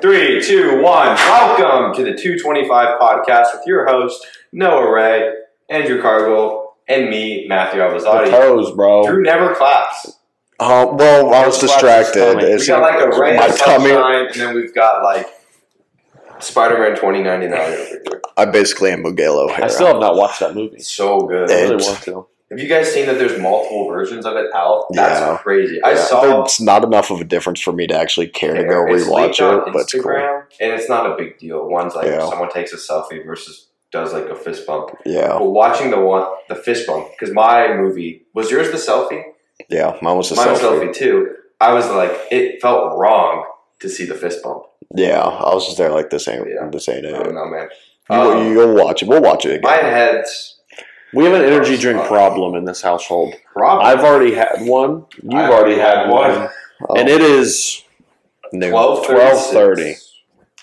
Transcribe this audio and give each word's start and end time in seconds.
Three, 0.00 0.42
two, 0.42 0.82
one. 0.82 1.14
Welcome 1.14 1.94
to 1.94 2.02
the 2.02 2.16
225 2.18 2.98
podcast 2.98 3.54
with 3.56 3.62
your 3.68 3.86
host, 3.86 4.26
Noah 4.50 4.90
Ray, 4.92 5.32
Andrew 5.70 6.02
Cargill, 6.02 6.74
and 6.88 7.08
me, 7.08 7.46
Matthew 7.48 7.78
The 7.80 7.86
Alvazati. 7.86 8.30
toes, 8.30 8.72
bro. 8.74 9.06
Drew 9.06 9.22
never 9.22 9.54
claps. 9.54 10.18
Uh, 10.58 10.88
well, 10.92 11.32
I 11.32 11.46
was 11.46 11.60
Just 11.60 11.72
distracted. 11.74 12.34
watch 12.34 12.40
this 12.42 12.62
It's 12.62 12.68
We 12.68 12.74
got 12.74 12.80
like 12.82 13.00
a 13.14 13.20
ray 13.20 13.36
my 13.36 13.46
of 13.46 13.58
tummy. 13.58 13.88
sunshine, 13.90 14.26
and 14.26 14.34
then 14.34 14.54
we've 14.56 14.74
got 14.74 15.04
like 15.04 15.28
Spider-Man 16.40 16.96
2099 16.96 17.52
over 17.60 17.76
here. 17.76 18.02
I 18.36 18.44
basically 18.46 18.90
am 18.90 19.02
Miguel 19.02 19.48
I 19.50 19.68
still 19.68 19.86
have 19.86 20.00
not 20.00 20.16
watched 20.16 20.40
that 20.40 20.54
movie. 20.56 20.76
It's 20.78 20.90
so 20.90 21.20
good. 21.20 21.48
I 21.48 21.54
really 21.62 21.74
It's- 21.76 21.86
want 21.88 22.02
to. 22.02 22.26
Have 22.50 22.60
you 22.60 22.68
guys 22.68 22.92
seen 22.92 23.06
that 23.06 23.18
there's 23.18 23.40
multiple 23.40 23.88
versions 23.88 24.24
of 24.24 24.36
it 24.36 24.46
out? 24.54 24.86
That's 24.90 25.20
Yeah. 25.20 25.36
crazy. 25.38 25.82
I 25.82 25.90
Yeah, 25.92 25.96
saw 25.96 26.42
It's 26.44 26.60
not 26.60 26.84
enough 26.84 27.10
of 27.10 27.20
a 27.20 27.24
difference 27.24 27.60
for 27.60 27.72
me 27.72 27.88
to 27.88 27.94
actually 27.98 28.28
care 28.28 28.54
to 28.54 28.62
go 28.62 28.76
rewatch 28.84 29.44
on 29.44 29.66
it, 29.66 29.72
but 29.72 29.82
it's 29.82 29.92
cool. 29.94 30.12
And 30.60 30.72
it's 30.72 30.88
not 30.88 31.10
a 31.10 31.16
big 31.16 31.38
deal. 31.38 31.68
One's 31.68 31.96
like 31.96 32.06
Yeah. 32.06 32.28
someone 32.28 32.48
takes 32.50 32.72
a 32.72 32.76
selfie 32.76 33.24
versus 33.26 33.66
does 33.90 34.12
like 34.12 34.26
a 34.28 34.36
fist 34.36 34.64
bump. 34.66 34.90
Yeah, 35.04 35.38
But 35.38 35.46
watching 35.46 35.90
the 35.90 35.98
one, 36.00 36.24
the 36.48 36.54
fist 36.54 36.86
bump, 36.86 37.08
because 37.18 37.34
my 37.34 37.74
movie 37.74 38.26
was 38.34 38.50
yours 38.50 38.70
the 38.70 38.76
selfie, 38.78 39.22
yeah. 39.68 39.96
Mine 40.02 40.16
was 40.16 40.30
a 40.30 40.36
mine 40.36 40.50
was 40.50 40.60
selfie. 40.60 40.88
selfie 40.90 40.94
too. 40.94 41.34
I 41.60 41.72
was 41.72 41.88
like, 41.90 42.12
it 42.30 42.60
felt 42.60 42.96
wrong 42.98 43.44
to 43.80 43.88
see 43.88 44.04
the 44.04 44.14
fist 44.14 44.42
bump. 44.44 44.64
Yeah, 44.94 45.20
I 45.20 45.52
was 45.54 45.64
just 45.66 45.78
there 45.78 45.90
like 45.90 46.10
this 46.10 46.28
ain't 46.28 46.46
Yeah. 46.48 46.68
this 46.70 46.88
ain't 46.88 47.06
I 47.06 47.08
it. 47.08 47.24
don't 47.24 47.34
know, 47.34 47.46
man. 47.46 47.68
You, 48.10 48.16
Um, 48.16 48.52
you'll 48.52 48.74
watch 48.74 49.02
it. 49.02 49.08
We'll 49.08 49.20
watch 49.22 49.46
it 49.46 49.62
my 49.62 49.76
again. 49.78 49.90
head's 49.90 50.55
We 51.16 51.24
have 51.24 51.32
an 51.34 51.42
energy 51.42 51.76
drink 51.76 52.04
problem 52.06 52.54
in 52.54 52.64
this 52.64 52.82
household. 52.82 53.34
probably 53.52 53.86
I've 53.86 54.00
already 54.04 54.34
had 54.34 54.58
one. 54.60 55.06
You've 55.22 55.34
I've 55.34 55.50
already 55.50 55.78
had 55.78 56.08
one. 56.10 56.48
Oh, 56.88 56.94
And 56.96 57.08
it 57.08 57.20
is 57.22 57.82
noon. 58.52 58.70
twelve 58.70 59.06
12:30. 59.06 59.94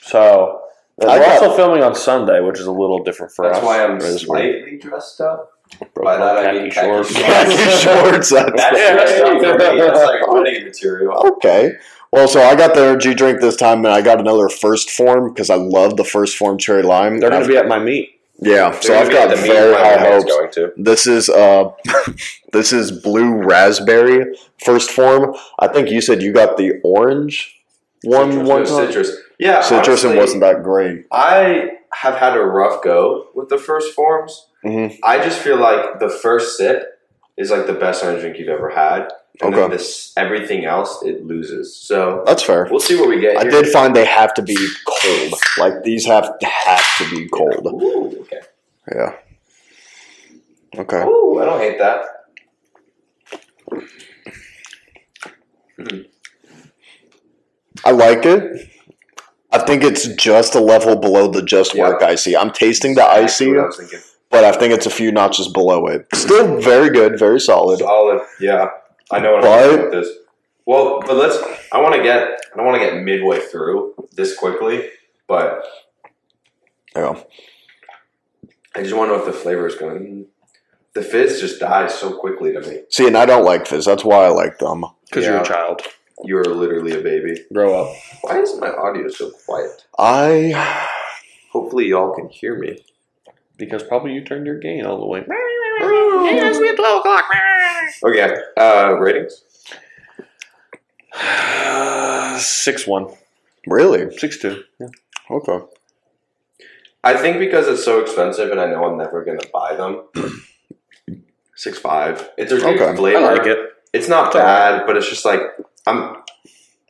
so. 0.01 0.59
I 1.01 1.05
We're 1.17 1.25
got- 1.25 1.41
also 1.43 1.55
filming 1.55 1.83
on 1.83 1.95
Sunday, 1.95 2.39
which 2.39 2.59
is 2.59 2.67
a 2.67 2.71
little 2.71 3.03
different 3.03 3.31
for 3.33 3.45
us. 3.45 3.55
That's 3.55 3.63
us. 3.63 3.67
why 3.67 3.83
I'm 3.83 3.97
is 3.97 4.21
slightly 4.21 4.77
dressed 4.79 5.19
up. 5.21 5.49
Broke 5.95 6.05
by 6.05 6.17
my 6.19 6.25
that 6.25 6.37
I 6.37 6.43
khaki 6.45 6.59
mean 6.59 6.71
khaki 6.71 6.85
shorts. 6.87 7.09
shorts. 7.09 7.25
Khaki 7.25 7.55
shorts. 7.81 8.29
That's 8.29 8.51
That's 8.61 8.77
dressed 8.77 9.23
up 9.23 9.41
for 9.41 9.73
me. 9.73 9.81
That's 9.81 10.03
like 10.03 10.21
running 10.27 10.63
material. 10.65 11.27
Okay. 11.37 11.71
Well, 12.11 12.27
so 12.27 12.43
I 12.43 12.53
got 12.55 12.75
the 12.75 12.81
energy 12.81 13.15
drink 13.15 13.41
this 13.41 13.55
time, 13.55 13.79
and 13.85 13.87
I 13.87 14.03
got 14.03 14.19
another 14.19 14.47
1st 14.49 14.91
Phorm 14.91 15.33
because 15.33 15.49
I 15.49 15.55
love 15.55 15.97
the 15.97 16.03
1st 16.03 16.35
Phorm 16.37 16.59
cherry 16.59 16.83
lime. 16.83 17.19
They're 17.19 17.31
going 17.31 17.41
to 17.41 17.47
be 17.49 17.57
at 17.57 17.67
my 17.67 17.79
meet. 17.79 18.12
Yeah, 18.43 18.79
so 18.79 18.97
I've 18.97 19.09
got 19.09 19.29
the 19.29 19.35
very 19.37 19.73
high 19.75 19.97
hopes. 19.97 20.25
Going 20.25 20.51
to. 20.51 20.73
This 20.77 21.07
is 21.07 21.29
uh, 21.29 21.71
this 22.53 22.73
is 22.73 22.91
blue 22.91 23.43
raspberry 23.43 24.35
1st 24.65 24.89
Phorm. 24.89 25.35
I 25.59 25.67
think 25.67 25.89
you 25.89 26.01
said 26.01 26.21
you 26.21 26.33
got 26.33 26.57
the 26.57 26.79
orange 26.83 27.59
one 28.03 28.31
citrus, 28.31 28.49
one 28.49 28.63
no, 28.63 28.85
citrus. 28.87 29.17
Yeah, 29.39 29.61
Citrus 29.61 30.03
and 30.03 30.11
honestly, 30.11 30.17
wasn't 30.17 30.41
that 30.41 30.63
great. 30.63 31.05
I 31.11 31.71
have 31.93 32.15
had 32.15 32.35
a 32.37 32.41
rough 32.41 32.83
go 32.83 33.29
with 33.33 33.49
the 33.49 33.57
1st 33.57 33.95
Phorms. 33.95 34.31
Mhm. 34.65 34.97
I 35.03 35.17
just 35.17 35.39
feel 35.39 35.57
like 35.57 35.99
the 35.99 36.09
first 36.09 36.57
sip 36.57 36.99
is 37.37 37.51
like 37.51 37.65
the 37.67 37.73
best 37.73 38.03
energy 38.03 38.21
drink 38.21 38.37
you've 38.39 38.49
ever 38.49 38.69
had, 38.69 39.09
and 39.41 39.55
Okay. 39.55 39.75
this 39.75 40.13
everything 40.15 40.65
else 40.65 41.01
it 41.03 41.25
loses. 41.25 41.75
So 41.75 42.23
That's 42.25 42.43
fair. 42.43 42.67
we'll 42.69 42.79
see 42.79 42.95
what 42.99 43.09
we 43.09 43.19
get. 43.19 43.37
I 43.37 43.41
here. 43.41 43.51
did 43.51 43.67
find 43.67 43.95
they 43.95 44.05
have 44.05 44.33
to 44.35 44.41
be 44.41 44.55
cold. 44.87 45.33
Like 45.57 45.83
these 45.83 46.05
have 46.05 46.29
have 46.43 46.97
to 46.97 47.09
be 47.09 47.27
cold. 47.29 47.65
Ooh, 47.65 48.21
okay. 48.21 48.41
Yeah. 48.93 49.15
Okay. 50.77 51.03
Ooh, 51.03 51.39
I 51.41 51.45
don't 51.45 51.59
hate 51.59 51.77
that. 51.79 52.05
I 57.85 57.91
like 57.91 58.25
it. 58.25 58.69
I 59.51 59.59
think 59.59 59.83
it's 59.83 60.07
just 60.15 60.55
a 60.55 60.59
level 60.59 60.95
below 60.95 61.27
the 61.27 61.41
just 61.43 61.75
work 61.75 62.01
icy. 62.01 62.35
I'm 62.35 62.51
tasting 62.51 62.95
the 62.95 63.03
icy, 63.03 63.51
I 63.57 63.67
but 64.31 64.43
I 64.43 64.51
think 64.51 64.73
it's 64.73 64.87
a 64.87 64.89
few 64.89 65.11
notches 65.11 65.47
below 65.47 65.85
it. 65.87 66.07
Still 66.15 66.59
very 66.59 66.89
good, 66.89 67.19
very 67.19 67.39
solid. 67.39 67.79
Solid. 67.79 68.21
Yeah, 68.39 68.69
I 69.13 69.19
know 69.19 69.33
what 69.33 69.45
I'm 69.45 69.69
doing 69.69 69.81
with 69.83 69.91
this. 69.91 70.09
Well, 70.65 71.01
but 71.01 71.15
let's. 71.15 71.37
I 71.71 71.81
want 71.81 71.95
to 71.95 72.03
get. 72.03 72.21
I 72.53 72.57
don't 72.57 72.65
want 72.65 72.81
to 72.81 72.85
get 72.87 73.01
midway 73.03 73.39
through 73.39 73.95
this 74.13 74.37
quickly, 74.37 74.89
but 75.27 75.63
Yeah. 76.95 77.21
I 78.75 78.81
just 78.81 78.95
want 78.95 79.11
to 79.11 79.17
know 79.17 79.19
if 79.19 79.25
the 79.25 79.33
flavor 79.33 79.67
is 79.67 79.75
going. 79.75 80.25
The 80.93 81.01
fizz 81.01 81.41
just 81.41 81.59
dies 81.59 81.93
so 81.93 82.17
quickly 82.17 82.53
to 82.53 82.61
me. 82.61 82.81
See, 82.89 83.07
and 83.07 83.17
I 83.17 83.25
don't 83.25 83.43
like 83.43 83.67
fizz. 83.67 83.85
That's 83.85 84.05
why 84.05 84.25
I 84.25 84.29
like 84.29 84.59
them. 84.59 84.85
Because 85.09 85.25
you're 85.25 85.35
Yeah. 85.35 85.41
a 85.41 85.45
child. 85.45 85.81
You're 86.23 86.45
literally 86.45 86.93
a 86.97 87.01
baby. 87.01 87.43
Grow 87.51 87.83
up. 87.85 87.95
Why 88.21 88.39
is 88.39 88.57
my 88.59 88.69
audio 88.69 89.07
so 89.09 89.31
quiet? 89.45 89.85
I 89.97 90.87
Hopefully, 91.51 91.87
y'all 91.87 92.15
can 92.15 92.29
hear 92.29 92.57
me. 92.57 92.83
Because 93.57 93.83
probably 93.83 94.13
you 94.13 94.23
turned 94.23 94.45
your 94.47 94.57
gain 94.59 94.85
all 94.85 94.99
the 94.99 95.05
way. 95.05 95.23
Okay. 98.03 98.35
Uh, 98.57 98.95
ratings. 98.99 99.43
Six 102.39 102.87
one, 102.87 103.07
really 103.67 104.15
six 104.17 104.37
two. 104.39 104.63
Yeah. 104.79 104.87
okay. 105.29 105.59
I 107.03 107.15
think 107.15 107.37
because 107.39 107.67
it's 107.67 107.83
so 107.83 107.99
expensive, 108.01 108.49
and 108.51 108.59
I 108.59 108.65
know 108.67 108.85
I'm 108.85 108.97
never 108.97 109.23
gonna 109.23 109.39
buy 109.53 109.75
them. 109.75 110.03
Six 111.55 111.77
five. 111.77 112.29
It's 112.37 112.51
a 112.51 112.59
great 112.59 112.81
Okay. 112.81 112.95
flavor. 112.97 113.19
I 113.19 113.33
like 113.35 113.45
it. 113.47 113.59
It's 113.93 114.09
not 114.09 114.27
It's 114.27 114.35
bad, 114.35 114.85
but 114.87 114.97
it's 114.97 115.07
just 115.09 115.23
like 115.25 115.41
I'm. 115.85 116.17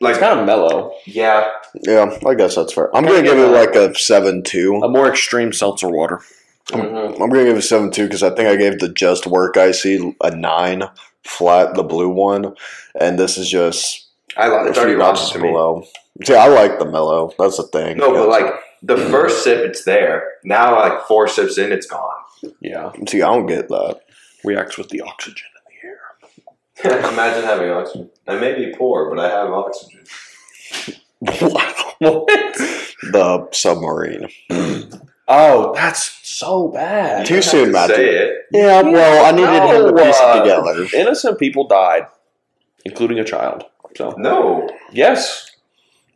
Like 0.00 0.12
It's 0.12 0.18
kind 0.18 0.40
of 0.40 0.46
mellow. 0.46 0.92
yeah, 1.06 1.50
Yeah, 1.82 2.18
I 2.26 2.34
guess 2.34 2.56
that's 2.56 2.72
fair. 2.72 2.94
I'm 2.96 3.04
gonna 3.04 3.22
give 3.22 3.38
it 3.38 3.48
like 3.48 3.74
a 3.76 3.94
seven 3.94 4.42
two. 4.42 4.80
A 4.82 4.88
more 4.88 5.08
extreme 5.08 5.52
seltzer 5.52 5.88
water. 5.88 6.20
Mhm. 6.70 7.12
I'm 7.20 7.28
gonna 7.28 7.44
give 7.44 7.56
it 7.58 7.62
seven 7.62 7.90
two 7.90 8.04
because 8.04 8.22
I 8.22 8.30
think 8.30 8.48
I 8.48 8.56
gave 8.56 8.78
the 8.78 8.88
just 8.88 9.26
work 9.26 9.56
icy 9.56 10.16
a 10.22 10.34
nine 10.34 10.84
flat, 11.22 11.74
the 11.74 11.82
blue 11.82 12.08
one, 12.08 12.54
and 12.98 13.18
this 13.18 13.36
is 13.38 13.48
just 13.50 14.06
I 14.36 14.48
like 14.48 14.66
a 14.66 14.68
it's 14.70 14.78
already 14.78 14.94
few 14.94 14.98
lost 15.00 15.20
notches 15.22 15.32
to 15.32 15.38
me. 15.40 15.48
below. 15.50 15.84
See, 16.24 16.34
I 16.34 16.46
like 16.48 16.78
the 16.78 16.84
mellow. 16.86 17.32
That's 17.38 17.56
the 17.58 17.64
thing. 17.64 17.98
No, 17.98 18.12
but 18.12 18.28
like 18.28 18.54
the 18.82 18.96
first 18.96 19.44
sip, 19.44 19.58
it's 19.58 19.84
there. 19.84 20.32
Now, 20.44 20.76
like 20.76 21.06
four 21.06 21.26
sips 21.28 21.58
in, 21.58 21.70
it's 21.72 21.86
gone. 21.86 22.10
Yeah. 22.60 22.92
see, 23.08 23.20
I 23.22 23.26
don't 23.34 23.46
get 23.46 23.68
that. 23.68 24.00
Reacts 24.44 24.76
with 24.78 24.88
the 24.90 25.00
oxygen 25.00 25.46
in 25.56 26.84
the 26.84 26.90
air. 26.92 27.08
Imagine 27.12 27.44
having 27.44 27.70
oxygen. 27.70 28.10
I 28.28 28.36
may 28.36 28.54
be 28.54 28.74
poor, 28.76 29.08
but 29.14 29.18
I 29.24 29.28
have 29.28 29.50
oxygen. 29.50 30.00
What? 31.20 31.76
the 32.00 33.48
submarine. 33.52 34.28
Oh, 35.26 35.72
that's 35.74 36.18
so 36.28 36.68
bad. 36.68 37.24
Too 37.26 37.36
You 37.36 37.40
don't 37.40 37.50
soon, 37.50 37.74
have 37.74 37.88
to 37.88 37.92
Matthew. 37.94 38.06
Say. 38.18 38.32
Yeah, 38.52 38.82
well, 38.82 39.26
I 39.26 39.30
needed 39.32 39.52
him 39.54 39.86
to 39.86 39.92
No, 39.92 40.04
piece 40.04 40.20
uh, 40.20 40.34
it 40.36 40.40
together. 40.40 40.86
Innocent 41.00 41.38
people 41.38 41.66
died, 41.66 42.06
including 42.84 43.18
a 43.18 43.24
child. 43.24 43.64
So 43.96 44.14
No, 44.18 44.68
yes, 44.92 45.50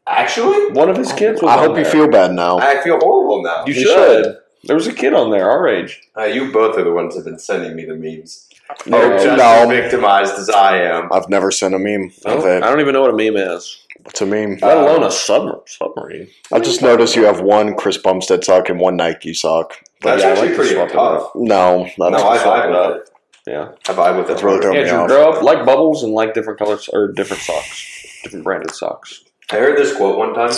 actually, 0.06 0.72
one 0.72 0.88
of 0.90 0.96
his 0.96 1.12
kids 1.12 1.40
was. 1.40 1.50
I 1.50 1.54
on 1.56 1.68
hope 1.68 1.76
you 1.78 1.84
there. 1.84 1.92
feel 1.92 2.08
bad 2.10 2.32
now. 2.32 2.58
I 2.58 2.82
feel 2.82 2.98
horrible 2.98 3.42
now. 3.42 3.64
You 3.66 3.74
You 3.74 3.80
should. 3.82 4.24
should. 4.24 4.36
There 4.64 4.74
was 4.76 4.88
a 4.88 4.92
kid 4.92 5.14
on 5.14 5.30
there 5.30 5.48
our 5.48 5.68
age. 5.68 6.00
Uh, 6.16 6.24
you 6.24 6.50
both 6.52 6.76
are 6.76 6.82
the 6.84 6.92
ones 6.92 7.14
that 7.14 7.20
have 7.20 7.24
been 7.26 7.38
sending 7.38 7.76
me 7.76 7.84
the 7.84 7.94
memes. 7.94 8.48
No, 8.86 9.00
You're 9.00 9.16
just 9.18 9.38
no. 9.38 9.44
as 9.62 9.68
victimized 9.68 10.34
as 10.34 10.50
I 10.50 10.78
am. 10.82 11.10
I've 11.12 11.28
never 11.30 11.50
sent 11.50 11.74
a 11.74 11.78
meme 11.78 12.10
No, 12.26 12.38
of 12.38 12.44
I 12.44 12.56
it. 12.56 12.60
don't 12.60 12.80
even 12.80 12.92
know 12.92 13.00
what 13.02 13.10
a 13.10 13.16
meme 13.16 13.36
is, 13.36 13.86
It's 14.08 14.20
me. 14.20 14.26
meme. 14.46 14.58
let 14.62 14.76
alone 14.76 15.02
a 15.04 15.10
sub- 15.10 15.68
submarine. 15.68 16.28
I 16.52 16.60
just 16.60 16.82
noticed 16.82 17.16
you 17.16 17.24
have 17.24 17.40
one 17.40 17.74
Chris 17.76 17.96
Bumstead 17.98 18.44
sock 18.44 18.68
and 18.68 18.80
one 18.80 18.96
Nike 18.96 19.34
sock. 19.34 19.74
That's 20.02 20.22
yeah, 20.22 20.28
I 20.28 20.30
actually 20.32 20.48
like 20.48 20.56
pretty 20.56 20.74
swap 20.74 20.90
tough. 20.90 21.30
No, 21.34 21.84
that's 21.84 21.98
No, 21.98 22.08
I 22.28 22.38
swap 22.38 22.64
vibe 22.64 22.68
with 22.68 22.76
up. 22.76 22.96
it. 22.96 23.10
Yeah. 23.46 23.68
I 23.88 23.92
vibe 23.96 24.16
with 24.16 24.24
it. 24.26 24.28
That's 24.28 24.42
really 24.42 24.60
throwing 24.60 24.76
me 24.82 24.88
Andrew, 24.88 24.98
off. 24.98 25.08
grow 25.08 25.30
up 25.32 25.42
like 25.42 25.64
bubbles 25.66 26.02
and 26.02 26.12
like 26.12 26.34
different 26.34 26.58
colors 26.58 26.88
or 26.92 27.12
different 27.12 27.42
socks, 27.42 28.20
different 28.22 28.44
branded 28.44 28.74
socks. 28.74 29.24
I 29.50 29.56
heard 29.56 29.78
this 29.78 29.96
quote 29.96 30.18
one 30.18 30.34
time 30.34 30.52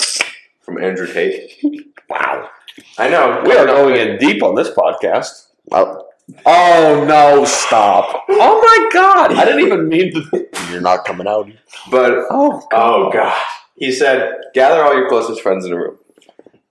from 0.61 0.82
Andrew 0.82 1.06
Tate. 1.06 1.53
Wow. 2.11 2.50
I 2.99 3.08
know. 3.08 3.41
We 3.46 3.53
are 3.56 3.67
going 3.67 3.94
in 3.94 4.19
deep 4.19 4.43
on 4.43 4.56
this 4.56 4.69
podcast. 4.70 5.46
Uh, 5.70 6.00
Oh 6.47 7.05
no! 7.09 7.44
Stop! 7.44 8.25
Oh 8.29 8.61
my 8.61 8.91
god! 8.93 9.32
I 9.32 9.44
didn't 9.44 9.61
even 9.67 9.88
mean 9.88 10.12
to. 10.12 10.49
you're 10.71 10.81
not 10.81 11.05
coming 11.05 11.27
out. 11.27 11.50
But 11.91 12.12
Oh 12.31 12.62
oh 12.73 13.11
god, 13.12 13.37
he 13.77 13.91
said, 13.93 14.32
gather 14.55 14.82
all 14.82 14.94
your 14.97 15.09
closest 15.09 15.41
friends 15.43 15.65
in 15.65 15.73
a 15.73 15.77
room 15.77 15.99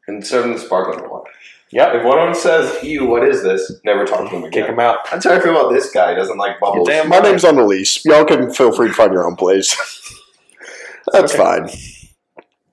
and 0.07 0.25
serve 0.25 0.43
them 0.43 0.53
the 0.53 0.59
sparkling 0.59 1.09
water. 1.09 1.29
Yep. 1.71 1.95
If 1.95 2.03
one 2.05 2.17
of 2.17 2.25
them 2.25 2.33
says, 2.33 2.83
"Ew, 2.83 3.05
what 3.05 3.23
is 3.27 3.43
this?" 3.43 3.71
Never 3.85 4.03
talk 4.05 4.19
to 4.29 4.35
them 4.35 4.43
again. 4.43 4.51
Kick 4.51 4.63
again. 4.63 4.73
him 4.73 4.79
out. 4.79 4.99
That's 5.11 5.25
how 5.25 5.33
I 5.35 5.39
feel 5.39 5.51
about 5.59 5.71
this 5.71 5.91
guy. 5.91 6.11
He 6.11 6.15
doesn't 6.15 6.37
like 6.37 6.59
bubbles. 6.59 6.87
Damn 6.87 7.09
My 7.09 7.19
name's 7.19 7.43
on 7.43 7.55
the 7.57 7.63
lease. 7.63 8.03
Y'all 8.05 8.25
can 8.25 8.51
feel 8.51 8.71
free 8.71 8.87
to 8.87 8.93
find 8.93 9.13
your 9.13 9.27
own 9.27 9.35
place. 9.35 9.75
That's 11.13 11.33
Okay. 11.33 11.43
fine. 11.43 11.67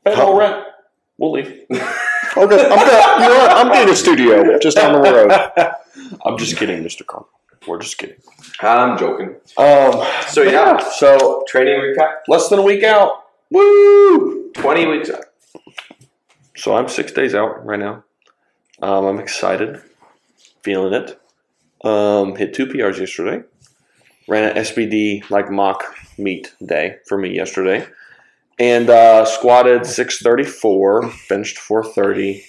Pay 0.05 0.15
no 0.17 0.39
rent. 0.39 0.65
We'll 1.19 1.33
leave. 1.33 1.61
Okay, 2.37 2.69
I'm 2.71 2.79
good. 2.79 3.23
You 3.23 3.29
know 3.29 3.39
what? 3.39 3.51
I'm 3.57 3.73
getting 3.73 3.93
a 3.93 3.97
studio 3.97 4.59
just 4.59 4.77
down 4.77 4.93
the 4.93 5.01
road. 5.01 5.73
I'm 6.25 6.37
just 6.39 6.57
kidding, 6.57 6.83
Mr. 6.85 7.05
Carl. 7.07 7.29
We're 7.67 7.79
just 7.81 7.99
kidding. 7.99 8.17
I'm 8.61 8.99
joking. 8.99 9.37
Um. 9.57 10.05
So 10.29 10.43
yeah, 10.43 10.79
So 10.79 11.45
training 11.49 11.81
recap. 11.81 12.17
less 12.29 12.49
than 12.49 12.59
a 12.59 12.63
week 12.63 12.85
out. 12.85 13.25
Woo! 13.51 14.51
Twenty 14.53 14.87
weeks 14.87 15.11
out. 15.11 15.25
so 16.57 16.77
I'm 16.77 16.89
six 16.89 17.13
days 17.13 17.35
out 17.35 17.65
right 17.65 17.79
now. 17.79 18.05
Um, 18.83 19.07
I'm 19.07 19.19
excited, 19.19 19.81
feeling 20.63 20.93
it. 20.93 21.19
Um, 21.85 22.37
hit 22.37 22.53
two 22.55 22.67
PRs 22.67 22.99
yesterday. 22.99 23.43
Ran 24.29 24.51
an 24.51 24.57
SBD 24.63 25.29
like 25.31 25.51
mock 25.51 25.83
meet 26.19 26.53
day 26.65 26.97
for 27.09 27.17
me 27.17 27.35
yesterday, 27.35 27.87
and 28.59 28.89
uh, 28.91 29.25
squatted 29.25 29.87
six 29.87 30.19
thirty 30.21 30.45
four, 30.45 31.13
benched 31.29 31.59
four 31.59 31.85
thirty, 31.85 32.45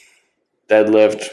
deadlift. 0.70 1.28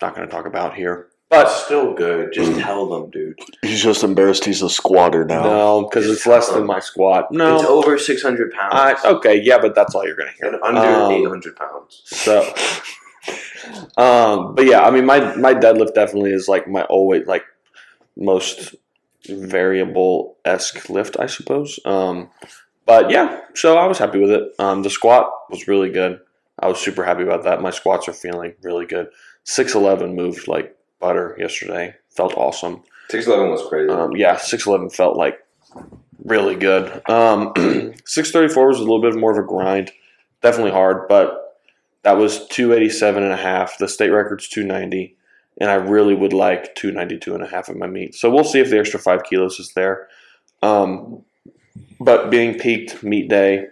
Not 0.00 0.14
going 0.14 0.28
to 0.28 0.32
talk 0.32 0.46
about 0.46 0.74
here, 0.76 1.08
But 1.28 1.48
still 1.48 1.92
good. 1.92 2.32
Just 2.32 2.60
tell 2.60 2.86
them, 2.88 3.10
dude. 3.10 3.36
He's 3.62 3.82
just 3.82 4.04
embarrassed 4.04 4.44
he's 4.44 4.62
a 4.62 4.70
squatter 4.70 5.24
now. 5.24 5.42
no, 5.42 5.82
because 5.90 6.08
it's 6.08 6.24
less 6.26 6.48
than 6.50 6.66
my 6.66 6.78
squat. 6.78 7.32
No, 7.32 7.54
It's 7.56 7.64
No, 7.64 7.68
over 7.82 7.98
600 7.98 8.52
pounds. 8.52 8.74
I, 8.74 8.94
okay, 9.10 9.40
yeah, 9.42 9.58
but 9.60 9.74
that's 9.74 9.94
all 9.96 10.06
you're 10.06 10.14
going 10.16 10.30
to 10.30 10.34
hear. 10.36 10.54
and 10.54 10.62
under 10.62 10.80
Um, 10.80 11.10
800 11.12 11.56
pounds. 11.56 12.02
So, 12.04 12.42
um, 13.96 14.54
but 14.54 14.66
yeah, 14.66 14.82
I 14.82 14.90
mean, 14.90 15.04
my 15.04 15.34
my 15.36 15.52
deadlift 15.54 15.94
definitely 15.94 16.32
is 16.32 16.46
like 16.48 16.68
my 16.68 16.82
always 16.84 17.26
like 17.26 17.44
most 18.16 18.74
variable 19.28 20.36
esque 20.44 20.88
lift, 20.88 21.16
I 21.18 21.26
suppose. 21.26 21.80
Um, 21.84 22.30
but 22.88 23.10
yeah, 23.10 23.42
so 23.54 23.76
I 23.76 23.86
was 23.86 23.98
happy 23.98 24.18
with 24.18 24.30
it. 24.30 24.54
Um, 24.58 24.82
the 24.82 24.88
squat 24.88 25.30
was 25.50 25.68
really 25.68 25.90
good. 25.90 26.20
I 26.58 26.68
was 26.68 26.80
super 26.80 27.04
happy 27.04 27.22
about 27.22 27.44
that. 27.44 27.60
My 27.60 27.70
squats 27.70 28.08
are 28.08 28.14
feeling 28.14 28.54
really 28.62 28.86
good. 28.86 29.08
Six 29.44 29.74
eleven 29.74 30.16
moved 30.16 30.48
like 30.48 30.74
butter 30.98 31.36
yesterday. 31.38 31.94
Felt 32.08 32.34
awesome. 32.34 32.82
611 33.10 33.52
was 33.52 33.68
crazy. 33.68 33.90
Um, 33.90 34.16
yeah, 34.16 34.38
six 34.38 34.66
eleven 34.66 34.88
felt 34.88 35.18
like 35.18 35.38
really 36.24 36.56
good. 36.56 37.02
Um, 37.10 37.52
six 38.06 38.30
thirty 38.30 38.52
four 38.52 38.68
was 38.68 38.78
a 38.78 38.80
little 38.80 39.02
bit 39.02 39.14
more 39.14 39.32
of 39.32 39.38
a 39.38 39.46
grind, 39.46 39.92
definitely 40.40 40.72
hard, 40.72 41.08
but 41.08 41.60
that 42.04 42.16
was 42.16 42.46
287 42.48 43.22
and 43.22 43.32
a 43.32 43.36
half. 43.36 43.76
The 43.76 43.86
state 43.86 44.08
record's 44.08 44.48
290, 44.48 45.14
and 45.60 45.70
I 45.70 45.74
really 45.74 46.14
would 46.14 46.32
like 46.32 46.74
292 46.74 47.34
and 47.34 47.42
a 47.42 47.46
half 47.46 47.68
at 47.68 47.76
my 47.76 47.86
meet. 47.86 48.14
So 48.14 48.30
we'll 48.30 48.44
see 48.44 48.60
if 48.60 48.70
the 48.70 48.78
extra 48.78 48.98
five 48.98 49.24
kilos 49.24 49.60
is 49.60 49.72
there. 49.74 50.08
Um, 50.62 51.24
but 52.00 52.30
being 52.30 52.58
peaked 52.58 53.02
meet 53.02 53.28
day, 53.28 53.66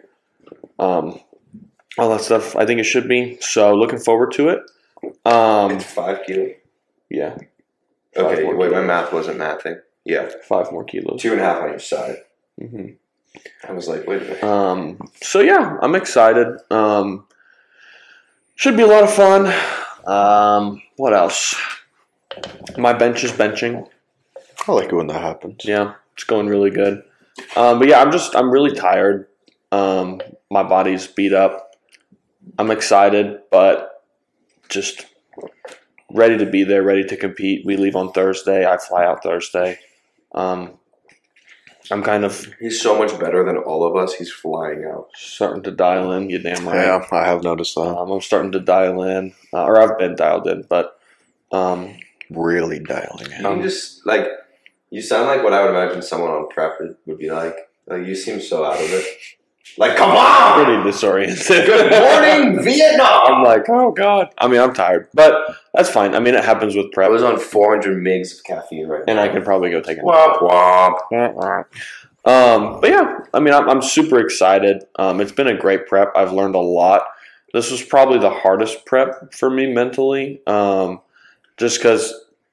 um, 0.79 1.20
all 1.99 2.11
that 2.11 2.20
stuff, 2.23 2.55
I 2.56 2.67
think 2.67 2.81
it 2.81 2.85
should 2.85 3.08
be. 3.08 3.38
So 3.41 3.75
looking 3.75 3.99
forward 3.99 4.32
to 4.32 4.49
it. 4.50 4.61
Um, 5.25 5.73
it's 5.73 5.85
5 5.85 6.25
kilo. 6.26 6.50
yeah, 7.11 7.37
Five 8.14 8.25
Okay, 8.26 8.43
more 8.44 8.56
wait, 8.56 8.73
my 8.73 8.81
math 8.82 9.12
wasn't 9.12 9.38
mathing. 9.38 9.81
Yeah, 10.05 10.29
five 10.49 10.70
more 10.73 10.85
kilos. 10.85 11.20
two 11.20 11.32
and 11.32 11.41
a 11.41 11.44
half 11.44 11.62
on 11.62 11.75
each 11.75 11.87
side. 11.87 12.17
hmm 12.58 12.91
I 13.69 13.73
was 13.73 13.87
like, 13.88 14.06
wait 14.06 14.23
a 14.23 14.25
minute. 14.25 14.43
Um, 14.44 15.11
so 15.20 15.41
yeah, 15.41 15.76
I'm 15.82 15.94
excited. 15.94 16.47
Um, 16.70 17.26
should 18.55 18.76
be 18.76 18.82
a 18.82 18.87
lot 18.87 19.05
of 19.05 19.12
fun. 19.12 19.52
Um, 20.06 20.81
what 20.97 21.12
else? 21.12 21.55
My 22.79 22.93
bench 22.94 23.25
is 23.25 23.32
benching. 23.32 23.87
I 24.67 24.73
like 24.73 24.88
it 24.88 24.94
when 24.94 25.09
that 25.09 25.20
happens. 25.20 25.64
Yeah, 25.64 25.94
it's 26.14 26.25
going 26.25 26.47
really 26.47 26.70
good. 26.70 27.02
Um, 27.56 27.79
but 27.79 27.88
yeah, 27.88 28.00
I'm 28.00 28.12
just 28.12 28.35
I'm 28.35 28.50
really 28.50 28.75
tired. 28.75 29.29
Um, 29.73 30.21
my 30.50 30.62
body's 30.62 31.06
beat 31.06 31.33
up. 31.33 31.75
I'm 32.59 32.71
excited, 32.71 33.41
but 33.50 34.05
just 34.69 35.06
ready 36.11 36.38
to 36.38 36.47
be 36.47 36.65
there, 36.65 36.83
ready 36.83 37.05
to 37.05 37.17
compete. 37.17 37.67
We 37.67 37.77
leave 37.77 37.97
on 37.97 38.12
Thursday. 38.12 38.67
I 38.67 38.79
fly 38.79 39.05
out 39.05 39.23
Thursday. 39.23 39.79
Um, 40.35 40.79
I'm 41.91 42.03
kind 42.03 42.25
of 42.25 42.53
He's 42.59 42.81
so 42.81 42.99
much 42.99 43.19
better 43.19 43.44
than 43.44 43.59
all 43.59 43.85
of 43.85 43.97
us. 43.97 44.15
He's 44.15 44.33
flying 44.33 44.85
out. 44.85 45.09
starting 45.15 45.62
to 45.65 45.71
dial 45.71 46.12
in. 46.12 46.31
You 46.31 46.38
damn 46.38 46.67
right. 46.67 46.87
Yeah, 46.87 47.06
I 47.12 47.27
have 47.27 47.43
noticed 47.44 47.75
that. 47.77 47.83
Um, 47.83 48.11
I'm 48.11 48.21
starting 48.21 48.53
to 48.53 48.61
dial 48.61 49.03
in, 49.03 49.35
uh, 49.53 49.65
or 49.65 49.81
I've 49.81 49.99
been 49.99 50.17
dialed 50.17 50.49
in, 50.49 50.65
but 50.69 50.99
um, 51.53 51.97
really 52.31 52.81
dialing 52.81 53.31
in. 53.31 53.47
I'm 53.47 53.62
just, 53.62 54.05
like, 54.05 54.27
you 54.91 55.03
sound 55.03 55.27
like 55.27 55.43
what 55.43 55.53
I 55.53 55.62
would 55.62 55.71
imagine 55.71 56.03
someone 56.03 56.31
on 56.31 56.49
prep 56.49 56.79
would- 56.81 57.19
be 57.19 57.31
like. 57.31 57.56
Like, 57.88 58.05
you 58.05 58.17
seem 58.17 58.41
so 58.41 58.65
out 58.65 58.81
of 58.83 58.93
it. 58.93 59.05
Like, 59.79 59.97
come 59.97 60.11
on! 60.11 60.65
pretty 60.65 60.83
disoriented. 60.83 61.67
Good 61.67 61.91
morning, 61.91 62.62
Vietnam! 62.65 63.21
I'm 63.27 63.44
like, 63.44 63.69
oh 63.69 63.93
god. 63.93 64.33
I 64.38 64.49
mean, 64.49 64.61
I'm 64.61 64.73
tired, 64.73 65.09
but 65.12 65.35
that's 65.75 65.91
fine. 65.91 66.15
I 66.15 66.19
mean, 66.19 66.35
it 66.35 66.44
happens 66.44 66.75
with 66.75 66.91
prep. 66.93 67.09
I 67.09 67.11
was 67.11 67.23
on 67.23 67.38
400 67.38 68.03
migs 68.03 68.37
of 68.38 68.44
caffeine 68.44 68.87
right 68.88 69.05
and 69.06 69.17
now. 69.19 69.23
I 69.23 69.29
can 69.29 69.43
probably 69.43 69.71
go 69.71 69.81
take 69.81 69.99
a 69.99 70.00
Womp 70.00 70.38
womp. 70.41 71.65
Um, 72.25 72.81
but 72.81 72.91
yeah, 72.91 73.19
I 73.35 73.38
mean, 73.38 73.55
I'm, 73.55 73.69
I'm 73.69 73.83
super 73.83 74.19
excited. 74.19 74.85
Um, 74.99 75.21
it's 75.21 75.33
been 75.33 75.47
a 75.47 75.56
great 75.56 75.87
prep. 75.87 76.12
I've 76.17 76.33
learned 76.33 76.56
a 76.56 76.61
lot. 76.61 77.03
This 77.53 77.71
was 77.71 77.83
probably 77.83 78.19
the 78.19 78.31
hardest 78.31 78.85
prep 78.85 79.33
for 79.33 79.49
me 79.49 79.73
mentally, 79.73 80.43
um, 80.47 81.00
just 81.56 81.79
because 81.79 82.12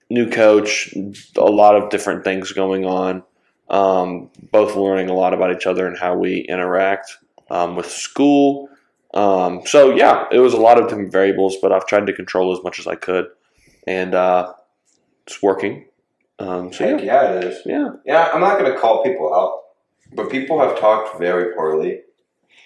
new 0.10 0.30
coach, 0.30 0.94
a 1.38 1.42
lot 1.42 1.76
of 1.76 1.90
different 1.90 2.24
things 2.24 2.52
going 2.52 2.86
on. 2.86 3.24
Um, 3.70 4.30
both 4.52 4.76
learning 4.76 5.10
a 5.10 5.14
lot 5.14 5.34
about 5.34 5.56
each 5.56 5.66
other 5.66 5.88
and 5.88 5.98
how 5.98 6.16
we 6.16 6.42
interact 6.42 7.18
um, 7.50 7.76
with 7.76 7.90
school. 7.90 8.70
Um, 9.14 9.62
so 9.66 9.96
yeah, 9.96 10.26
it 10.32 10.40
was 10.40 10.54
a 10.54 10.58
lot 10.58 10.80
of 10.80 10.88
different 10.88 11.12
variables, 11.12 11.58
but 11.62 11.72
I've 11.72 11.86
tried 11.88 12.08
to 12.08 12.14
control 12.14 12.56
as 12.56 12.64
much 12.64 12.80
as 12.80 12.88
I 12.88 12.96
could, 12.96 13.28
and 13.88 14.14
uh, 14.14 14.54
it's 15.26 15.42
working. 15.42 15.86
Um, 16.40 16.74
so 16.74 16.86
yeah, 16.86 17.02
yeah, 17.02 17.32
it 17.32 17.44
is. 17.46 17.62
yeah. 17.66 17.90
Yeah, 18.06 18.30
I'm 18.34 18.42
not 18.42 18.60
going 18.60 18.72
to 18.72 18.78
call 18.78 19.04
people 19.04 19.34
out, 19.34 19.62
but 20.14 20.30
people 20.30 20.60
have 20.60 20.80
talked 20.80 21.20
very 21.20 21.54
poorly 21.56 22.02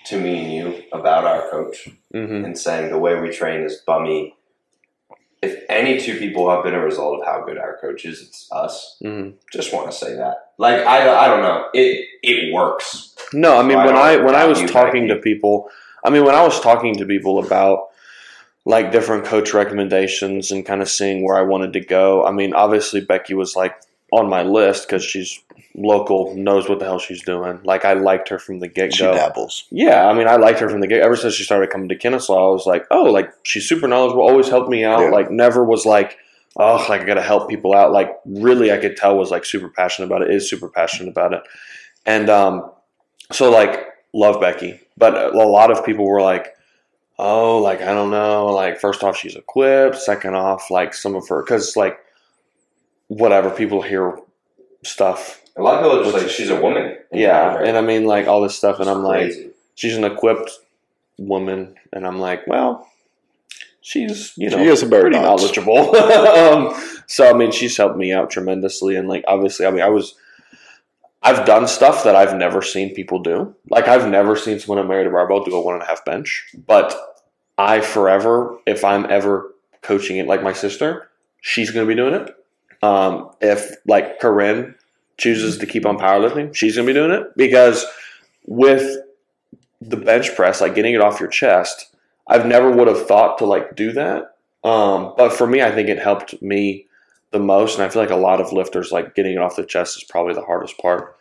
to 0.06 0.19
me 0.19 0.40
and 0.40 0.54
you 0.54 0.83
about 0.94 1.25
our 1.25 1.50
coach 1.50 1.90
hmm 2.13 2.45
and 2.45 2.57
saying 2.57 2.90
the 2.92 2.98
way 2.98 3.19
we 3.19 3.30
train 3.30 3.62
is 3.62 3.83
bummy. 3.86 4.37
If 5.42 5.63
any 5.69 6.00
two 6.00 6.18
people 6.18 6.50
have 6.50 6.63
been 6.63 6.74
a 6.74 6.84
result 6.84 7.19
of 7.19 7.25
how 7.25 7.44
good 7.45 7.57
our 7.57 7.78
coach 7.78 8.06
is, 8.06 8.22
it's 8.22 8.48
us. 8.51 8.98
hmm 9.01 9.30
Just 9.54 9.74
want 9.74 9.92
to 9.92 9.95
say 9.95 10.16
that. 10.16 10.51
Like 10.57 10.86
I, 10.86 11.25
I 11.25 11.28
don't 11.28 11.42
know. 11.42 11.68
It 11.74 12.07
it 12.24 12.54
works. 12.54 13.16
No, 13.34 13.57
I 13.57 13.62
mean 13.62 13.78
So 13.78 13.86
when 13.86 13.95
don't 13.95 13.98
I 13.98 14.18
when 14.18 14.36
I 14.36 14.45
was 14.45 14.62
talking 14.72 15.07
to 15.10 15.18
people, 15.18 15.69
I 16.04 16.10
mean 16.10 16.25
when 16.25 16.36
I 16.36 16.44
was 16.44 16.60
talking 16.60 16.95
to 16.98 17.06
people 17.06 17.44
about 17.45 17.89
like 18.66 18.92
different 18.92 19.24
coach 19.25 19.54
recommendations 19.54 20.51
and 20.51 20.66
kind 20.66 20.81
of 20.81 20.89
seeing 20.89 21.24
where 21.24 21.38
I 21.38 21.44
wanted 21.44 21.72
to 21.74 21.80
go. 21.80 22.25
I 22.25 22.31
mean, 22.31 22.54
obviously 22.54 23.00
Becky 23.00 23.33
was 23.33 23.56
like 23.56 23.75
on 24.12 24.30
my 24.30 24.44
list 24.44 24.88
because 24.88 25.04
she's 25.04 25.40
local, 25.75 26.36
knows 26.36 26.68
what 26.68 26.80
the 26.80 26.86
hell 26.86 27.00
she's 27.00 27.24
doing. 27.24 27.59
Like 27.63 27.86
I 27.86 27.94
liked 27.94 28.30
her 28.30 28.39
from 28.39 28.59
the 28.59 28.68
get 28.68 28.92
go. 28.92 28.95
She 28.95 29.04
dabbles. 29.04 29.65
Yeah, 29.69 30.07
I 30.07 30.13
mean, 30.13 30.27
I 30.27 30.36
liked 30.36 30.59
her 30.59 30.69
from 30.69 30.81
the 30.81 30.88
get. 30.88 31.01
Ever 31.01 31.15
since 31.15 31.33
she 31.33 31.44
started 31.44 31.69
coming 31.69 31.89
to 31.89 31.95
Kennesaw, 31.95 32.50
I 32.50 32.51
was 32.51 32.65
like, 32.65 32.86
oh, 32.92 33.04
like 33.04 33.31
she's 33.44 33.68
super 33.68 33.87
knowledgeable, 33.87 34.21
always 34.21 34.49
helped 34.49 34.69
me 34.69 34.83
out. 34.83 35.02
Yeah. 35.02 35.09
Like 35.09 35.31
never 35.31 35.64
was 35.64 35.85
like, 35.85 36.18
oh, 36.57 36.85
like 36.90 37.02
I 37.02 37.06
gotta 37.06 37.21
help 37.21 37.49
people 37.49 37.73
out. 37.73 37.92
Like 37.92 38.11
really, 38.26 38.71
I 38.71 38.78
could 38.78 38.97
tell 38.97 39.18
was 39.18 39.31
like 39.31 39.45
super 39.45 39.69
passionate 39.69 40.07
about 40.07 40.23
it. 40.23 40.31
Is 40.31 40.49
super 40.49 40.69
passionate 40.69 41.09
about 41.09 41.33
it, 41.33 41.42
and 42.06 42.30
um, 42.30 42.71
so 43.31 43.52
like 43.52 43.85
love 44.14 44.42
Becky, 44.42 44.80
but 44.97 45.35
a 45.35 45.37
lot 45.37 45.71
of 45.71 45.85
people 45.85 46.06
were 46.06 46.21
like, 46.21 46.56
oh, 47.19 47.59
like 47.59 47.81
I 47.81 47.94
don't 47.94 48.11
know. 48.11 48.47
Like 48.47 48.80
first 48.80 49.04
off, 49.04 49.18
she's 49.18 49.35
equipped. 49.35 49.97
Second 49.97 50.35
off, 50.35 50.71
like 50.71 50.94
some 50.94 51.16
of 51.16 51.28
her 51.30 51.44
because 51.44 51.76
like 51.76 51.99
whatever 53.07 53.49
people 53.49 53.81
hear 53.81 54.19
stuff. 54.83 55.42
A 55.57 55.61
lot 55.61 55.76
of 55.76 55.83
people 55.83 55.99
are 55.99 56.04
just 56.04 56.14
Which 56.14 56.23
like 56.23 56.31
she's 56.31 56.49
a 56.49 56.59
woman. 56.61 56.97
Yeah, 57.11 57.57
and 57.61 57.78
I 57.78 57.81
mean 57.81 58.06
like 58.06 58.28
all 58.28 58.42
this 58.42 58.56
stuff, 58.56 58.80
and 58.80 58.90
I'm 58.90 59.04
like 59.04 59.31
she's 59.76 59.97
an 59.97 60.04
equipped 60.04 60.52
woman, 61.18 61.76
and 61.92 62.06
I'm 62.06 62.19
like, 62.19 62.45
well, 62.47 62.87
she's 63.81 64.33
you 64.37 64.49
know 64.49 64.57
She 64.57 64.66
is 64.66 64.83
a 64.83 64.87
bear 64.87 65.02
pretty 65.02 65.16
dogs. 65.18 65.42
knowledgeable. 65.42 65.95
um, 65.95 66.76
so 67.07 67.30
I 67.30 67.33
mean, 67.33 67.52
she's 67.52 67.76
helped 67.76 67.97
me 67.97 68.11
out 68.14 68.30
tremendously, 68.30 68.95
and 68.95 69.07
like 69.07 69.23
obviously, 69.28 69.66
I 69.66 69.71
mean, 69.71 69.81
I 69.81 69.90
was. 69.90 70.16
I've 71.23 71.45
done 71.45 71.68
stuff 71.68 72.04
that 72.04 72.16
I've 72.16 72.35
never 72.37 72.61
seen 72.61 72.94
people 72.94 73.19
do. 73.19 73.54
Like 73.69 73.87
I've 73.87 74.07
never 74.07 74.35
seen 74.35 74.59
someone 74.59 74.78
at 74.78 74.87
Married 74.87 75.06
to 75.06 75.09
Barbell 75.09 75.44
do 75.44 75.56
a 75.56 75.59
one 75.61 75.73
and 75.73 75.83
a 75.83 75.85
half 75.85 76.06
bench. 76.06 76.45
But 76.68 76.95
I 77.57 77.81
forever, 77.81 78.57
if 78.68 78.85
I'm 78.85 79.06
ever 79.09 79.54
coaching 79.81 80.18
it 80.18 80.28
like 80.28 80.44
my 80.44 80.54
sister, 80.54 81.09
she's 81.42 81.71
going 81.71 81.85
to 81.85 81.90
be 81.90 81.95
doing 81.99 82.14
it. 82.14 82.35
Um, 82.83 83.31
if 83.42 83.71
like 83.87 84.19
Corinne 84.19 84.76
chooses 85.18 85.57
to 85.57 85.66
keep 85.66 85.86
on 85.86 85.97
powerlifting, 85.97 86.54
she's 86.56 86.76
going 86.76 86.88
to 86.88 86.94
be 86.94 87.00
doing 87.00 87.12
it 87.12 87.28
because 87.36 87.86
with 88.45 88.97
the 89.81 89.97
bench 89.97 90.36
press, 90.36 90.62
like 90.62 90.76
getting 90.76 90.94
it 90.94 91.02
off 91.02 91.19
your 91.19 91.30
chest, 91.30 91.95
I've 92.28 92.45
never 92.45 92.71
would 92.71 92.88
have 92.88 93.07
thought 93.07 93.38
to 93.40 93.45
like 93.45 93.76
do 93.76 93.92
that. 93.94 94.36
Um, 94.64 95.14
but 95.18 95.33
for 95.33 95.47
me, 95.47 95.62
I 95.62 95.71
think 95.71 95.90
it 95.90 96.00
helped 96.00 96.42
me 96.42 96.86
the 97.31 97.40
most, 97.40 97.76
and 97.76 97.83
I 97.83 97.90
feel 97.90 98.02
like 98.02 98.12
a 98.12 98.16
lot 98.16 98.42
of 98.42 98.52
lifters 98.54 98.92
like 98.92 99.16
getting 99.16 99.33
it 99.33 99.40
off 99.40 99.56
the 99.56 99.66
chest 99.66 99.97
is 99.97 100.04
probably 100.04 100.33
the 100.33 100.42
hardest 100.45 100.78
part. 100.78 101.18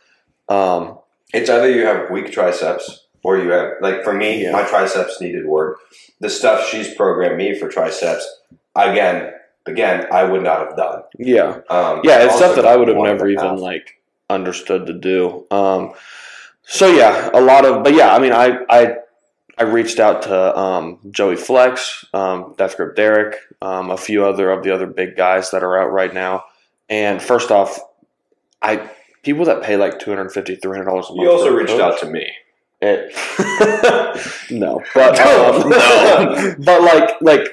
Um, 0.48 0.98
It's 1.34 1.50
either 1.50 1.70
you 1.70 1.84
have 1.86 2.10
weak 2.10 2.30
triceps 2.32 3.06
or 3.22 3.38
you 3.38 3.50
have 3.50 3.72
like 3.80 4.04
for 4.04 4.12
me, 4.12 4.42
Yeah. 4.44 4.52
my 4.52 4.62
triceps 4.62 5.20
needed 5.20 5.46
work. 5.46 5.78
The 6.20 6.30
stuff 6.30 6.66
she's 6.68 6.94
programmed 6.94 7.36
me 7.36 7.58
for 7.58 7.68
triceps, 7.68 8.26
again, 8.74 9.32
again, 9.66 10.06
I 10.12 10.24
would 10.24 10.42
not 10.42 10.66
have 10.66 10.76
done. 10.76 11.02
yeah, 11.18 11.60
Um, 11.68 12.00
yeah, 12.04 12.24
it's 12.24 12.36
stuff 12.36 12.56
that 12.56 12.66
I 12.66 12.76
would 12.76 12.88
have 12.88 12.96
never 12.96 13.28
even 13.28 13.44
half. 13.44 13.60
like 13.60 14.00
understood 14.30 14.86
to 14.86 14.92
do. 14.92 15.46
Um, 15.50 15.92
so 16.62 16.88
yeah, 16.92 17.30
a 17.32 17.40
lot 17.40 17.64
of, 17.64 17.84
but 17.84 17.94
yeah, 17.94 18.14
I 18.14 18.18
mean, 18.18 18.32
I 18.32 18.58
I 18.68 18.96
I 19.58 19.62
reached 19.62 20.00
out 20.00 20.22
to 20.22 20.58
um, 20.58 20.98
Joey 21.10 21.36
Flex, 21.36 22.04
um, 22.12 22.54
Death 22.58 22.76
Grip 22.76 22.96
Derek, 22.96 23.36
um, 23.62 23.90
a 23.90 23.96
few 23.96 24.24
other 24.26 24.50
of 24.50 24.62
the 24.64 24.74
other 24.74 24.86
big 24.86 25.16
guys 25.16 25.50
that 25.52 25.62
are 25.62 25.80
out 25.80 25.92
right 25.92 26.12
now. 26.12 26.44
And 26.88 27.22
first 27.22 27.50
off, 27.50 27.78
I 28.62 28.90
people 29.22 29.44
that 29.46 29.62
pay 29.62 29.76
like 29.76 29.98
250 29.98 30.56
300 30.56 30.84
dollars 30.84 31.06
a 31.06 31.14
month. 31.14 31.22
You 31.22 31.30
also 31.30 31.54
reached 31.54 31.70
coach, 31.70 31.80
out 31.80 31.98
to 32.00 32.06
me. 32.10 32.30
It, 32.82 33.14
no, 34.50 34.82
but 34.94 35.18
um, 35.20 35.70
No. 35.70 36.54
but 36.64 36.82
like 36.82 37.10
like 37.22 37.48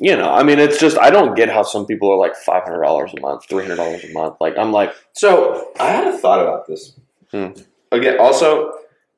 you 0.00 0.16
know, 0.16 0.30
I 0.30 0.42
mean, 0.42 0.58
it's 0.58 0.78
just 0.78 0.96
I 0.98 1.10
don't 1.10 1.34
get 1.34 1.48
how 1.48 1.62
some 1.62 1.84
people 1.84 2.10
are 2.10 2.16
like 2.16 2.36
five 2.36 2.62
hundred 2.62 2.82
dollars 2.82 3.12
a 3.16 3.20
month, 3.20 3.48
three 3.48 3.62
hundred 3.64 3.76
dollars 3.76 4.04
a 4.04 4.12
month. 4.12 4.36
Like 4.40 4.56
I'm 4.56 4.72
like, 4.72 4.94
So 5.12 5.72
I 5.80 5.90
had 5.90 6.06
a 6.06 6.16
thought 6.16 6.40
about 6.40 6.66
this. 6.66 6.98
Hmm. 7.32 7.48
Again, 7.90 8.18
also, 8.20 8.72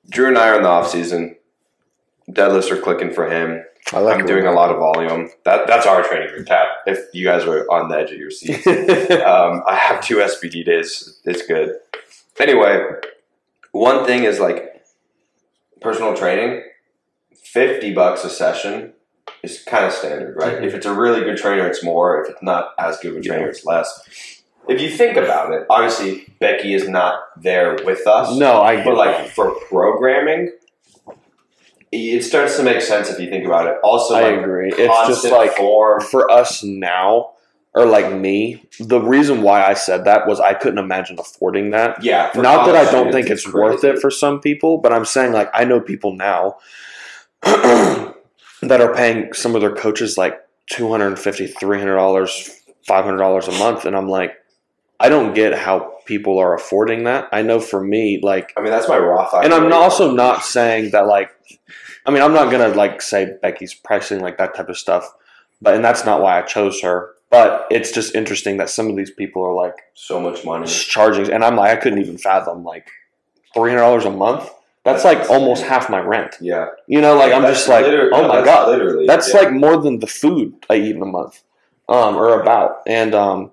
Drew 0.09 0.29
and 0.29 0.39
I 0.39 0.49
are 0.49 0.57
in 0.57 0.63
the 0.63 0.69
off 0.69 0.89
season. 0.89 1.37
Deadlifts 2.31 2.71
are 2.71 2.81
clicking 2.81 3.13
for 3.13 3.29
him. 3.29 3.65
I 3.93 3.99
like 3.99 4.17
I'm 4.17 4.25
it 4.25 4.27
doing 4.27 4.47
a 4.47 4.53
lot 4.53 4.71
of 4.71 4.79
volume. 4.79 5.31
That 5.45 5.67
that's 5.67 5.87
our 5.87 6.03
training 6.03 6.33
room 6.33 6.45
tab. 6.45 6.69
If 6.87 7.13
you 7.13 7.25
guys 7.25 7.45
are 7.45 7.67
on 7.71 7.89
the 7.89 7.97
edge 7.97 8.13
of 8.13 8.19
your 8.19 8.31
seats, 8.31 8.67
um, 8.67 9.63
I 9.69 9.77
have 9.77 10.03
two 10.03 10.17
SBD 10.17 10.65
days. 10.65 11.21
It's 11.25 11.47
good. 11.47 11.77
Anyway, 12.39 12.83
one 13.73 14.07
thing 14.07 14.25
is 14.25 14.41
like 14.41 14.83
personal 15.81 16.17
training. 16.17 16.63
Fifty 17.35 17.93
bucks 17.93 18.25
a 18.25 18.31
session 18.31 18.95
is 19.43 19.63
kind 19.65 19.85
of 19.87 19.93
standard, 19.93 20.37
right? 20.37 20.59
Mhm. 20.59 20.67
If 20.67 20.75
it's 20.75 20.87
a 20.87 20.93
really 20.93 21.23
good 21.23 21.37
trainer, 21.39 21.67
it's 21.67 21.83
more. 21.83 22.23
If 22.23 22.31
it's 22.31 22.43
not 22.43 22.75
as 22.79 22.99
good 22.99 23.13
of 23.13 23.19
a 23.19 23.21
trainer, 23.23 23.49
it's 23.49 23.65
less. 23.65 24.43
If 24.69 24.81
you 24.81 24.91
think 24.91 25.17
about 25.17 25.53
it, 25.53 25.65
obviously 25.71 26.27
Becky 26.39 26.75
is 26.75 26.89
not 26.89 27.15
there 27.37 27.77
with 27.85 28.07
us. 28.07 28.37
no, 28.37 28.61
I 28.61 28.85
But 28.85 28.97
like 28.97 29.29
for 29.31 29.53
programming, 29.69 30.53
it 31.93 32.23
starts 32.23 32.57
to 32.57 32.63
make 32.63 32.81
sense 32.83 33.11
if 33.11 33.19
you 33.19 33.29
think 33.31 33.45
about 33.47 33.67
it. 33.67 33.77
Also, 33.83 34.15
I 34.15 34.23
like 34.31 34.41
agree. 34.41 34.71
It's 34.77 35.09
just 35.09 35.25
like 35.31 35.57
form. 35.57 36.01
for 36.03 36.31
us 36.31 36.63
now, 36.63 37.31
or 37.75 37.85
like 37.87 38.13
me, 38.13 38.63
the 38.79 39.01
reason 39.01 39.43
why 39.43 39.65
I 39.65 39.75
said 39.75 40.05
that 40.05 40.29
was 40.29 40.39
I 40.39 40.55
couldn't 40.55 40.79
imagine 40.79 41.19
affording 41.19 41.71
that. 41.71 42.03
Yeah, 42.05 42.31
Not 42.37 42.67
that 42.67 42.77
I 42.77 42.91
don't 42.93 43.11
think 43.11 43.29
it's 43.31 43.43
crazy. 43.45 43.59
worth 43.59 43.83
it 43.85 43.99
for 43.99 44.11
some 44.11 44.41
people, 44.41 44.79
but 44.79 44.93
I'm 44.93 45.05
saying 45.05 45.33
like 45.33 45.51
I 45.55 45.65
know 45.65 45.81
people 45.81 46.13
now 46.15 46.59
that 48.63 48.81
are 48.81 48.95
paying 48.95 49.33
some 49.33 49.55
of 49.55 49.61
their 49.61 49.75
coaches 49.75 50.19
like 50.19 50.39
$250, 50.73 51.59
300 51.59 51.95
dollars 51.95 52.51
500 52.87 53.17
dollars 53.19 53.47
a 53.47 53.53
month 53.53 53.85
and 53.85 53.95
i'm 53.95 54.09
like 54.09 54.33
i 54.99 55.09
don't 55.09 55.35
get 55.35 55.57
how 55.57 55.95
people 56.07 56.39
are 56.39 56.55
affording 56.55 57.05
that 57.05 57.29
i 57.31 57.43
know 57.43 57.61
for 57.61 57.83
me 57.83 58.19
like 58.23 58.53
I 58.57 58.63
mean, 58.63 58.71
that's 58.71 58.89
my 58.89 58.99
Roth. 58.99 59.33
and 59.35 59.53
i'm 59.53 59.73
also 59.73 60.13
not 60.13 60.45
saying 60.45 60.91
that 60.93 61.07
like 61.07 61.31
i 62.07 62.11
mean 62.11 62.23
i'm 62.23 62.33
not 62.33 62.51
gonna 62.51 62.69
like 62.69 63.03
say 63.03 63.37
becky's 63.43 63.75
pricing 63.75 64.21
like 64.21 64.39
that 64.39 64.55
type 64.57 64.69
of 64.69 64.79
stuff 64.79 65.13
but 65.61 65.75
and 65.75 65.85
that's 65.85 66.05
not 66.05 66.23
why 66.23 66.39
i 66.39 66.43
chose 66.43 66.81
her 66.81 67.15
but 67.31 67.67
it's 67.71 67.93
just 67.93 68.15
interesting 68.15 68.57
that 68.57 68.71
some 68.71 68.89
of 68.89 68.97
these 68.97 69.11
people 69.11 69.45
are 69.45 69.55
like 69.55 69.77
so 69.95 70.19
much 70.21 70.45
money. 70.45 70.67
charging 70.67 71.31
and 71.31 71.45
i'm 71.45 71.57
like 71.57 71.77
i 71.77 71.81
couldn't 71.81 72.01
even 72.01 72.17
fathom 72.19 72.65
like 72.65 72.89
$300 73.55 74.07
a 74.07 74.11
month 74.11 74.49
that's 74.85 75.03
That's 75.03 75.21
like 75.21 75.31
almost 75.31 75.63
half 75.65 75.91
my 75.91 76.01
rent 76.01 76.37
Yeah, 76.41 76.69
you 76.87 77.01
know 77.01 77.17
like 77.17 77.33
i'm 77.33 77.43
just 77.43 77.69
like 77.69 77.85
liter- 77.85 78.11
oh 78.15 78.23
no, 78.23 78.29
my 78.29 78.37
that's 78.37 78.47
god 78.47 78.69
literally 78.69 79.07
that's 79.07 79.33
yeah. 79.33 79.41
like 79.41 79.53
more 79.53 79.77
than 79.77 79.99
the 79.99 80.07
food 80.07 80.55
I 80.71 80.77
eat 80.77 80.97
in 80.97 81.03
a 81.03 81.07
month, 81.07 81.43
um, 81.89 82.17
or 82.17 82.41
about. 82.41 82.83
And 82.87 83.15
um, 83.15 83.51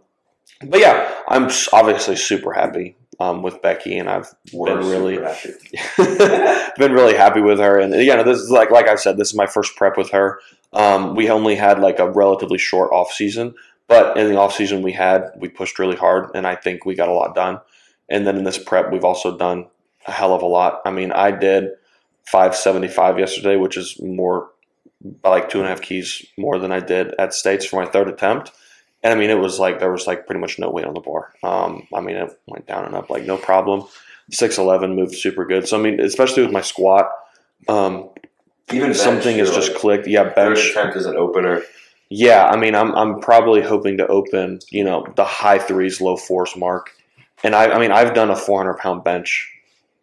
but 0.65 0.79
yeah, 0.79 1.13
I'm 1.27 1.50
obviously 1.74 2.15
super 2.15 2.53
happy 2.53 2.96
um, 3.19 3.41
with 3.41 3.62
Becky, 3.62 3.98
and 3.98 4.10
I've 4.10 4.34
We're 4.53 4.77
been 4.77 4.88
really 4.88 5.17
happy. 5.19 5.53
been 6.77 6.93
really 6.93 7.15
happy 7.15 7.41
with 7.41 7.60
her. 7.60 7.79
And 7.79 7.93
you 7.93 8.15
know, 8.15 8.24
this 8.24 8.39
is 8.39 8.51
like 8.51 8.72
like 8.72 8.88
I 8.88 8.96
said, 8.96 9.17
this 9.17 9.29
is 9.29 9.36
my 9.36 9.48
first 9.48 9.75
prep 9.75 9.98
with 9.98 10.12
her. 10.12 10.39
Um, 10.74 11.15
we 11.15 11.29
only 11.29 11.55
had 11.55 11.79
like 11.79 12.00
a 12.00 12.10
relatively 12.10 12.57
short 12.57 12.91
off 12.91 13.12
season, 13.12 13.55
but 13.88 14.17
in 14.17 14.27
the 14.27 14.38
off 14.38 14.53
season 14.53 14.81
we 14.81 14.93
had 14.93 15.31
we 15.38 15.50
pushed 15.50 15.79
really 15.79 15.96
hard, 15.98 16.29
and 16.36 16.48
I 16.48 16.55
think 16.55 16.86
we 16.86 16.96
got 16.96 17.10
a 17.10 17.13
lot 17.13 17.36
done. 17.36 17.60
And 18.10 18.25
then 18.25 18.38
in 18.38 18.43
this 18.46 18.57
prep, 18.57 18.91
we've 18.91 19.03
also 19.03 19.38
done 19.38 19.67
a 20.08 20.12
hell 20.12 20.34
of 20.34 20.42
a 20.42 20.48
lot. 20.48 20.82
I 20.86 20.92
mean, 20.92 21.12
I 21.12 21.32
did 21.32 21.72
575 22.26 23.20
yesterday, 23.20 23.56
which 23.56 23.78
is 23.78 24.02
more 24.02 24.50
by 25.22 25.30
like 25.30 25.50
two 25.50 25.60
and 25.60 25.68
a 25.68 25.70
half 25.70 25.82
keys 25.82 26.26
more 26.38 26.58
than 26.58 26.72
I 26.72 26.80
did 26.80 27.14
at 27.20 27.34
States 27.34 27.66
for 27.66 27.82
my 27.84 27.90
third 27.90 28.08
attempt. 28.08 28.52
And 29.04 29.14
I 29.14 29.16
mean, 29.16 29.30
it 29.30 29.40
was 29.40 29.60
like 29.60 29.80
there 29.80 29.92
was 29.92 30.08
like 30.08 30.26
pretty 30.26 30.42
much 30.42 30.58
no 30.58 30.70
weight 30.70 30.86
on 30.86 30.94
the 30.94 31.00
bar. 31.00 31.34
Um, 31.44 31.88
I 31.94 32.02
mean, 32.02 32.16
it 32.16 32.40
went 32.48 32.66
down 32.68 32.86
and 32.86 32.96
up 32.96 33.10
like 33.10 33.26
no 33.26 33.38
problem. 33.38 33.84
6'11 34.32 34.96
moved 34.96 35.16
super 35.16 35.46
good. 35.46 35.68
So, 35.68 35.80
I 35.80 35.82
mean, 35.82 36.02
especially 36.02 36.44
with 36.44 36.52
my 36.52 36.62
squat, 36.62 37.10
um, 37.70 38.10
Even 38.72 38.90
bench, 38.90 38.98
something 38.98 39.38
has 39.38 39.52
just 39.52 39.72
like, 39.72 39.80
clicked. 39.80 40.08
Yeah, 40.08 40.34
bench. 40.34 40.72
attempt 40.72 40.98
is 40.98 41.06
an 41.06 41.16
opener. 41.16 41.62
Yeah, 42.10 42.46
I 42.46 42.56
mean, 42.58 42.74
I'm 42.76 42.96
I'm 42.96 43.20
probably 43.20 43.62
hoping 43.62 43.98
to 43.98 44.08
open, 44.08 44.60
you 44.70 44.84
know, 44.84 45.06
the 45.16 45.26
high 45.26 45.60
threes, 45.60 46.02
low 46.02 46.18
fours 46.18 46.56
mark. 46.56 46.92
And 47.44 47.54
I, 47.54 47.72
I 47.72 47.80
mean, 47.80 47.92
I've 47.92 48.14
done 48.14 48.30
a 48.30 48.36
400 48.36 48.76
pound 48.80 49.04
bench. 49.04 49.52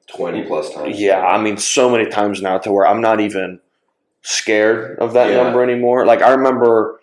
Twenty 0.07 0.43
plus 0.45 0.73
times. 0.75 0.99
Yeah, 0.99 1.21
I 1.25 1.41
mean, 1.41 1.57
so 1.57 1.89
many 1.91 2.07
times 2.11 2.43
now 2.43 2.59
to 2.59 2.71
where 2.73 2.87
I'm 2.87 3.01
not 3.01 3.21
even 3.21 3.61
scared 4.23 4.99
of 4.99 5.13
that 5.15 5.31
Yeah. 5.31 5.43
number 5.43 5.63
anymore. 5.63 6.05
Like 6.07 6.23
I 6.23 6.31
remember 6.33 7.01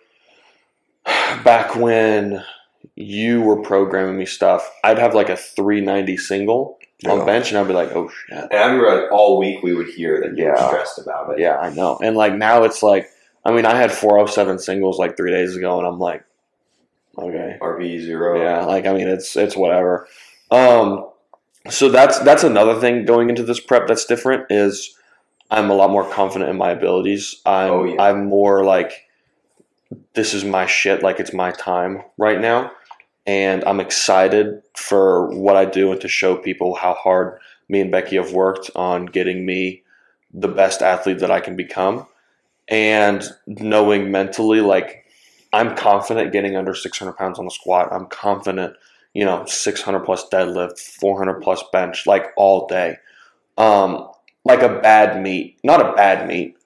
back 1.44 1.74
when 1.74 2.42
you 2.94 3.42
were 3.42 3.60
programming 3.62 4.16
me 4.18 4.26
stuff, 4.26 4.70
I'd 4.84 4.98
have 4.98 5.14
like 5.14 5.28
a 5.28 5.36
390 5.36 6.16
single 6.16 6.78
Yeah. 7.00 7.12
on 7.12 7.26
bench, 7.26 7.50
and 7.50 7.58
I'd 7.58 7.66
be 7.66 7.74
like, 7.74 7.94
oh 7.94 8.08
shit. 8.08 8.38
And 8.38 8.52
I 8.54 8.66
remember 8.66 9.02
like, 9.02 9.12
all 9.12 9.38
week 9.38 9.62
we 9.62 9.74
would 9.74 9.88
hear 9.88 10.20
that 10.20 10.36
you 10.36 10.44
were 10.44 10.50
Yeah. 10.56 10.66
stressed 10.68 10.98
about 11.00 11.30
it. 11.32 11.38
Yeah, 11.40 11.58
I 11.58 11.70
know. 11.70 11.98
And 12.02 12.16
like 12.16 12.34
now 12.34 12.62
it's 12.64 12.82
like, 12.82 13.08
I 13.44 13.50
mean, 13.50 13.66
I 13.66 13.74
had 13.76 13.90
407 13.90 14.58
singles 14.60 14.98
like 14.98 15.16
three 15.16 15.32
days 15.32 15.56
ago, 15.56 15.78
and 15.78 15.86
I'm 15.86 15.98
like, 15.98 16.22
okay. 17.18 17.58
RV 17.60 18.00
zero. 18.00 18.40
Yeah, 18.40 18.64
like 18.64 18.86
I 18.86 18.92
mean, 18.92 19.08
it's 19.08 19.34
it's 19.36 19.56
whatever. 19.56 20.06
Um, 20.50 21.08
so 21.68 21.88
that's 21.88 22.18
that's 22.20 22.44
another 22.44 22.80
thing 22.80 23.04
going 23.04 23.28
into 23.28 23.42
this 23.42 23.60
prep 23.60 23.86
that's 23.86 24.04
different 24.04 24.46
is 24.50 24.96
I'm 25.50 25.70
a 25.70 25.74
lot 25.74 25.90
more 25.90 26.08
confident 26.08 26.50
in 26.50 26.56
my 26.56 26.70
abilities. 26.70 27.40
I'm 27.44 27.70
Oh, 27.70 27.84
yeah. 27.84 28.02
I'm 28.02 28.26
more 28.26 28.64
like 28.64 29.06
this 30.14 30.34
is 30.34 30.44
my 30.44 30.66
shit, 30.66 31.02
like 31.02 31.20
it's 31.20 31.32
my 31.32 31.50
time 31.52 32.02
right 32.16 32.40
now, 32.40 32.72
and 33.26 33.62
I'm 33.64 33.80
excited 33.80 34.62
for 34.74 35.28
what 35.36 35.56
I 35.56 35.64
do 35.64 35.92
and 35.92 36.00
to 36.00 36.08
show 36.08 36.36
people 36.36 36.74
how 36.74 36.94
hard 36.94 37.38
me 37.68 37.80
and 37.80 37.90
Becky 37.90 38.16
have 38.16 38.32
worked 38.32 38.70
on 38.74 39.06
getting 39.06 39.44
me 39.46 39.82
the 40.32 40.48
best 40.48 40.82
athlete 40.82 41.18
that 41.18 41.30
I 41.30 41.40
can 41.40 41.56
become, 41.56 42.06
and 42.68 43.22
knowing 43.46 44.10
mentally 44.10 44.60
like 44.60 45.04
I'm 45.52 45.76
confident 45.76 46.32
getting 46.32 46.56
under 46.56 46.74
600 46.74 47.12
pounds 47.12 47.38
on 47.38 47.44
the 47.44 47.50
squat. 47.50 47.92
I'm 47.92 48.06
confident, 48.06 48.74
you 49.14 49.24
know, 49.24 49.44
600 49.46 50.00
plus 50.00 50.28
deadlift, 50.28 50.78
400 50.78 51.40
plus 51.42 51.62
bench, 51.72 52.06
like 52.06 52.26
all 52.36 52.66
day. 52.66 52.96
Um, 53.58 54.08
like 54.44 54.62
a 54.62 54.80
bad 54.80 55.22
meat, 55.22 55.58
not 55.62 55.80
a 55.80 55.92
bad 55.94 56.26
meat, 56.26 56.56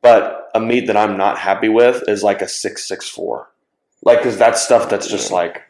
but 0.00 0.50
a 0.54 0.60
meat 0.60 0.86
that 0.86 0.96
I'm 0.96 1.16
not 1.16 1.38
happy 1.38 1.68
with 1.68 2.08
is 2.08 2.22
like 2.22 2.42
a 2.42 2.48
664. 2.48 3.48
Like, 4.04 4.18
because 4.18 4.36
that's 4.36 4.62
stuff 4.62 4.88
that's 4.88 5.06
just 5.06 5.30
like, 5.30 5.62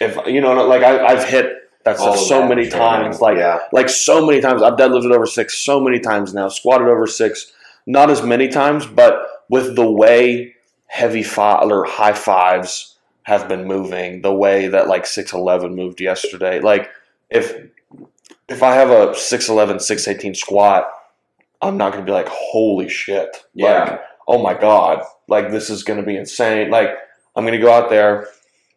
if 0.00 0.16
you 0.26 0.40
know, 0.40 0.66
like 0.66 0.82
I, 0.82 1.04
I've 1.04 1.24
hit 1.24 1.52
that 1.84 1.98
stuff 1.98 2.18
so 2.18 2.40
that 2.40 2.48
many 2.48 2.68
training. 2.68 2.78
times. 2.78 3.20
Like, 3.20 3.38
yeah. 3.38 3.58
like 3.72 3.88
so 3.88 4.24
many 4.24 4.40
times. 4.40 4.62
I've 4.62 4.74
deadlifted 4.74 5.12
over 5.12 5.26
six 5.26 5.58
so 5.58 5.80
many 5.80 5.98
times 5.98 6.32
now, 6.32 6.48
squatted 6.48 6.86
over 6.86 7.06
six, 7.06 7.52
not 7.86 8.10
as 8.10 8.22
many 8.22 8.48
times, 8.48 8.86
but 8.86 9.44
with 9.48 9.74
the 9.74 9.90
way 9.90 10.54
heavy 10.86 11.22
five 11.22 11.70
or 11.70 11.84
high 11.84 12.12
fives 12.12 12.89
have 13.30 13.48
been 13.48 13.64
moving, 13.64 14.22
the 14.22 14.32
way 14.44 14.66
that 14.68 14.88
like 14.88 15.04
6'11 15.04 15.74
moved 15.74 16.00
yesterday. 16.00 16.58
Like 16.60 16.90
if 17.30 17.44
if 18.48 18.62
I 18.64 18.74
have 18.74 18.90
a 18.90 19.12
6'11, 19.12 19.76
6'18 19.76 20.36
squat, 20.36 20.88
I'm 21.62 21.76
not 21.76 21.92
gonna 21.92 22.04
be 22.04 22.10
like, 22.10 22.28
holy 22.28 22.88
shit. 22.88 23.36
Yeah. 23.54 23.84
Like, 23.84 24.00
oh 24.26 24.42
my 24.42 24.54
god, 24.54 25.04
like 25.28 25.50
this 25.52 25.70
is 25.70 25.84
gonna 25.84 26.02
be 26.02 26.16
insane. 26.16 26.70
Like 26.70 26.90
I'm 27.36 27.44
gonna 27.44 27.58
go 27.60 27.72
out 27.72 27.88
there 27.90 28.26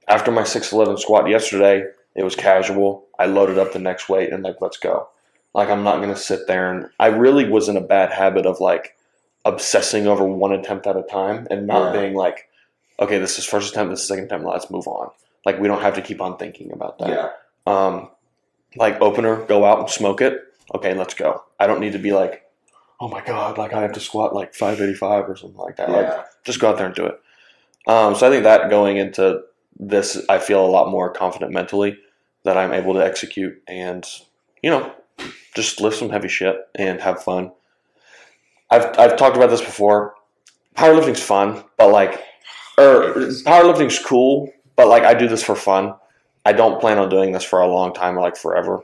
after 0.07 0.31
my 0.31 0.43
6'11 0.43 0.99
squat 0.99 1.27
yesterday, 1.27 1.83
it 2.15 2.23
was 2.23 2.35
casual. 2.35 3.05
I 3.17 3.25
loaded 3.25 3.57
up 3.57 3.73
the 3.73 3.79
next 3.79 4.07
weight 4.09 4.31
and 4.31 4.43
like 4.43 4.57
let's 4.61 4.77
go. 4.77 5.09
Like 5.55 5.69
I'm 5.69 5.83
not 5.83 5.99
gonna 5.99 6.15
sit 6.15 6.45
there 6.47 6.71
and 6.71 6.89
I 6.99 7.07
really 7.07 7.49
was 7.49 7.69
in 7.69 7.77
a 7.77 7.81
bad 7.95 8.11
habit 8.11 8.45
of 8.45 8.59
like 8.59 8.95
obsessing 9.45 10.05
over 10.07 10.23
one 10.23 10.53
attempt 10.53 10.85
at 10.87 10.95
a 10.95 11.03
time 11.03 11.47
and 11.49 11.65
not 11.65 11.83
Yeah. 11.95 12.01
being 12.01 12.13
like, 12.13 12.47
okay, 12.99 13.17
this 13.19 13.37
is 13.39 13.45
first 13.45 13.71
attempt, 13.71 13.91
this 13.91 14.01
is 14.01 14.07
second 14.07 14.25
attempt, 14.25 14.45
let's 14.45 14.69
move 14.69 14.87
on. 14.87 15.09
Like 15.45 15.59
we 15.59 15.67
don't 15.67 15.81
have 15.81 15.95
to 15.95 16.01
keep 16.01 16.21
on 16.21 16.37
thinking 16.37 16.71
about 16.71 16.99
that. 16.99 17.09
Yeah. 17.09 17.29
Um, 17.65 18.09
like 18.75 18.99
opener, 19.01 19.45
go 19.45 19.65
out 19.65 19.79
and 19.79 19.89
smoke 19.89 20.21
it. 20.21 20.39
Okay, 20.73 20.93
let's 20.93 21.13
go. 21.13 21.43
I 21.59 21.67
don't 21.67 21.79
need 21.79 21.93
to 21.93 21.99
be 21.99 22.13
like, 22.13 22.49
oh 22.99 23.07
my 23.07 23.23
god, 23.23 23.57
like 23.57 23.73
I 23.73 23.81
have 23.81 23.93
to 23.93 23.99
squat 23.99 24.33
like 24.33 24.53
585 24.55 25.29
or 25.29 25.35
something 25.35 25.57
like 25.59 25.75
that. 25.77 25.89
Like 25.89 26.05
Yeah. 26.07 26.23
just 26.43 26.59
go 26.59 26.69
out 26.69 26.77
there 26.77 26.85
and 26.87 26.95
do 26.95 27.05
it. 27.05 27.19
Um, 27.85 28.15
so 28.15 28.27
I 28.27 28.29
think 28.29 28.43
that 28.43 28.69
going 28.69 28.97
into 28.97 29.41
this, 29.77 30.23
I 30.29 30.39
feel 30.39 30.65
a 30.65 30.67
lot 30.67 30.89
more 30.89 31.11
confident 31.11 31.51
mentally 31.51 31.97
that 32.43 32.57
I'm 32.57 32.71
able 32.73 32.93
to 32.93 33.03
execute 33.05 33.61
and, 33.67 34.05
you 34.61 34.69
know, 34.69 34.93
just 35.55 35.81
lift 35.81 35.97
some 35.97 36.09
heavy 36.09 36.29
shit 36.29 36.55
and 36.75 37.01
have 37.01 37.21
fun. 37.23 37.51
I've 38.71 38.97
I've 38.97 39.17
talked 39.17 39.35
about 39.35 39.49
this 39.49 39.61
before. 39.61 40.15
Powerlifting's 40.75 41.21
fun, 41.21 41.63
but 41.77 41.89
like, 41.91 42.21
or 42.77 43.13
powerlifting's 43.45 43.99
cool, 43.99 44.51
but 44.75 44.87
like 44.87 45.03
I 45.03 45.13
do 45.13 45.27
this 45.27 45.43
for 45.43 45.55
fun. 45.55 45.95
I 46.45 46.53
don't 46.53 46.79
plan 46.79 46.97
on 46.97 47.09
doing 47.09 47.31
this 47.31 47.43
for 47.43 47.61
a 47.61 47.67
long 47.67 47.93
time, 47.93 48.17
or 48.17 48.21
like 48.21 48.35
forever. 48.35 48.83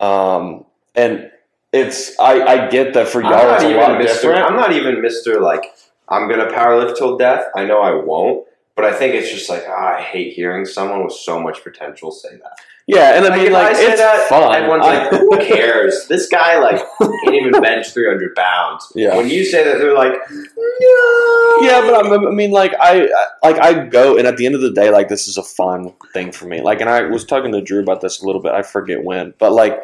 Um, 0.00 0.64
and 0.94 1.30
it's 1.72 2.18
I 2.18 2.40
I 2.42 2.68
get 2.68 2.94
that 2.94 3.08
for 3.08 3.22
I'm 3.22 3.30
y'all 3.30 3.48
not 3.48 3.62
it's 3.62 3.64
a 3.64 3.76
lot 3.76 3.90
Mr. 3.90 4.02
different. 4.02 4.44
I'm 4.44 4.56
not 4.56 4.72
even 4.72 4.96
Mr. 4.96 5.40
Like 5.40 5.64
I'm 6.08 6.28
gonna 6.28 6.50
powerlift 6.50 6.96
till 6.96 7.16
death. 7.16 7.46
I 7.54 7.64
know 7.64 7.80
I 7.80 7.94
won't, 7.94 8.46
but 8.76 8.84
I 8.84 8.92
think 8.92 9.14
it's 9.14 9.30
just 9.32 9.48
like 9.48 9.64
ah, 9.68 9.96
I 9.96 10.02
hate 10.02 10.34
hearing 10.34 10.64
someone 10.64 11.02
with 11.04 11.14
so 11.14 11.40
much 11.40 11.64
potential 11.64 12.10
say 12.12 12.36
that. 12.36 12.58
yeah, 12.86 13.16
and 13.16 13.24
I 13.24 13.28
Like, 13.30 13.38
mean 13.38 13.46
if 13.48 13.52
like 13.52 13.76
say 13.76 13.86
it's 13.92 14.00
that, 14.00 14.28
fun. 14.28 14.54
Everyone's 14.54 14.84
I- 14.86 15.08
like, 15.08 15.20
who 15.20 15.38
cares? 15.38 16.06
This 16.08 16.28
guy 16.28 16.58
like 16.60 16.80
can't 17.00 17.34
even 17.34 17.52
bench 17.62 17.90
300 17.92 18.34
pounds. 18.36 18.92
Yeah. 18.94 19.16
When 19.16 19.28
you 19.28 19.44
say 19.44 19.64
that, 19.64 19.78
they're 19.78 19.94
like, 19.94 20.12
no. 20.30 21.56
Yeah, 21.62 21.80
but 21.80 21.94
I'm, 22.06 22.28
I 22.28 22.30
mean, 22.30 22.50
like 22.50 22.74
I 22.78 23.08
like 23.42 23.58
I 23.58 23.86
go, 23.86 24.16
and 24.18 24.26
at 24.26 24.36
the 24.36 24.46
end 24.46 24.54
of 24.54 24.60
the 24.60 24.70
day, 24.72 24.90
like 24.90 25.08
this 25.08 25.26
is 25.26 25.36
a 25.36 25.42
fun 25.42 25.92
thing 26.12 26.32
for 26.32 26.46
me. 26.46 26.60
Like, 26.60 26.80
and 26.80 26.90
I 26.90 27.02
was 27.02 27.24
talking 27.24 27.52
to 27.52 27.60
Drew 27.62 27.80
about 27.80 28.00
this 28.00 28.20
a 28.22 28.26
little 28.26 28.42
bit. 28.42 28.52
I 28.52 28.62
forget 28.62 29.02
when, 29.02 29.32
but 29.38 29.52
like 29.52 29.82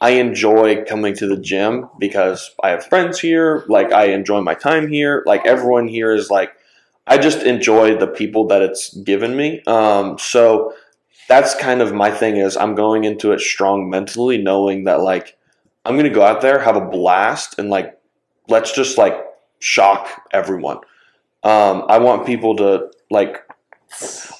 I 0.00 0.10
enjoy 0.12 0.84
coming 0.84 1.14
to 1.14 1.26
the 1.28 1.36
gym 1.36 1.88
because 1.98 2.50
I 2.62 2.70
have 2.70 2.84
friends 2.84 3.20
here. 3.20 3.64
Like 3.68 3.92
I 3.92 4.06
enjoy 4.06 4.40
my 4.40 4.54
time 4.54 4.88
here. 4.88 5.22
Like 5.26 5.46
everyone 5.46 5.86
here 5.88 6.12
is 6.12 6.28
like 6.28 6.50
I 7.06 7.18
just 7.18 7.42
enjoy 7.42 7.96
the 7.96 8.06
people 8.06 8.46
that 8.48 8.62
it's 8.62 8.94
given 8.94 9.36
me. 9.36 9.62
Um, 9.66 10.18
so 10.18 10.74
that's 11.28 11.54
kind 11.54 11.80
of 11.80 11.92
my 11.92 12.10
thing. 12.10 12.36
Is 12.36 12.56
I'm 12.56 12.74
going 12.74 13.04
into 13.04 13.32
it 13.32 13.40
strong 13.40 13.90
mentally, 13.90 14.38
knowing 14.38 14.84
that 14.84 15.00
like 15.00 15.36
I'm 15.84 15.96
gonna 15.96 16.10
go 16.10 16.22
out 16.22 16.40
there, 16.40 16.60
have 16.60 16.76
a 16.76 16.80
blast, 16.80 17.58
and 17.58 17.70
like 17.70 17.98
let's 18.48 18.72
just 18.72 18.98
like 18.98 19.14
shock 19.58 20.28
everyone. 20.32 20.78
Um, 21.42 21.84
I 21.88 21.98
want 21.98 22.26
people 22.26 22.56
to 22.56 22.90
like. 23.10 23.42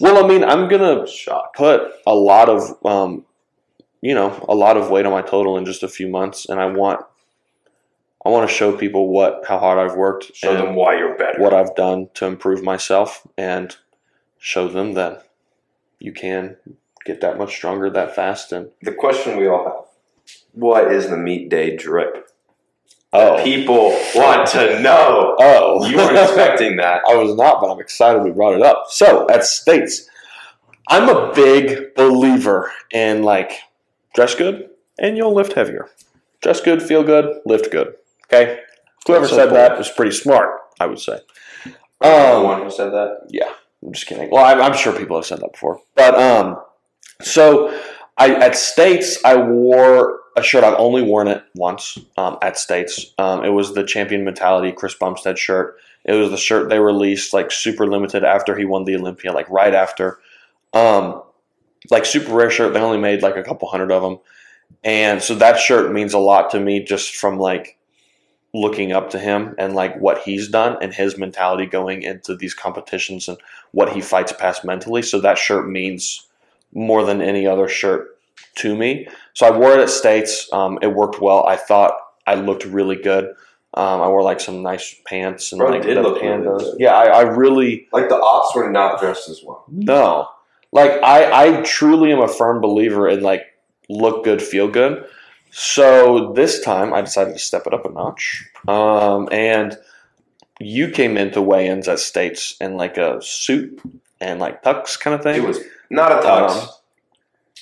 Well, 0.00 0.24
I 0.24 0.26
mean, 0.26 0.44
I'm 0.44 0.68
gonna 0.68 1.06
shock. 1.06 1.54
put 1.54 1.82
a 2.06 2.14
lot 2.14 2.48
of, 2.48 2.86
um, 2.86 3.26
you 4.00 4.14
know, 4.14 4.44
a 4.48 4.54
lot 4.54 4.76
of 4.76 4.90
weight 4.90 5.04
on 5.04 5.12
my 5.12 5.22
total 5.22 5.58
in 5.58 5.64
just 5.64 5.82
a 5.82 5.88
few 5.88 6.08
months, 6.08 6.48
and 6.48 6.58
I 6.58 6.66
want, 6.66 7.04
I 8.24 8.28
want 8.28 8.48
to 8.48 8.54
show 8.54 8.76
people 8.76 9.08
what 9.08 9.44
how 9.48 9.58
hard 9.58 9.78
I've 9.78 9.96
worked 9.96 10.34
Show 10.34 10.50
and 10.50 10.58
them 10.58 10.74
why 10.76 10.96
you're 10.96 11.16
better. 11.16 11.40
what 11.40 11.52
I've 11.54 11.74
done 11.74 12.08
to 12.14 12.26
improve 12.26 12.62
myself, 12.62 13.26
and 13.36 13.76
show 14.38 14.68
them 14.68 14.94
that 14.94 15.26
you 15.98 16.12
can 16.12 16.56
get 17.04 17.20
that 17.20 17.36
much 17.38 17.54
stronger 17.54 17.90
that 17.90 18.14
fast. 18.14 18.52
And 18.52 18.70
the 18.82 18.92
question 18.92 19.36
we 19.38 19.48
all 19.48 19.64
have: 19.64 20.28
What 20.52 20.92
is 20.92 21.08
the 21.10 21.16
meat 21.16 21.48
day 21.48 21.76
drip? 21.76 22.28
oh, 23.12 23.42
People 23.44 23.90
want 24.14 24.46
to 24.50 24.80
know. 24.80 25.36
oh, 25.38 25.84
You 25.86 25.96
weren't 25.96 26.16
expecting 26.28 26.76
that. 26.76 27.02
I 27.08 27.14
was 27.16 27.34
not, 27.34 27.60
but 27.60 27.70
I'm 27.72 27.80
excited 27.80 28.22
we 28.22 28.30
brought 28.30 28.54
it 28.54 28.62
up. 28.62 28.84
So 28.88 29.28
at 29.28 29.44
States, 29.44 30.08
I'm 30.88 31.08
a 31.08 31.32
big 31.34 31.94
believer 31.94 32.72
in 32.90 33.22
like 33.22 33.52
dress 34.14 34.34
good 34.34 34.70
and 34.98 35.16
you'll 35.16 35.34
lift 35.34 35.52
heavier. 35.54 35.90
Dress 36.40 36.60
good, 36.60 36.82
feel 36.82 37.02
good, 37.02 37.40
lift 37.44 37.70
good. 37.70 37.94
Okay. 38.32 38.60
Whoever 39.06 39.26
said 39.28 39.46
that 39.50 39.76
was 39.76 39.90
pretty 39.90 40.12
smart, 40.12 40.60
I 40.80 40.86
would 40.86 41.00
say. 41.00 41.18
the 42.00 42.08
Um, 42.36 42.44
one 42.44 42.62
who 42.62 42.70
said 42.70 42.90
that. 42.90 43.26
yeah, 43.30 43.52
I'm 43.84 43.92
just 43.92 44.06
kidding. 44.06 44.30
Well, 44.30 44.44
I'm, 44.44 44.60
I'm 44.60 44.76
sure 44.76 44.96
people 44.96 45.16
have 45.16 45.26
said 45.26 45.40
that 45.40 45.52
before, 45.52 45.80
but 45.96 46.14
um, 46.14 46.56
so 47.20 47.76
I 48.16 48.34
at 48.34 48.56
States 48.56 49.18
I 49.24 49.36
wore 49.36 50.20
a 50.36 50.42
shirt. 50.42 50.62
I've 50.64 50.78
only 50.78 51.02
worn 51.02 51.26
it 51.28 51.42
once 51.56 51.98
um, 52.16 52.38
at 52.42 52.56
States. 52.56 53.12
Um, 53.18 53.44
it 53.44 53.50
was 53.50 53.74
the 53.74 53.84
Champion 53.84 54.24
Mentality 54.24 54.72
Chris 54.72 54.94
Bumstead 54.94 55.36
shirt. 55.38 55.76
It 56.04 56.12
was 56.14 56.30
the 56.30 56.36
shirt 56.36 56.68
they 56.68 56.78
released 56.78 57.32
like 57.32 57.50
super 57.50 57.86
limited 57.86 58.24
after 58.24 58.56
he 58.56 58.64
won 58.64 58.84
the 58.84 58.96
Olympia, 58.96 59.32
like 59.32 59.48
right 59.50 59.74
after. 59.74 60.20
Um, 60.72 61.22
like 61.90 62.04
super 62.06 62.32
rare 62.32 62.50
shirt. 62.50 62.72
They 62.72 62.80
only 62.80 62.98
made 62.98 63.22
like 63.22 63.36
a 63.36 63.42
couple 63.42 63.68
hundred 63.68 63.90
of 63.90 64.02
them, 64.02 64.18
and 64.84 65.20
so 65.20 65.34
that 65.36 65.58
shirt 65.58 65.92
means 65.92 66.14
a 66.14 66.18
lot 66.18 66.50
to 66.52 66.60
me 66.60 66.84
just 66.84 67.16
from 67.16 67.38
like 67.38 67.76
looking 68.54 68.92
up 68.92 69.10
to 69.10 69.18
him 69.18 69.54
and 69.58 69.74
like 69.74 69.96
what 69.98 70.18
he's 70.18 70.48
done 70.48 70.76
and 70.82 70.92
his 70.92 71.16
mentality 71.16 71.64
going 71.66 72.02
into 72.02 72.36
these 72.36 72.52
competitions 72.54 73.26
and 73.28 73.38
what 73.70 73.92
he 73.92 74.00
fights 74.00 74.32
past 74.32 74.64
mentally. 74.64 75.00
So 75.02 75.20
that 75.20 75.38
shirt 75.38 75.68
means 75.68 76.26
more 76.74 77.04
than 77.04 77.22
any 77.22 77.46
other 77.46 77.68
shirt 77.68 78.18
to 78.56 78.76
me. 78.76 79.08
So 79.34 79.46
I 79.46 79.56
wore 79.56 79.72
it 79.72 79.80
at 79.80 79.88
States. 79.90 80.48
Um, 80.52 80.78
it 80.82 80.88
worked 80.94 81.20
well. 81.20 81.46
I 81.46 81.56
thought 81.56 81.94
I 82.26 82.34
looked 82.34 82.64
really 82.66 82.96
good. 82.96 83.24
Um, 83.74 84.02
I 84.02 84.08
wore 84.08 84.22
like 84.22 84.38
some 84.40 84.62
nice 84.62 84.94
pants 85.06 85.50
and 85.52 85.58
Bro, 85.58 85.70
like 85.70 85.82
did 85.82 85.96
the 85.96 86.02
look 86.02 86.20
really 86.20 86.44
pandas. 86.44 86.58
good. 86.58 86.76
yeah, 86.78 86.92
I, 86.94 87.04
I 87.06 87.20
really 87.22 87.88
Like 87.90 88.10
the 88.10 88.20
ops 88.20 88.54
were 88.54 88.70
not 88.70 89.00
dressed 89.00 89.28
as 89.30 89.42
well. 89.44 89.64
no. 89.68 90.28
Like 90.74 91.02
I, 91.02 91.58
I 91.58 91.62
truly 91.62 92.12
am 92.12 92.20
a 92.20 92.28
firm 92.28 92.60
believer 92.62 93.06
in 93.08 93.22
like 93.22 93.42
look 93.90 94.24
good, 94.24 94.42
feel 94.42 94.68
good. 94.68 95.04
So 95.54 96.32
this 96.32 96.60
time 96.62 96.94
I 96.94 97.02
decided 97.02 97.34
to 97.34 97.38
step 97.38 97.66
it 97.66 97.74
up 97.74 97.84
a 97.84 97.90
notch. 97.90 98.48
Um, 98.66 99.28
and 99.30 99.76
you 100.58 100.90
came 100.90 101.16
into 101.18 101.42
weigh-ins 101.42 101.88
at 101.88 101.98
States 101.98 102.56
in 102.60 102.76
like 102.78 102.96
a 102.96 103.20
suit 103.22 103.80
and 104.20 104.40
like 104.40 104.62
tux 104.62 104.98
kind 104.98 105.14
of 105.14 105.22
thing. 105.22 105.42
It 105.42 105.46
was 105.46 105.60
not 105.90 106.10
a 106.10 106.26
tux. 106.26 106.50
Um, 106.62 106.68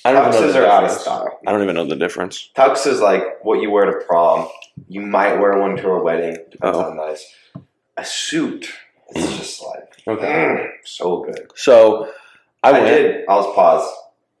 I 0.05 0.13
don't 0.13 0.29
even 0.29 0.41
know 0.41 0.47
Tuxes 0.47 0.53
the 0.53 0.59
are 0.63 0.65
out 0.71 0.83
of 0.83 0.89
difference. 0.89 1.01
style. 1.03 1.39
I 1.45 1.51
don't 1.51 1.61
even 1.63 1.75
know 1.75 1.85
the 1.85 1.95
difference. 1.97 2.49
Tux 2.55 2.87
is 2.87 3.01
like 3.01 3.23
what 3.43 3.61
you 3.61 3.69
wear 3.69 3.85
to 3.85 4.05
prom. 4.07 4.47
You 4.87 5.01
might 5.01 5.35
wear 5.37 5.59
one 5.59 5.75
to 5.75 5.89
a 5.89 6.01
wedding. 6.01 6.37
Depends 6.49 6.77
Oh. 6.77 6.83
how 6.83 6.93
nice. 6.93 7.35
A 7.97 8.05
suit. 8.05 8.71
It's 9.09 9.37
just 9.37 9.61
like 9.63 9.89
Okay. 10.07 10.25
mm, 10.25 10.69
so 10.85 11.23
good. 11.23 11.51
So 11.55 12.09
I 12.63 12.69
I, 12.69 12.71
went. 12.71 12.85
did. 12.85 13.25
I'll 13.27 13.53
pause. 13.53 13.85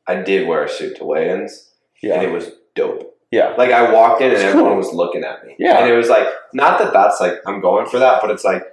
I 0.07 0.15
did 0.21 0.47
wear 0.47 0.63
a 0.63 0.69
suit 0.69 0.95
to 0.97 1.03
weigh-ins, 1.05 1.69
and 2.01 2.11
Yeah. 2.13 2.21
it 2.21 2.31
was 2.31 2.49
dope. 2.75 3.10
Yeah. 3.31 3.53
Like 3.57 3.71
I 3.71 3.91
walked 3.91 4.21
in 4.21 4.31
and 4.31 4.39
everyone 4.39 4.77
was 4.77 4.91
looking 4.93 5.23
at 5.23 5.45
me. 5.45 5.55
Yeah. 5.57 5.79
and 5.79 5.89
it 5.89 5.95
was 5.95 6.09
like 6.09 6.27
not 6.53 6.79
that 6.79 6.93
that's 6.93 7.19
like 7.19 7.35
I'm 7.47 7.61
going 7.61 7.85
for 7.87 7.97
that, 7.99 8.21
but 8.21 8.29
it's 8.29 8.43
like 8.43 8.63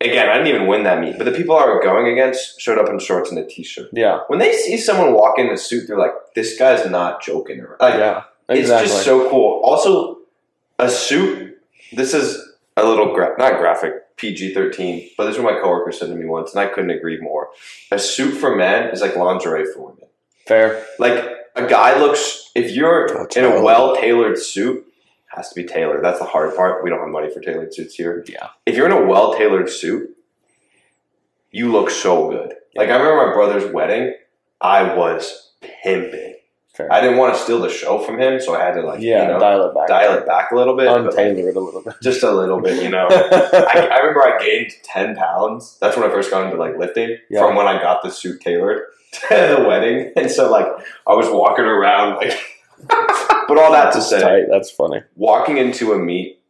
again 0.00 0.28
I 0.28 0.34
didn't 0.38 0.48
even 0.48 0.66
win 0.66 0.84
that 0.84 1.00
meet, 1.00 1.18
but 1.18 1.24
the 1.24 1.32
people 1.32 1.56
I 1.56 1.66
were 1.66 1.82
going 1.82 2.10
against 2.10 2.60
showed 2.60 2.78
up 2.78 2.88
in 2.88 2.98
shorts 2.98 3.30
and 3.30 3.38
a 3.38 3.46
t-shirt. 3.46 3.90
Yeah. 3.92 4.20
When 4.28 4.38
they 4.38 4.52
see 4.52 4.76
someone 4.78 5.12
walk 5.12 5.38
in 5.38 5.48
a 5.50 5.56
suit, 5.56 5.86
they're 5.86 5.98
like, 5.98 6.12
"This 6.34 6.58
guy's 6.58 6.88
not 6.90 7.22
joking." 7.22 7.60
around." 7.60 7.76
Like, 7.80 7.94
Yeah. 7.94 8.24
It's 8.48 8.68
just 8.68 9.04
so 9.04 9.28
cool. 9.28 9.60
Also, 9.64 10.18
a 10.78 10.88
suit. 10.88 11.58
This 11.92 12.14
is 12.14 12.40
a 12.76 12.84
little 12.86 13.12
gra- 13.14 13.34
not 13.38 13.58
graphic, 13.58 14.16
PG 14.16 14.54
thirteen, 14.54 15.08
but 15.16 15.24
this 15.26 15.36
is 15.36 15.42
what 15.42 15.54
my 15.54 15.60
coworker 15.60 15.92
said 15.92 16.08
to 16.08 16.14
me 16.14 16.26
once, 16.26 16.52
and 16.54 16.60
I 16.60 16.66
couldn't 16.72 16.90
agree 16.90 17.18
more. 17.20 17.48
A 17.90 17.98
suit 17.98 18.32
for 18.32 18.54
men 18.54 18.90
is 18.90 19.00
like 19.00 19.16
lingerie 19.16 19.66
for 19.72 19.80
women. 19.82 20.06
Fair. 20.46 20.84
Like 20.98 21.24
a 21.56 21.66
guy 21.66 21.98
looks 21.98 22.50
if 22.54 22.70
you're 22.70 23.08
That's 23.08 23.36
in 23.36 23.44
a 23.44 23.62
well 23.62 23.96
tailored 23.96 24.38
suit, 24.38 24.86
has 25.28 25.48
to 25.48 25.54
be 25.54 25.64
tailored. 25.64 26.04
That's 26.04 26.18
the 26.18 26.24
hard 26.24 26.54
part. 26.54 26.84
We 26.84 26.90
don't 26.90 27.00
have 27.00 27.08
money 27.08 27.32
for 27.32 27.40
tailored 27.40 27.74
suits 27.74 27.94
here. 27.94 28.24
Yeah. 28.28 28.48
If 28.64 28.76
you're 28.76 28.86
in 28.86 28.92
a 28.92 29.06
well 29.06 29.34
tailored 29.34 29.68
suit, 29.68 30.16
you 31.50 31.72
look 31.72 31.90
so 31.90 32.30
good. 32.30 32.54
Like 32.74 32.90
I 32.90 32.96
remember 32.96 33.26
my 33.26 33.32
brother's 33.32 33.72
wedding, 33.72 34.14
I 34.60 34.94
was 34.94 35.52
pimping. 35.82 36.35
Fair. 36.76 36.92
I 36.92 37.00
didn't 37.00 37.16
want 37.16 37.34
to 37.34 37.40
steal 37.40 37.58
the 37.58 37.70
show 37.70 38.00
from 38.00 38.20
him, 38.20 38.38
so 38.38 38.54
I 38.54 38.62
had 38.62 38.74
to 38.74 38.82
like 38.82 39.00
yeah. 39.00 39.22
you 39.22 39.28
know, 39.28 39.38
dial 39.38 39.64
it 39.64 39.74
back. 39.74 39.88
dial 39.88 40.12
it 40.12 40.26
back 40.26 40.50
a 40.52 40.54
little 40.54 40.76
bit. 40.76 40.88
but, 40.88 41.14
like, 41.14 41.16
it 41.16 41.56
a 41.56 41.60
little 41.60 41.82
bit. 41.82 41.94
just 42.02 42.22
a 42.22 42.30
little 42.30 42.60
bit, 42.60 42.82
you 42.82 42.90
know. 42.90 43.06
I, 43.10 43.88
I 43.90 43.98
remember 44.00 44.22
I 44.22 44.36
gained 44.38 44.72
ten 44.82 45.16
pounds. 45.16 45.78
That's 45.80 45.96
when 45.96 46.06
I 46.06 46.12
first 46.12 46.30
got 46.30 46.44
into 46.44 46.58
like 46.58 46.76
lifting. 46.76 47.16
Yeah. 47.30 47.40
From 47.40 47.56
when 47.56 47.66
I 47.66 47.80
got 47.80 48.02
the 48.02 48.10
suit 48.10 48.42
tailored 48.42 48.82
to 49.12 49.56
the 49.58 49.64
wedding, 49.66 50.12
and 50.16 50.30
so 50.30 50.50
like 50.50 50.66
I 51.06 51.14
was 51.14 51.30
walking 51.30 51.64
around 51.64 52.16
like. 52.16 52.38
but 52.88 53.58
all 53.58 53.72
that 53.72 53.94
to 53.94 54.02
say, 54.02 54.20
tight. 54.20 54.44
That's 54.50 54.70
funny. 54.70 55.02
walking 55.14 55.56
into 55.56 55.94
a 55.94 55.98
meet 55.98 56.42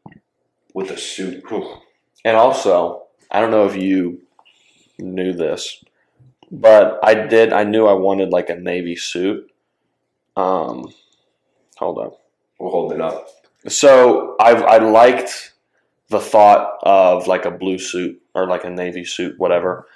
with 0.75 0.91
a 0.91 0.99
suit, 0.99 1.49
whew, 1.49 1.79
And 2.25 2.37
also, 2.37 3.05
I 3.31 3.41
don't 3.41 3.53
know 3.53 3.65
if 3.67 3.77
you 3.77 4.23
knew 4.99 5.33
this, 5.33 5.85
but 6.51 6.99
I 7.05 7.15
did. 7.15 7.53
I 7.53 7.63
knew 7.63 7.87
I 7.87 7.93
wanted 7.93 8.31
like 8.31 8.51
a 8.51 8.57
navy 8.57 8.97
suit. 8.97 9.49
Um, 10.37 10.93
hold 11.77 11.99
on. 11.99 12.13
we're 12.59 12.71
holding 12.71 13.01
up. 13.01 13.29
So 13.69 14.37
I 14.39 14.53
I 14.53 14.79
liked 14.79 15.53
the 16.09 16.21
thought 16.21 16.79
of 16.83 17.27
like 17.27 17.45
a 17.45 17.51
blue 17.51 17.79
suit 17.79 18.21
or 18.35 18.47
like 18.47 18.65
a 18.65 18.71
navy 18.71 19.05
suit, 19.05 19.39
whatever. 19.39 19.87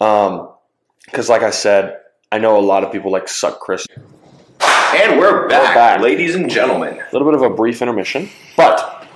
Um, 0.00 0.48
because 1.04 1.28
like 1.28 1.42
I 1.42 1.50
said, 1.50 1.98
I 2.32 2.38
know 2.38 2.58
a 2.58 2.60
lot 2.60 2.84
of 2.84 2.92
people 2.92 3.10
like 3.12 3.28
suck 3.28 3.60
Chris. 3.60 3.86
And 4.60 5.18
we're 5.20 5.48
back, 5.48 5.74
back. 5.74 6.00
ladies 6.00 6.34
and 6.34 6.50
gentlemen. 6.50 6.98
A 6.98 7.12
little 7.12 7.30
bit 7.30 7.34
of 7.34 7.42
a 7.42 7.54
brief 7.54 7.80
intermission, 7.80 8.28
but 8.56 9.06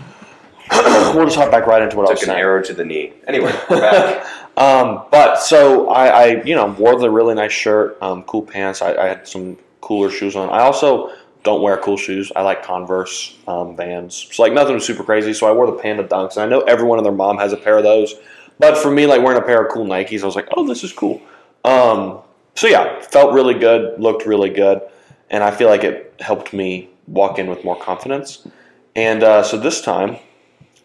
we'll 0.70 1.24
just 1.24 1.36
hop 1.36 1.50
back 1.50 1.66
right 1.66 1.82
into 1.82 1.96
what 1.96 2.08
I 2.08 2.12
was 2.12 2.20
saying. 2.20 2.26
Took 2.26 2.28
an 2.28 2.34
saying. 2.34 2.40
arrow 2.40 2.62
to 2.62 2.72
the 2.74 2.84
knee. 2.84 3.12
Anyway, 3.26 3.52
we're 3.70 3.80
back. 3.80 4.24
um, 4.56 5.04
but 5.10 5.36
so 5.40 5.88
I, 5.88 6.06
I, 6.06 6.42
you 6.44 6.54
know, 6.54 6.66
wore 6.66 6.98
the 6.98 7.10
really 7.10 7.34
nice 7.34 7.52
shirt, 7.52 7.98
um, 8.00 8.22
cool 8.22 8.42
pants. 8.42 8.82
I, 8.82 8.94
I 8.94 9.08
had 9.08 9.26
some 9.26 9.58
cooler 9.84 10.10
shoes 10.10 10.34
on. 10.34 10.48
I 10.48 10.60
also 10.60 11.12
don't 11.44 11.60
wear 11.60 11.76
cool 11.76 11.98
shoes. 11.98 12.32
I 12.34 12.42
like 12.42 12.62
Converse, 12.62 13.36
um, 13.46 13.76
Vans. 13.76 14.28
So 14.32 14.42
like 14.42 14.52
nothing 14.52 14.80
super 14.80 15.04
crazy. 15.04 15.34
So 15.34 15.46
I 15.46 15.52
wore 15.52 15.66
the 15.66 15.78
Panda 15.78 16.02
Dunks, 16.02 16.36
and 16.36 16.42
I 16.42 16.46
know 16.46 16.62
everyone 16.62 16.98
and 16.98 17.04
their 17.06 17.12
mom 17.12 17.36
has 17.38 17.52
a 17.52 17.56
pair 17.56 17.76
of 17.76 17.84
those. 17.84 18.14
But 18.58 18.78
for 18.78 18.90
me, 18.90 19.06
like 19.06 19.22
wearing 19.22 19.40
a 19.40 19.44
pair 19.44 19.62
of 19.62 19.70
cool 19.70 19.84
Nikes, 19.84 20.22
I 20.22 20.26
was 20.26 20.36
like, 20.36 20.48
oh, 20.56 20.66
this 20.66 20.82
is 20.82 20.92
cool. 20.92 21.20
Um, 21.64 22.20
so 22.54 22.66
yeah, 22.66 23.00
felt 23.00 23.34
really 23.34 23.54
good, 23.54 24.00
looked 24.00 24.26
really 24.26 24.50
good, 24.50 24.80
and 25.30 25.44
I 25.44 25.50
feel 25.50 25.68
like 25.68 25.84
it 25.84 26.14
helped 26.20 26.52
me 26.52 26.88
walk 27.06 27.38
in 27.38 27.48
with 27.48 27.64
more 27.64 27.76
confidence. 27.76 28.46
And 28.96 29.22
uh, 29.22 29.42
so 29.42 29.58
this 29.58 29.82
time, 29.82 30.16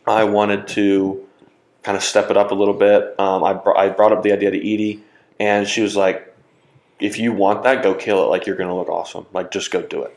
I 0.07 0.23
wanted 0.23 0.67
to 0.69 1.25
kind 1.83 1.95
of 1.95 2.03
step 2.03 2.29
it 2.31 2.37
up 2.37 2.51
a 2.51 2.55
little 2.55 2.73
bit. 2.73 3.17
Um, 3.19 3.43
I, 3.43 3.53
br- 3.53 3.77
I 3.77 3.89
brought 3.89 4.11
up 4.11 4.23
the 4.23 4.31
idea 4.31 4.51
to 4.51 4.57
Edie, 4.57 5.03
and 5.39 5.67
she 5.67 5.81
was 5.81 5.95
like, 5.95 6.28
if 6.99 7.17
you 7.17 7.31
want 7.33 7.63
that, 7.63 7.83
go 7.83 7.93
kill 7.93 8.23
it. 8.23 8.27
Like, 8.27 8.45
you're 8.45 8.55
going 8.55 8.69
to 8.69 8.75
look 8.75 8.89
awesome. 8.89 9.25
Like, 9.33 9.51
just 9.51 9.71
go 9.71 9.81
do 9.81 10.03
it. 10.03 10.15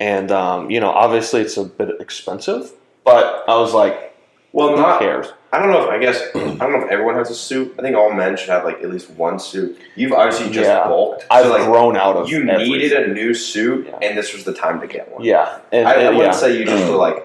And, 0.00 0.30
um, 0.32 0.70
you 0.70 0.80
know, 0.80 0.90
obviously 0.90 1.40
it's 1.42 1.56
a 1.56 1.64
bit 1.64 2.00
expensive, 2.00 2.72
but 3.04 3.44
I 3.48 3.56
was 3.56 3.72
like, 3.74 4.14
Well, 4.52 4.70
who 4.70 4.76
not. 4.76 4.98
cares? 4.98 5.28
I 5.52 5.60
don't 5.60 5.70
know 5.70 5.84
if 5.84 5.88
I 5.90 5.98
guess 5.98 6.20
I 6.34 6.40
don't 6.40 6.72
know 6.72 6.84
if 6.84 6.90
everyone 6.90 7.14
has 7.14 7.30
a 7.30 7.34
suit. 7.34 7.76
I 7.78 7.82
think 7.82 7.96
all 7.96 8.12
men 8.12 8.36
should 8.36 8.48
have 8.48 8.64
like 8.64 8.82
at 8.82 8.90
least 8.90 9.08
one 9.10 9.38
suit. 9.38 9.78
You've 9.94 10.12
obviously 10.12 10.46
just 10.50 10.68
Yeah. 10.68 10.88
bulked. 10.88 11.26
I've 11.30 11.46
like 11.46 11.62
grown 11.66 11.96
out 11.96 12.16
of 12.16 12.28
you 12.28 12.42
everything. 12.48 12.72
needed 12.72 12.92
a 12.92 13.14
new 13.14 13.34
suit, 13.34 13.86
Yeah. 13.86 13.98
and 14.08 14.18
this 14.18 14.32
was 14.34 14.42
the 14.42 14.52
time 14.52 14.80
to 14.80 14.88
get 14.88 15.12
one. 15.12 15.22
Yeah. 15.22 15.60
And, 15.70 15.86
I, 15.86 15.92
I 15.92 16.08
wouldn't 16.08 16.24
yeah. 16.24 16.30
say 16.32 16.58
you 16.58 16.64
just 16.64 16.90
were 16.90 16.96
like, 16.96 17.24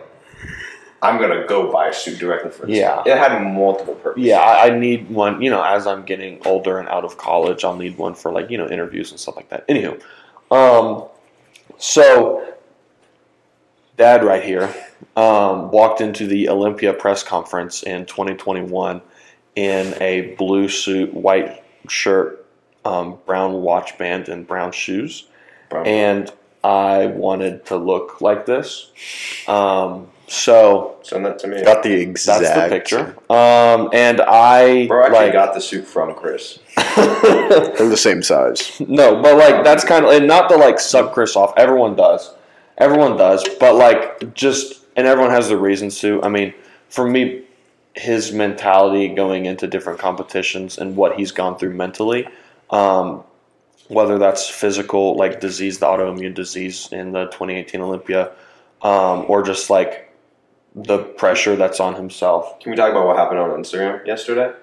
I'm 1.01 1.19
gonna 1.19 1.45
go 1.47 1.71
buy 1.71 1.87
a 1.87 1.93
suit 1.93 2.19
directly 2.19 2.51
for 2.51 2.65
this. 2.65 2.77
Yeah. 2.77 3.01
it 3.05 3.17
had 3.17 3.41
multiple 3.41 3.95
purposes. 3.95 4.27
Yeah, 4.27 4.39
I, 4.39 4.67
I 4.67 4.77
need 4.77 5.09
one. 5.09 5.41
You 5.41 5.49
know, 5.49 5.63
as 5.63 5.87
I'm 5.87 6.03
getting 6.03 6.45
older 6.45 6.77
and 6.79 6.89
out 6.89 7.05
of 7.05 7.17
college, 7.17 7.63
I'll 7.63 7.75
need 7.75 7.97
one 7.97 8.15
for 8.15 8.31
like 8.31 8.49
you 8.49 8.57
know 8.57 8.67
interviews 8.67 9.11
and 9.11 9.19
stuff 9.19 9.35
like 9.35 9.49
that. 9.49 9.67
Anywho, 9.67 10.01
um, 10.51 11.05
so 11.77 12.53
dad 13.97 14.23
right 14.23 14.43
here 14.43 14.73
um, 15.15 15.71
walked 15.71 16.01
into 16.01 16.25
the 16.27 16.49
Olympia 16.49 16.93
press 16.93 17.23
conference 17.23 17.83
in 17.83 18.05
2021 18.05 19.01
in 19.55 19.93
a 20.01 20.35
blue 20.37 20.69
suit, 20.69 21.13
white 21.13 21.63
shirt, 21.87 22.45
um, 22.85 23.17
brown 23.25 23.53
watch 23.61 23.97
band, 23.97 24.29
and 24.29 24.47
brown 24.47 24.71
shoes, 24.71 25.27
Probably. 25.69 25.91
and 25.91 26.31
I 26.63 27.07
wanted 27.07 27.65
to 27.67 27.77
look 27.77 28.21
like 28.21 28.45
this. 28.45 28.91
Um, 29.47 30.07
so 30.29 30.97
send 31.01 31.25
that 31.25 31.39
to 31.39 31.47
me. 31.47 31.63
Got 31.63 31.83
the 31.83 31.93
exact. 31.93 32.43
that's 32.43 32.55
the 32.55 32.69
picture. 32.69 33.15
Um, 33.29 33.89
and 33.93 34.21
I 34.21 34.87
Bro, 34.87 35.01
I 35.01 35.05
actually 35.07 35.19
like 35.25 35.33
got 35.33 35.53
the 35.53 35.61
suit 35.61 35.85
from 35.85 36.13
Chris. 36.13 36.59
They're 36.95 37.89
the 37.89 37.97
same 37.97 38.21
size. 38.21 38.79
no, 38.79 39.21
but 39.21 39.37
like 39.37 39.63
that's 39.63 39.83
kind 39.83 40.05
of 40.05 40.11
and 40.11 40.27
not 40.27 40.49
to 40.49 40.55
like 40.55 40.79
suck 40.79 41.13
Chris 41.13 41.35
off. 41.35 41.53
Everyone 41.57 41.95
does, 41.95 42.33
everyone 42.77 43.17
does. 43.17 43.47
But 43.59 43.75
like 43.75 44.33
just 44.33 44.85
and 44.95 45.07
everyone 45.07 45.31
has 45.31 45.49
their 45.49 45.57
reasons 45.57 45.99
to. 45.99 46.21
I 46.21 46.29
mean, 46.29 46.53
for 46.89 47.09
me, 47.09 47.45
his 47.95 48.31
mentality 48.31 49.07
going 49.09 49.45
into 49.45 49.67
different 49.67 49.99
competitions 49.99 50.77
and 50.77 50.95
what 50.95 51.17
he's 51.17 51.31
gone 51.31 51.57
through 51.57 51.73
mentally, 51.73 52.27
um, 52.69 53.23
whether 53.87 54.17
that's 54.17 54.47
physical 54.47 55.15
like 55.15 55.39
disease, 55.39 55.79
the 55.79 55.85
autoimmune 55.87 56.35
disease 56.35 56.89
in 56.91 57.13
the 57.13 57.25
2018 57.25 57.81
Olympia, 57.81 58.31
um, 58.83 59.25
or 59.27 59.41
just 59.41 59.69
like 59.69 60.08
the 60.75 60.99
pressure 60.99 61.55
that's 61.55 61.79
on 61.79 61.95
himself. 61.95 62.59
Can 62.59 62.71
we 62.71 62.75
talk 62.77 62.91
about 62.91 63.07
what 63.07 63.17
happened 63.17 63.39
on 63.39 63.49
Instagram 63.51 64.05
yesterday? 64.05 64.53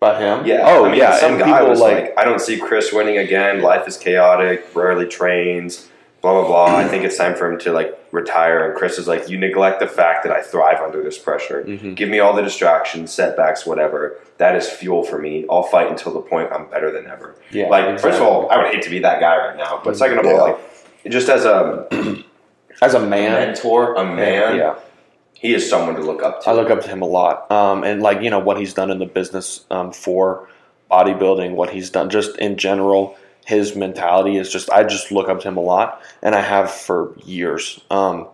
About 0.00 0.20
him? 0.20 0.46
Yeah. 0.46 0.62
Oh 0.64 0.84
I 0.84 0.90
mean, 0.90 0.98
yeah. 0.98 1.16
Some 1.16 1.32
and 1.34 1.40
guy 1.40 1.58
people 1.58 1.70
was 1.70 1.80
like 1.80 2.02
like, 2.02 2.18
I 2.18 2.24
don't 2.24 2.40
see 2.40 2.58
Chris 2.58 2.92
winning 2.92 3.18
again. 3.18 3.62
Life 3.62 3.86
is 3.86 3.96
chaotic. 3.96 4.66
Rarely 4.74 5.06
trains. 5.06 5.88
Blah 6.22 6.32
blah 6.40 6.46
blah. 6.46 6.76
I 6.76 6.88
think 6.88 7.04
it's 7.04 7.16
time 7.16 7.36
for 7.36 7.50
him 7.50 7.58
to 7.60 7.72
like 7.72 7.96
retire. 8.10 8.68
And 8.68 8.76
Chris 8.76 8.98
is 8.98 9.06
like, 9.08 9.28
you 9.28 9.38
neglect 9.38 9.78
the 9.80 9.86
fact 9.86 10.24
that 10.24 10.32
I 10.32 10.42
thrive 10.42 10.80
under 10.80 11.02
this 11.02 11.18
pressure. 11.18 11.64
Mhm. 11.64 11.94
Give 11.94 12.08
me 12.08 12.18
all 12.18 12.32
the 12.34 12.42
distractions, 12.42 13.12
setbacks, 13.12 13.64
whatever. 13.64 14.18
That 14.38 14.56
is 14.56 14.68
fuel 14.68 15.04
for 15.04 15.18
me. 15.18 15.46
I'll 15.48 15.62
fight 15.62 15.88
until 15.88 16.12
the 16.12 16.20
point 16.20 16.50
I'm 16.52 16.66
better 16.66 16.90
than 16.90 17.06
ever. 17.06 17.36
yeah. 17.50 17.68
Like, 17.68 17.98
first 18.00 18.18
of 18.18 18.22
all, 18.26 18.50
I 18.50 18.56
would 18.58 18.72
hate 18.74 18.82
to 18.82 18.90
be 18.90 18.98
that 19.00 19.20
guy 19.20 19.36
right 19.36 19.56
now. 19.56 19.80
But 19.84 19.96
second 19.96 20.18
of 20.18 20.26
all, 20.26 20.36
like, 20.38 20.58
just 21.08 21.28
as 21.28 21.44
a 21.44 21.86
as 22.82 22.94
a 22.94 23.00
man, 23.00 23.32
mentor, 23.32 23.94
a 23.94 24.04
man, 24.04 24.56
yeah. 24.56 24.74
He 25.42 25.52
is 25.54 25.68
someone 25.68 25.96
to 25.96 26.02
look 26.02 26.22
up 26.22 26.40
to. 26.42 26.50
I 26.50 26.52
look 26.52 26.70
up 26.70 26.82
to 26.82 26.88
him 26.88 27.02
a 27.02 27.06
lot, 27.06 27.50
um, 27.50 27.82
and 27.82 28.00
like 28.00 28.22
you 28.22 28.30
know 28.30 28.38
what 28.38 28.58
he's 28.58 28.72
done 28.72 28.92
in 28.92 29.00
the 29.00 29.06
business 29.06 29.66
um, 29.72 29.92
for 29.92 30.48
bodybuilding, 30.88 31.56
what 31.56 31.70
he's 31.70 31.90
done 31.90 32.08
just 32.08 32.38
in 32.38 32.56
general. 32.56 33.16
His 33.44 33.74
mentality 33.74 34.36
is 34.36 34.52
just 34.52 34.70
I 34.70 34.84
just 34.84 35.10
look 35.10 35.28
up 35.28 35.40
to 35.40 35.48
him 35.48 35.56
a 35.56 35.60
lot, 35.60 36.00
and 36.22 36.36
I 36.36 36.40
have 36.40 36.70
for 36.70 37.12
years. 37.24 37.80
Um, 37.90 38.28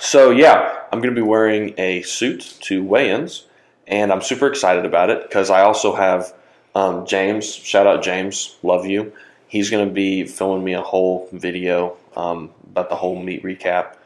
so 0.00 0.30
yeah, 0.30 0.84
I'm 0.90 1.02
to 1.14 1.20
be 1.20 1.26
wearing 1.26 1.74
a 1.76 2.00
suit 2.02 2.56
to 2.62 2.82
weigh-ins, 2.82 3.44
and 3.86 4.10
I'm 4.10 4.22
super 4.22 4.46
excited 4.46 4.86
about 4.86 5.10
it 5.10 5.28
because 5.28 5.50
I 5.50 5.60
also 5.60 5.94
have 5.94 6.32
um, 6.74 7.04
James. 7.04 7.52
Shout 7.54 7.86
out 7.86 8.02
James, 8.02 8.56
love 8.62 8.86
you. 8.86 9.12
He's 9.48 9.68
to 9.86 9.92
be 9.92 10.24
filming 10.24 10.64
me 10.64 10.72
a 10.72 10.82
whole 10.82 11.28
video 11.30 11.98
um, 12.16 12.50
about 12.70 12.88
the 12.88 12.96
whole 12.96 13.22
meet 13.22 13.42
recap 13.42 13.97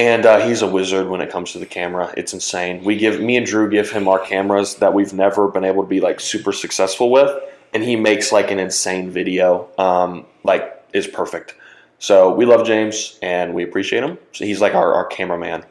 and 0.00 0.24
uh, 0.24 0.40
he's 0.46 0.62
a 0.62 0.66
wizard 0.66 1.08
when 1.08 1.20
it 1.20 1.28
comes 1.30 1.52
to 1.52 1.58
the 1.58 1.66
camera. 1.66 2.12
It's 2.16 2.32
insane. 2.32 2.82
We 2.82 2.96
give 2.96 3.20
me 3.20 3.36
and 3.36 3.44
Drew 3.44 3.68
give 3.70 3.90
him 3.90 4.08
our 4.08 4.18
cameras 4.18 4.76
that 4.76 4.94
we've 4.94 5.12
never 5.12 5.46
been 5.48 5.62
able 5.62 5.82
to 5.82 5.88
be 5.88 6.00
like 6.00 6.20
super 6.20 6.52
successful 6.52 7.10
with, 7.10 7.30
and 7.74 7.82
he 7.82 7.96
makes 7.96 8.32
like 8.32 8.50
an 8.50 8.58
insane 8.58 9.10
video. 9.10 9.68
Um, 9.76 10.24
like 10.42 10.82
is 10.94 11.06
perfect. 11.06 11.54
So 11.98 12.32
we 12.34 12.46
love 12.46 12.66
James 12.66 13.18
and 13.20 13.52
we 13.52 13.62
appreciate 13.62 14.02
him. 14.02 14.16
So 14.32 14.46
he's 14.46 14.58
like 14.62 14.74
our, 14.74 14.94
our 14.94 15.04
cameraman. 15.04 15.64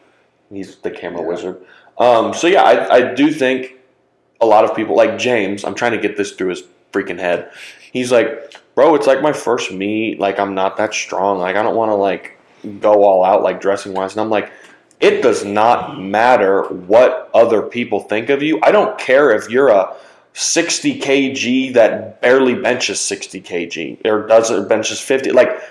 He's 0.54 0.76
the 0.78 0.92
camera 0.92 1.22
Yeah. 1.24 1.28
wizard. 1.28 1.65
Um, 1.98 2.34
so 2.36 2.46
yeah, 2.46 2.62
I, 2.62 2.96
I 2.98 3.13
do 3.15 3.32
think 3.32 3.74
a 4.39 4.46
lot 4.46 4.63
of 4.63 4.76
people 4.76 4.96
like 4.96 5.18
James. 5.18 5.65
I'm 5.65 5.74
trying 5.74 5.94
to 5.94 5.98
get 5.98 6.18
this 6.18 6.34
through 6.34 6.50
his 6.50 6.63
freaking 6.94 7.18
head. 7.18 7.52
He's 7.92 8.12
like, 8.12 8.54
bro, 8.76 8.94
it's 8.94 9.08
like 9.08 9.24
my 9.24 9.34
first 9.34 9.72
meet. 9.72 10.20
Like 10.20 10.39
I'm 10.39 10.54
not 10.54 10.78
that 10.78 10.94
strong. 10.94 11.39
Like 11.39 11.56
I 11.56 11.63
don't 11.63 11.76
want 11.76 11.89
to 11.89 11.96
like 11.96 12.38
go 12.80 13.04
all 13.04 13.24
out 13.24 13.43
like 13.43 13.62
dressing 13.62 13.93
wise. 13.93 14.13
And 14.13 14.22
I'm 14.22 14.30
like, 14.30 14.52
it 15.00 15.22
does 15.22 15.45
not 15.45 16.00
matter 16.00 16.63
what 16.63 17.30
other 17.34 17.62
people 17.62 18.02
think 18.02 18.30
of 18.30 18.43
you. 18.43 18.60
I 18.62 18.72
don't 18.72 18.98
care 19.00 19.32
if 19.32 19.50
you're 19.50 19.69
a 19.69 19.95
60 20.34 21.00
kg 21.00 21.74
that 21.74 22.22
barely 22.22 22.56
benches 22.56 23.00
60 23.02 23.41
kg 23.41 24.06
or 24.06 24.28
does 24.28 24.52
it 24.52 24.67
benches 24.67 25.00
50. 25.00 25.32
Like 25.32 25.62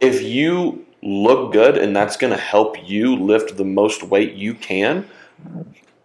if 0.00 0.22
you 0.22 0.86
look 1.02 1.52
good 1.52 1.76
and 1.76 1.94
that's 1.94 2.16
going 2.16 2.32
to 2.32 2.38
help 2.38 2.76
you 2.88 3.16
lift 3.16 3.56
the 3.56 3.64
most 3.64 4.02
weight 4.02 4.34
you 4.34 4.54
can, 4.54 5.06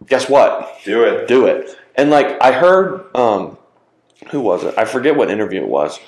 guess 0.08 0.29
what? 0.29 0.79
Do 0.84 1.03
it. 1.03 1.27
do 1.27 1.45
it. 1.45 1.77
And 1.95 2.10
like 2.10 2.41
I 2.41 2.51
heard, 2.51 3.15
um, 3.15 3.58
who 4.29 4.41
was 4.41 4.63
it? 4.63 4.77
I 4.77 4.86
forget 4.86 5.15
what 5.15 5.29
interview 5.29 5.62
it 5.62 5.67
was, 5.67 5.99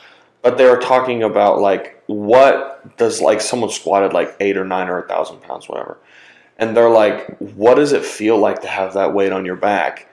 but 0.42 0.58
they 0.58 0.66
were 0.66 0.78
talking 0.78 1.24
about 1.24 1.60
like 1.60 1.95
what 2.08 2.98
does 2.98 3.22
like 3.22 3.42
someone 3.42 3.70
squatted 3.70 4.14
like 4.14 4.36
eight 4.40 4.58
or 4.58 4.66
nine 4.66 4.90
or 4.90 5.00
a 5.00 5.08
thousand 5.08 5.42
pounds, 5.42 5.68
whatever, 5.68 5.98
and 6.58 6.76
they're 6.76 6.90
like, 6.90 7.38
what 7.38 7.76
does 7.76 7.92
it 7.92 8.06
feel 8.06 8.38
like 8.38 8.62
to 8.62 8.68
have 8.68 8.94
that 8.94 9.14
weight 9.14 9.32
on 9.32 9.46
your 9.46 9.56
back? 9.56 10.08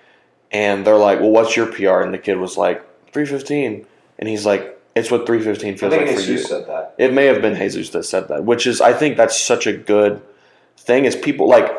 And 0.50 0.87
they're 0.87 0.96
like, 0.96 1.20
well, 1.20 1.31
what's 1.31 1.57
your 1.57 1.66
PR? 1.66 2.00
And 2.00 2.12
the 2.12 2.18
kid 2.18 2.37
was 2.38 2.57
like 2.57 2.85
three 3.12 3.26
fifteen, 3.26 3.87
and 4.18 4.28
he's 4.28 4.46
like, 4.46 4.81
it's 4.94 5.11
what 5.11 5.26
three 5.26 5.42
fifteen 5.42 5.74
I 5.74 5.76
feels 5.76 5.94
think 5.94 6.07
like 6.07 6.16
for 6.16 6.31
you. 6.31 6.38
Said 6.38 6.66
that. 6.66 6.94
It 6.98 7.12
may 7.12 7.26
have 7.26 7.40
been 7.42 7.57
Jesus 7.57 7.90
that 7.90 8.05
said 8.05 8.28
that, 8.28 8.44
which 8.44 8.66
is 8.66 8.81
I 8.81 8.92
think 8.92 9.16
that's 9.16 9.40
such 9.40 9.66
a 9.66 9.72
good 9.72 10.22
thing. 10.76 11.05
Is 11.05 11.16
people 11.16 11.48
like 11.48 11.70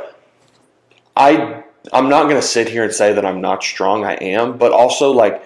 I 1.16 1.64
I'm 1.92 2.10
not 2.10 2.24
going 2.24 2.36
to 2.36 2.42
sit 2.42 2.70
here 2.70 2.84
and 2.84 2.94
say 2.94 3.14
that 3.14 3.26
I'm 3.26 3.42
not 3.42 3.64
strong. 3.64 4.06
I 4.06 4.14
am, 4.16 4.58
but 4.58 4.72
also 4.72 5.12
like 5.12 5.44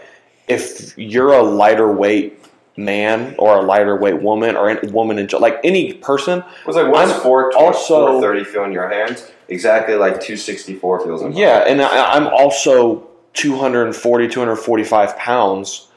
if 0.48 0.98
you're 0.98 1.34
a 1.34 1.44
lighter 1.44 1.92
weight 1.92 2.47
man 2.78 3.36
or 3.40 3.58
a 3.58 3.62
lighter 3.62 3.96
weight 3.98 4.22
woman 4.22 4.56
or 4.56 4.70
a 4.70 4.88
woman 4.92 5.18
in 5.20 5.28
like 5.40 5.60
any 5.64 5.94
person, 5.94 6.40
It 6.40 6.68
was 6.68 6.76
like 6.76 6.92
what's 6.92 7.12
I'm 7.12 7.22
four 7.22 7.52
also- 7.58 8.22
thirty 8.22 8.44
feel 8.44 8.64
in 8.64 8.72
your 8.72 8.88
hands? 8.90 9.30
Exactly 9.50 9.96
like 9.96 10.22
two 10.22 10.38
sixty 10.38 10.76
four 10.76 11.00
feels 11.04 11.22
in 11.22 11.32
yeah, 11.34 11.64
and 11.68 11.82
I, 11.82 12.14
I'm 12.14 12.28
also 12.28 13.08
240 13.34 14.28
245 14.28 15.18
pounds, 15.18 15.88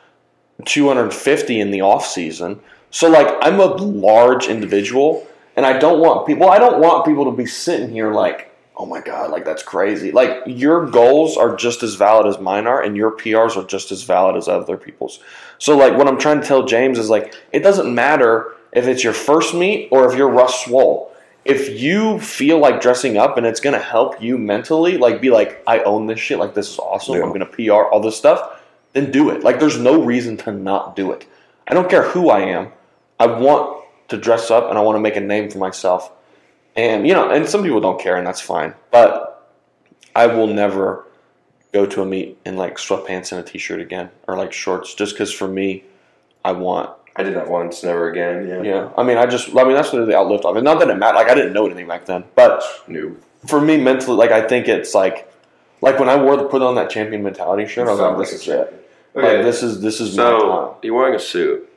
250 0.65 1.61
in 1.61 1.71
the 1.71 1.81
off 1.81 2.07
season. 2.07 2.61
So 2.91 3.09
like 3.09 3.29
I'm 3.41 3.61
a 3.61 3.67
large 3.67 4.49
individual, 4.49 5.27
and 5.57 5.65
I 5.67 5.79
don't 5.79 6.01
want 6.01 6.27
people. 6.27 6.49
I 6.51 6.59
don't 6.59 6.81
want 6.81 7.05
people 7.07 7.25
to 7.27 7.33
be 7.33 7.47
sitting 7.47 7.91
here 7.91 8.13
like, 8.13 8.50
oh 8.77 8.87
my 8.87 9.01
god, 9.01 9.31
like 9.31 9.45
that's 9.45 9.63
crazy. 9.63 10.13
Like 10.13 10.43
your 10.47 10.87
goals 10.87 11.37
are 11.37 11.55
just 11.57 11.83
as 11.83 11.95
valid 11.95 12.27
as 12.27 12.41
mine 12.41 12.67
are, 12.67 12.83
and 12.83 12.97
your 12.97 13.13
PRs 13.13 13.57
are 13.57 13.67
just 13.67 13.93
as 13.93 14.03
valid 14.03 14.37
as 14.37 14.49
other 14.49 14.77
people's. 14.77 15.21
So 15.59 15.77
like 15.77 15.97
what 15.97 16.09
I'm 16.09 16.19
trying 16.19 16.41
to 16.41 16.47
tell 16.47 16.65
James 16.65 16.99
is 16.99 17.11
like 17.11 17.35
it 17.53 17.61
doesn't 17.61 17.95
matter 17.95 18.55
if 18.73 18.87
it's 18.87 19.05
your 19.05 19.13
first 19.13 19.55
meet 19.55 19.89
or 19.91 20.11
if 20.11 20.17
you're 20.17 20.31
Russ 20.31 20.65
Swole. 20.65 21.09
If 21.45 21.81
you 21.81 22.21
feel 22.21 22.59
like 22.59 22.81
dressing 22.81 23.17
up 23.17 23.37
and 23.39 23.47
it's 23.47 23.61
gonna 23.61 23.79
help 23.79 24.23
you 24.23 24.39
mentally, 24.39 24.99
like 24.99 25.21
be 25.21 25.31
like, 25.31 25.63
I 25.67 25.81
own 25.81 26.07
this 26.07 26.21
shit, 26.21 26.39
like 26.39 26.55
this 26.55 26.71
is 26.71 26.79
awesome, 26.79 27.17
Yeah. 27.17 27.23
I'm 27.23 27.33
gonna 27.33 27.47
PR 27.47 27.85
all 27.91 28.01
this 28.01 28.17
stuff, 28.17 28.63
then 28.93 29.11
do 29.11 29.31
it. 29.31 29.43
Like 29.43 29.59
there's 29.59 29.79
no 29.79 30.03
reason 30.03 30.37
to 30.39 30.53
not 30.53 30.97
do 30.97 31.13
it. 31.13 31.27
I 31.67 31.75
don't 31.75 31.89
care 31.89 32.03
who 32.03 32.31
I 32.31 32.41
am. 32.41 32.73
I 33.19 33.27
want 33.27 33.85
to 34.09 34.17
dress 34.17 34.51
up 34.51 34.69
and 34.69 34.79
I 34.79 34.83
want 34.83 34.97
to 34.97 35.01
make 35.01 35.17
a 35.17 35.21
name 35.21 35.51
for 35.51 35.59
myself. 35.59 36.13
And 36.77 37.07
you 37.07 37.15
know, 37.15 37.31
and 37.31 37.49
some 37.49 37.63
people 37.63 37.81
don't 37.81 38.01
care, 38.01 38.17
and 38.17 38.27
that's 38.27 38.41
fine. 38.41 38.75
But 38.91 39.49
I 40.15 40.27
will 40.27 40.47
never 40.47 41.05
go 41.73 41.87
to 41.87 42.03
a 42.03 42.07
meet 42.07 42.39
in 42.45 42.57
like 42.57 42.77
sweatpants 42.77 43.33
and 43.33 43.41
a 43.41 43.45
t-shirt 43.45 43.81
again, 43.81 44.11
or 44.27 44.37
like 44.37 44.53
shorts, 44.53 44.95
just 44.95 45.15
because 45.15 45.33
for 45.33 45.49
me, 45.49 45.85
I 46.45 46.53
want. 46.53 46.91
I 47.17 47.23
did 47.23 47.35
that 47.35 47.49
once, 47.49 47.83
never 47.83 48.11
again. 48.11 48.47
Yeah. 48.49 48.63
Yeah, 48.63 48.91
I 48.97 49.03
mean, 49.03 49.19
I 49.19 49.27
just, 49.27 49.49
I 49.51 49.65
mean, 49.65 49.75
that's 49.75 49.93
what 49.93 50.07
the 50.07 50.13
outlift 50.13 50.45
of 50.45 50.57
it. 50.57 50.63
Not 50.63 50.79
that 50.79 50.89
it 50.89 50.97
mattered. 50.97 51.17
Like 51.17 51.29
I 51.29 51.35
didn't 51.35 51.53
know 51.53 51.67
anything 51.67 51.89
back 51.89 52.07
then, 52.07 52.25
but 52.35 52.63
Noob. 52.89 53.17
for 53.47 53.61
me 53.61 53.77
mentally, 53.77 54.17
like 54.17 54.31
I 54.31 54.47
think 54.47 54.69
it's 54.69 54.95
like, 54.95 55.31
like 55.81 55.99
when 55.99 56.09
I 56.09 56.23
wore 56.23 56.37
the 56.37 56.45
put 56.45 56.63
on 56.63 56.77
that 56.77 56.89
champion 56.89 57.23
mentality 57.23 57.67
shirt, 57.67 57.89
I 57.89 57.91
was 57.91 58.01
like, 58.01 58.19
this 58.19 58.33
is 58.33 58.49
it. 58.49 58.89
Okay. 59.17 59.37
Like 59.37 59.45
this 59.45 59.63
is 59.63 59.81
this 59.81 60.01
is 60.01 60.17
my 60.17 60.23
so 60.23 60.39
time. 60.69 60.77
you're 60.83 60.95
wearing 60.95 61.15
a 61.15 61.19
suit. 61.19 61.69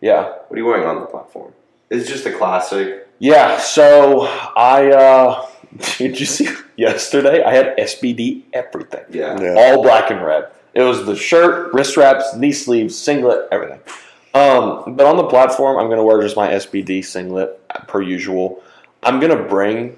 Yeah, 0.00 0.22
What 0.22 0.52
are 0.52 0.58
you 0.58 0.66
wearing 0.66 0.86
on 0.86 1.00
the 1.00 1.06
platform? 1.06 1.52
It's 1.90 2.08
just 2.08 2.26
a 2.26 2.32
classic. 2.32 3.05
Yeah. 3.18 3.58
So 3.58 4.22
I 4.56 4.90
uh 4.90 5.46
did 5.98 6.18
you 6.20 6.26
see 6.26 6.48
yesterday? 6.76 7.42
I 7.44 7.52
had 7.54 7.76
SBD 7.76 8.42
everything, 8.52 9.04
Yeah. 9.10 9.40
Yeah. 9.40 9.54
all 9.56 9.82
black 9.82 10.10
and 10.10 10.24
red. 10.24 10.48
It 10.74 10.82
was 10.82 11.06
the 11.06 11.16
shirt, 11.16 11.72
wrist 11.72 11.96
wraps, 11.96 12.34
knee 12.36 12.52
sleeves, 12.52 12.96
singlet, 12.98 13.48
everything. 13.50 13.80
Um, 14.34 14.94
but 14.94 15.06
on 15.06 15.16
the 15.16 15.24
platform, 15.24 15.78
I'm 15.78 15.88
gonna 15.88 16.04
wear 16.04 16.20
just 16.20 16.36
my 16.36 16.48
SBD 16.48 17.02
singlet 17.04 17.58
per 17.88 18.02
usual. 18.02 18.62
I'm 19.02 19.18
gonna 19.20 19.42
bring 19.44 19.96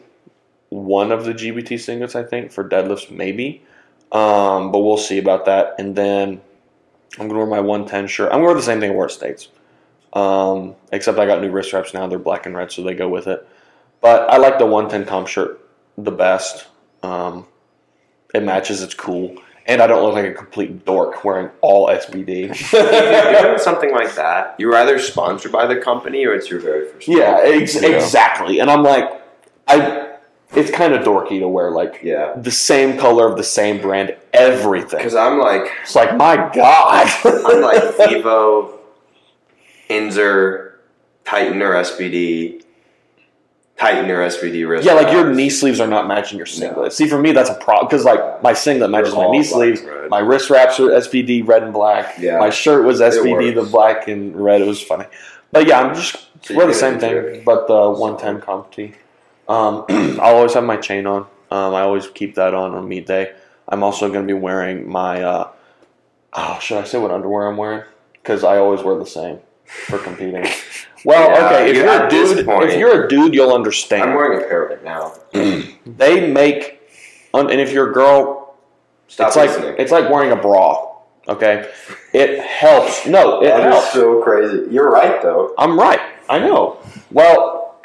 one 0.68 1.10
of 1.10 1.24
the 1.24 1.32
GBT 1.32 1.74
singlets, 1.74 2.14
I 2.14 2.22
think, 2.22 2.52
for 2.52 2.62
deadlifts, 2.68 3.10
maybe. 3.10 3.62
Um, 4.12 4.70
but 4.70 4.78
we'll 4.80 4.96
see 4.98 5.18
about 5.18 5.46
that. 5.46 5.74
And 5.78 5.96
then 5.96 6.40
I'm 7.18 7.26
gonna 7.26 7.38
wear 7.40 7.46
my 7.48 7.60
110 7.60 8.06
shirt. 8.06 8.26
I'm 8.26 8.38
gonna 8.38 8.44
wear 8.44 8.54
the 8.54 8.62
same 8.62 8.78
thing 8.80 8.90
I 8.92 8.94
wore 8.94 9.06
at 9.06 9.10
States. 9.10 9.48
Um, 10.12 10.74
except 10.92 11.18
I 11.18 11.26
got 11.26 11.40
new 11.42 11.50
wrist 11.50 11.68
straps 11.68 11.92
now. 11.94 12.06
They're 12.06 12.18
black 12.18 12.46
and 12.46 12.56
red, 12.56 12.72
so 12.72 12.82
they 12.82 12.94
go 12.94 13.08
with 13.08 13.26
it. 13.26 13.46
But 14.00 14.30
I 14.30 14.36
like 14.38 14.58
the 14.58 14.66
110 14.66 15.06
comp 15.08 15.28
shirt 15.28 15.60
the 15.96 16.10
best. 16.12 16.66
Um, 17.02 17.46
it 18.34 18.42
matches. 18.42 18.82
It's 18.82 18.94
cool, 18.94 19.36
and 19.66 19.80
I 19.82 19.86
don't 19.86 20.02
look 20.02 20.14
like 20.14 20.26
a 20.26 20.32
complete 20.32 20.84
dork 20.84 21.24
wearing 21.24 21.50
all 21.60 21.88
SBD. 21.88 22.50
if 22.50 22.72
you're 22.72 23.42
doing 23.42 23.58
something 23.58 23.90
like 23.92 24.14
that, 24.14 24.54
you're 24.58 24.74
either 24.76 24.98
sponsored 24.98 25.52
by 25.52 25.66
the 25.66 25.76
company 25.76 26.24
or 26.26 26.34
it's 26.34 26.48
your 26.50 26.60
very 26.60 26.88
first. 26.88 27.08
yeah, 27.08 27.38
ex- 27.42 27.80
Yeah. 27.80 27.88
exactly. 27.90 28.60
And 28.60 28.70
I'm 28.70 28.82
like, 28.82 29.08
I. 29.66 30.04
It's 30.56 30.70
kind 30.70 30.94
of 30.94 31.04
dorky 31.04 31.40
to 31.40 31.46
wear 31.46 31.70
like 31.70 32.00
Yeah. 32.02 32.32
the 32.34 32.50
same 32.50 32.96
color 32.96 33.28
of 33.30 33.36
the 33.36 33.44
same 33.44 33.82
brand, 33.82 34.16
everything. 34.32 34.96
Because 34.98 35.14
I'm 35.14 35.38
like, 35.38 35.70
It's 35.82 35.94
like 35.94 36.16
my 36.16 36.36
God. 36.54 37.06
I'm 37.22 37.60
like 37.60 37.96
Vivo, 38.08 38.77
Inzer, 39.88 40.72
Titan 41.24 41.60
or 41.62 41.72
SBD, 41.74 42.62
Titan 43.78 44.10
or 44.10 44.26
SBD 44.26 44.68
wrist. 44.68 44.84
Yeah, 44.86 44.94
like 44.94 45.12
your 45.12 45.32
knee 45.32 45.50
sleeves 45.50 45.78
are 45.80 45.86
not 45.86 46.08
matching 46.08 46.36
your 46.36 46.46
singlet. 46.46 46.76
No. 46.76 46.88
See, 46.88 47.08
for 47.08 47.18
me, 47.18 47.32
that's 47.32 47.50
a 47.50 47.54
problem 47.54 47.86
because 47.86 48.04
like 48.04 48.42
my 48.42 48.52
singlet 48.52 48.90
matches 48.90 49.14
my 49.14 49.30
knee 49.30 49.44
sleeves. 49.44 49.82
red. 49.82 50.10
My 50.10 50.18
wrist 50.18 50.50
wraps 50.50 50.80
are 50.80 50.88
SBD 50.88 51.46
red 51.46 51.62
and 51.62 51.72
black. 51.72 52.18
Yeah. 52.18 52.38
My 52.38 52.50
shirt 52.50 52.84
was 52.84 53.00
SBD 53.00 53.54
the 53.54 53.62
black 53.62 54.08
and 54.08 54.34
red. 54.36 54.60
It 54.60 54.66
was 54.66 54.82
funny, 54.82 55.06
but 55.52 55.66
yeah, 55.66 55.80
I'm 55.80 55.94
just 55.94 56.16
So 56.42 56.66
the 56.66 56.74
same 56.74 56.98
thing, 56.98 57.14
it. 57.16 57.44
but 57.44 57.68
the 57.68 57.90
110 57.90 58.40
comp 58.40 58.72
tee. 58.72 58.94
Um, 59.48 59.84
I'll 59.88 60.36
always 60.36 60.54
have 60.54 60.64
my 60.64 60.76
chain 60.76 61.06
on. 61.06 61.22
Um, 61.50 61.74
I 61.74 61.80
always 61.80 62.06
keep 62.08 62.34
that 62.34 62.54
on 62.54 62.74
on 62.74 62.86
meet 62.86 63.06
day. 63.06 63.32
I'm 63.68 63.82
also 63.82 64.08
going 64.08 64.26
to 64.26 64.34
be 64.34 64.38
wearing 64.38 64.88
my. 64.88 65.22
Uh, 65.22 65.50
oh, 66.32 66.58
should 66.60 66.78
I 66.78 66.84
say 66.84 66.98
what 66.98 67.10
underwear 67.10 67.46
I'm 67.46 67.56
wearing? 67.56 67.84
Because 68.12 68.44
I 68.44 68.58
always 68.58 68.82
wear 68.82 68.98
the 68.98 69.06
same 69.06 69.40
for 69.68 69.98
competing. 69.98 70.46
Well, 71.04 71.30
Yeah, 71.30 71.46
okay, 71.46 71.70
if 71.70 71.76
you- 71.76 71.82
you're 71.84 72.06
a 72.06 72.10
dude, 72.10 72.38
if 72.70 72.76
you're 72.76 73.04
a 73.04 73.08
dude, 73.08 73.32
you'll 73.32 73.52
understand 73.54 74.02
I'm 74.02 74.14
wearing 74.16 74.42
a 74.42 74.44
pair 74.48 74.64
right 74.66 74.82
now. 74.82 75.12
they 75.86 76.28
make 76.28 76.80
and 77.32 77.50
if 77.52 77.70
you're 77.72 77.90
a 77.90 77.92
girl 77.92 78.56
Stop 79.06 79.28
it's 79.28 79.36
like 79.36 79.50
listening. 79.50 79.76
it's 79.78 79.92
like 79.92 80.10
wearing 80.10 80.32
a 80.32 80.36
bra 80.36 80.96
okay 81.28 81.70
it 82.12 82.40
helps 82.40 83.06
no 83.06 83.40
it 83.40 83.44
That 83.44 83.60
is 83.68 83.72
helps 83.74 83.92
so 83.92 84.20
crazy. 84.22 84.66
You're 84.72 84.90
right 84.90 85.22
though. 85.22 85.54
i'm 85.56 85.78
right 85.78 86.00
i 86.28 86.38
know 86.40 86.78
well 87.12 87.80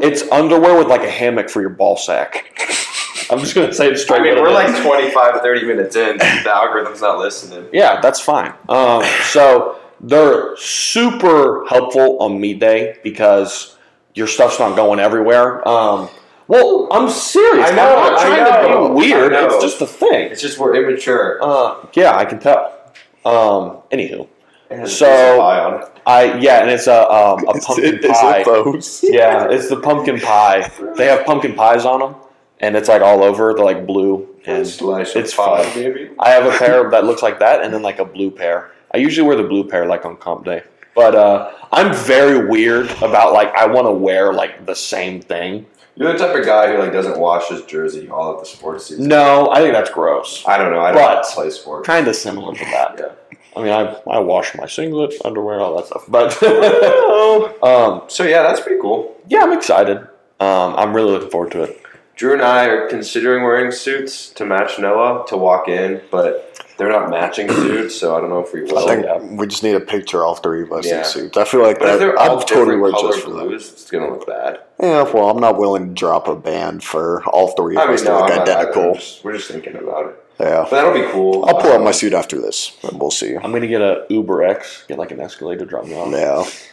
it's 0.00 0.22
underwear 0.30 0.78
with 0.78 0.86
like 0.86 1.02
a 1.02 1.10
hammock 1.10 1.50
for 1.50 1.60
your 1.60 1.70
ball 1.70 1.96
sack 1.96 2.44
i'm 3.30 3.40
just 3.40 3.54
gonna 3.56 3.72
say 3.72 3.90
it 3.90 3.98
straight 3.98 4.20
I 4.20 4.24
mean, 4.34 4.34
we're 4.42 4.50
it 4.50 4.52
like 4.52 4.82
25, 4.82 5.40
30 5.42 5.64
minutes 5.66 5.96
in. 5.96 6.18
The 6.18 6.50
algorithm's 6.54 7.00
not 7.00 7.18
listening. 7.18 7.68
yeah 7.72 8.00
that's 8.00 8.20
fine 8.20 8.52
um, 8.68 9.02
so 9.24 9.78
they're 10.02 10.56
super 10.56 11.64
helpful 11.68 12.18
on 12.20 12.40
meet 12.40 12.58
day 12.60 12.96
because 13.02 13.76
your 14.14 14.26
stuff's 14.26 14.58
not 14.58 14.74
going 14.76 14.98
everywhere 15.00 15.66
um, 15.66 16.08
well 16.48 16.88
i'm 16.92 17.08
serious 17.08 17.70
I 17.70 17.74
know, 17.74 17.96
i'm 17.96 18.12
not 18.12 18.18
I 18.18 18.26
trying 18.26 18.70
know, 18.70 18.88
to 18.88 18.94
be 18.94 18.94
weird 18.94 19.32
it's 19.32 19.62
just 19.62 19.80
a 19.80 19.86
thing 19.86 20.30
It's 20.32 20.42
just 20.42 20.58
we're 20.58 20.74
immature. 20.74 21.38
Uh, 21.42 21.86
yeah, 21.94 22.16
I 22.16 22.24
can 22.24 22.38
tell. 22.40 22.78
Um, 23.24 23.78
anywho, 23.92 24.28
And 24.70 24.88
so- 24.88 25.04
there's 25.06 25.36
a 25.36 25.40
pie 25.40 25.58
on 25.60 25.82
it. 25.82 25.88
I 26.04 26.38
yeah, 26.38 26.60
and 26.62 26.70
it's 26.70 26.88
a 26.88 27.08
um, 27.08 27.46
a 27.46 27.52
pumpkin 27.60 27.98
Is 27.98 28.04
it 28.04 28.10
pie. 28.12 28.42
those? 28.42 29.04
yeah, 29.04 29.48
it's 29.48 29.68
the 29.68 29.80
pumpkin 29.80 30.18
pie. 30.18 30.68
They 30.96 31.06
have 31.06 31.24
pumpkin 31.24 31.54
pies 31.54 31.84
on 31.84 32.00
them, 32.00 32.16
and 32.58 32.74
it's 32.74 32.88
like 32.88 33.02
all 33.02 33.22
over. 33.22 33.54
They're 33.54 33.64
like 33.64 33.86
blue, 33.86 34.26
and 34.44 34.66
Slice 34.66 35.14
it's 35.14 35.30
of 35.32 35.36
pie, 35.38 35.62
fun. 35.62 35.74
baby. 35.74 36.10
I 36.18 36.30
have 36.30 36.44
a 36.52 36.58
pair 36.58 36.90
that 36.90 37.04
looks 37.04 37.22
like 37.22 37.38
that, 37.38 37.62
and 37.62 37.72
then 37.72 37.82
like 37.82 38.00
a 38.00 38.04
blue 38.04 38.32
pair. 38.32 38.72
I 38.94 38.98
usually 38.98 39.26
wear 39.26 39.36
the 39.36 39.42
blue 39.48 39.64
pair 39.68 39.86
like 39.86 40.04
on 40.04 40.16
comp 40.16 40.44
day, 40.44 40.62
but 40.94 41.14
uh, 41.14 41.52
I'm 41.72 41.94
very 41.94 42.46
weird 42.46 42.90
about 43.02 43.32
like 43.32 43.54
I 43.54 43.66
want 43.66 43.86
to 43.86 43.92
wear 43.92 44.32
like 44.32 44.66
the 44.66 44.74
same 44.74 45.20
thing. 45.20 45.66
You're 45.94 46.12
the 46.12 46.18
type 46.18 46.34
of 46.34 46.44
guy 46.46 46.72
who 46.72 46.78
like 46.78 46.92
doesn't 46.92 47.18
wash 47.18 47.48
his 47.48 47.62
jersey 47.64 48.08
all 48.08 48.32
of 48.32 48.40
the 48.40 48.46
sports 48.46 48.86
season. 48.86 49.08
No, 49.08 49.50
I 49.50 49.60
think 49.60 49.74
that's 49.74 49.90
gross. 49.90 50.42
I 50.46 50.56
don't 50.56 50.72
know. 50.72 50.80
I 50.80 50.92
don't 50.92 51.24
play 51.26 51.50
sports. 51.50 51.86
Kind 51.86 52.08
of 52.08 52.16
similar 52.16 52.54
to 52.54 52.64
that. 52.64 52.96
Yeah. 52.98 53.38
I 53.54 53.62
mean, 53.62 53.72
I 53.72 54.00
I 54.10 54.18
wash 54.20 54.54
my 54.54 54.66
singlet, 54.66 55.12
underwear, 55.24 55.60
all 55.60 55.76
that 55.76 55.86
stuff, 55.86 56.04
but 56.08 56.42
um, 57.62 58.02
So 58.08 58.24
yeah, 58.24 58.42
that's 58.42 58.60
pretty 58.60 58.80
cool. 58.80 59.14
yeah, 59.28 59.40
I'm 59.42 59.52
excited. 59.52 59.98
Um, 60.40 60.74
I'm 60.76 60.94
really 60.94 61.12
looking 61.12 61.30
forward 61.30 61.52
to 61.52 61.62
it. 61.64 61.78
Drew 62.16 62.32
and 62.34 62.42
I 62.42 62.66
are 62.66 62.88
considering 62.88 63.42
wearing 63.42 63.70
suits 63.70 64.30
to 64.30 64.44
match 64.44 64.78
Noah 64.78 65.24
to 65.28 65.36
walk 65.36 65.68
in, 65.68 66.00
but 66.10 66.51
they're 66.82 66.90
not 67.00 67.10
matching 67.10 67.48
suits, 67.48 67.94
so 67.94 68.16
I 68.16 68.20
don't 68.20 68.28
know 68.30 68.40
if 68.40 68.52
we 68.52 68.62
will. 68.62 68.78
I 68.78 68.86
think 68.94 69.04
yeah. 69.04 69.18
we 69.36 69.46
just 69.46 69.62
need 69.62 69.74
a 69.74 69.80
picture 69.80 70.18
of 70.18 70.24
all 70.24 70.34
three 70.34 70.62
of 70.62 70.72
us 70.72 70.86
Yeah. 70.86 70.98
in 70.98 71.04
suits. 71.04 71.36
I 71.36 71.44
feel 71.44 71.62
like 71.62 71.78
but 71.78 71.86
if 71.88 71.92
that. 71.92 71.98
they're 71.98 72.18
all 72.18 72.38
I'd 72.40 72.46
totally 72.46 72.76
different 72.76 72.82
wear 72.82 73.12
just 73.12 73.24
for 73.24 73.30
that. 73.30 73.52
it's 73.52 73.90
gonna 73.90 74.10
look 74.10 74.26
bad. 74.26 74.60
Yeah, 74.80 75.02
well, 75.12 75.30
I'm 75.30 75.40
not 75.40 75.58
willing 75.58 75.88
to 75.88 75.94
drop 75.94 76.26
a 76.26 76.34
band 76.34 76.82
for 76.82 77.22
all 77.26 77.48
three 77.52 77.76
of 77.76 77.82
I 77.82 77.84
mean, 77.86 77.94
us 77.94 78.02
no, 78.02 78.10
to 78.18 78.24
look 78.24 78.30
I'm 78.32 78.40
identical. 78.40 78.82
We're 78.88 78.94
just, 78.94 79.24
we're 79.24 79.32
just 79.34 79.48
thinking 79.48 79.76
about 79.76 80.06
it. 80.06 80.18
Yeah, 80.40 80.62
But 80.68 80.70
that'll 80.70 80.94
be 80.94 81.06
cool. 81.12 81.44
I'll 81.44 81.60
pull 81.60 81.70
out 81.72 81.82
my 81.82 81.92
suit 81.92 82.14
after 82.14 82.40
this, 82.40 82.76
and 82.82 82.98
we'll 83.00 83.12
see. 83.12 83.36
I'm 83.36 83.52
gonna 83.52 83.68
get 83.68 83.80
a 83.80 84.06
Uber 84.08 84.42
X, 84.42 84.84
get 84.88 84.98
like 84.98 85.12
an 85.12 85.20
Escalator, 85.20 85.60
to 85.60 85.66
drop 85.66 85.84
me 85.84 85.94
off. 85.94 86.08
Yeah, 86.10 86.42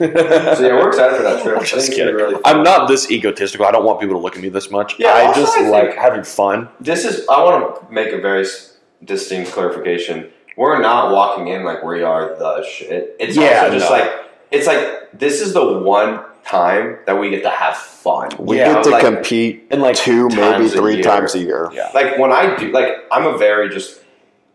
So 0.56 0.66
yeah, 0.66 0.74
we're 0.74 0.88
excited 0.88 1.18
for 1.18 1.24
that 1.24 1.44
trip. 1.44 1.58
I 1.58 1.60
think 1.60 1.68
Just 1.68 1.90
it's 1.90 1.90
gonna 1.90 2.10
kidding. 2.12 2.18
be 2.18 2.24
really 2.24 2.34
fun. 2.36 2.42
I'm 2.46 2.64
not 2.64 2.88
this 2.88 3.12
egotistical. 3.12 3.68
I 3.68 3.72
don't 3.72 3.86
want 3.86 4.00
people 4.00 4.16
to 4.16 4.20
look 4.22 4.36
at 4.36 4.42
me 4.42 4.50
this 4.50 4.72
much. 4.72 4.98
Yeah, 4.98 5.10
I 5.14 5.34
just 5.36 5.56
I 5.56 5.70
like 5.70 5.94
having 5.94 6.24
fun. 6.24 6.70
This 6.80 7.06
is. 7.06 7.28
I 7.30 7.44
want 7.44 7.88
to 7.88 7.94
make 7.94 8.12
a 8.12 8.18
very 8.20 8.42
s- 8.46 8.78
distinct 9.04 9.52
clarification. 9.52 10.30
We're 10.58 10.82
not 10.82 11.12
walking 11.14 11.48
in 11.48 11.64
like 11.64 11.84
we 11.84 12.04
are 12.04 12.36
the 12.38 12.64
shit. 12.70 13.16
It's 13.20 13.36
Yeah, 13.38 13.62
also 13.64 13.74
just 13.80 13.90
no. 13.90 13.98
like 13.98 14.12
it's 14.52 14.68
like 14.68 15.10
this 15.14 15.42
is 15.42 15.54
the 15.54 15.80
one 15.80 16.22
time 16.44 16.98
that 17.06 17.20
we 17.20 17.30
get 17.30 17.44
to 17.44 17.50
have 17.50 17.76
fun. 17.78 18.30
we 18.40 18.58
Yeah, 18.58 18.74
get 18.76 18.84
to 18.86 18.90
like- 18.90 19.04
compete 19.04 19.68
And 19.72 19.82
like 19.82 19.96
two, 19.96 20.28
maybe 20.30 20.42
times 20.42 20.74
a 20.74 20.78
three 20.78 21.02
times 21.02 21.36
a 21.36 21.40
year. 21.40 21.70
Yeah. 21.74 21.90
Like 21.94 22.18
when 22.18 22.32
I 22.32 22.56
do, 22.58 22.72
like 22.72 22.94
I'm 23.12 23.26
a 23.26 23.38
very 23.38 23.70
just. 23.70 24.02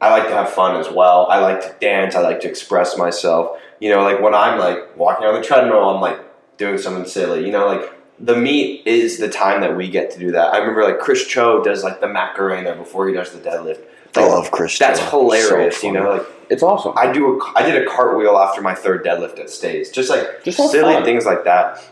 I 0.01 0.11
like 0.11 0.25
to 0.29 0.35
have 0.35 0.51
fun 0.51 0.77
as 0.79 0.91
well. 0.91 1.27
I 1.31 1.39
like 1.39 1.63
to 1.63 1.75
dance. 1.81 2.15
I 2.15 2.21
like 2.21 2.41
to 2.41 2.49
express 2.49 2.99
myself. 2.99 3.59
You 3.81 3.89
know, 3.89 4.03
like 4.03 4.21
when 4.21 4.35
I'm 4.35 4.59
like 4.59 4.95
walking 4.99 5.27
on 5.27 5.35
the 5.35 5.41
treadmill, 5.41 5.89
I'm 5.89 6.01
like 6.03 6.19
doing 6.59 6.77
something 6.77 7.07
silly. 7.07 7.47
You 7.47 7.53
know, 7.53 7.67
like 7.67 7.91
the 8.19 8.37
meet 8.37 8.87
is 8.87 9.19
the 9.19 9.31
time 9.31 9.63
that 9.63 9.75
we 9.77 9.89
get 9.89 10.11
to 10.11 10.19
do 10.19 10.33
that. 10.33 10.53
I 10.53 10.59
remember 10.59 10.83
like 10.85 10.99
Chris 10.99 11.27
Cho 11.27 11.63
does 11.65 11.83
like 11.83 12.03
the 12.03 12.09
Macarena 12.09 12.77
before 12.77 13.09
he 13.09 13.15
does 13.15 13.31
the 13.33 13.39
deadlift. 13.39 13.81
I 14.17 14.27
love 14.27 14.51
Christian. 14.51 14.87
That's 14.87 15.01
hilarious. 15.11 15.79
So 15.81 15.87
you 15.87 15.93
know, 15.95 16.13
like 16.17 16.27
it's 16.51 16.63
awesome. 16.63 16.93
I 16.97 17.11
do. 17.13 17.41
A, 17.41 17.53
I 17.59 17.63
did 17.65 17.83
a 17.83 17.87
cartwheel 17.91 18.37
after 18.39 18.61
my 18.61 18.75
third 18.75 19.05
deadlift 19.05 19.39
at 19.39 19.51
States. 19.51 19.91
Just 19.91 20.11
like 20.11 20.45
Just 20.45 20.59
silly 20.71 20.95
fun. 20.95 21.05
things 21.05 21.25
like 21.27 21.45
that. 21.45 21.83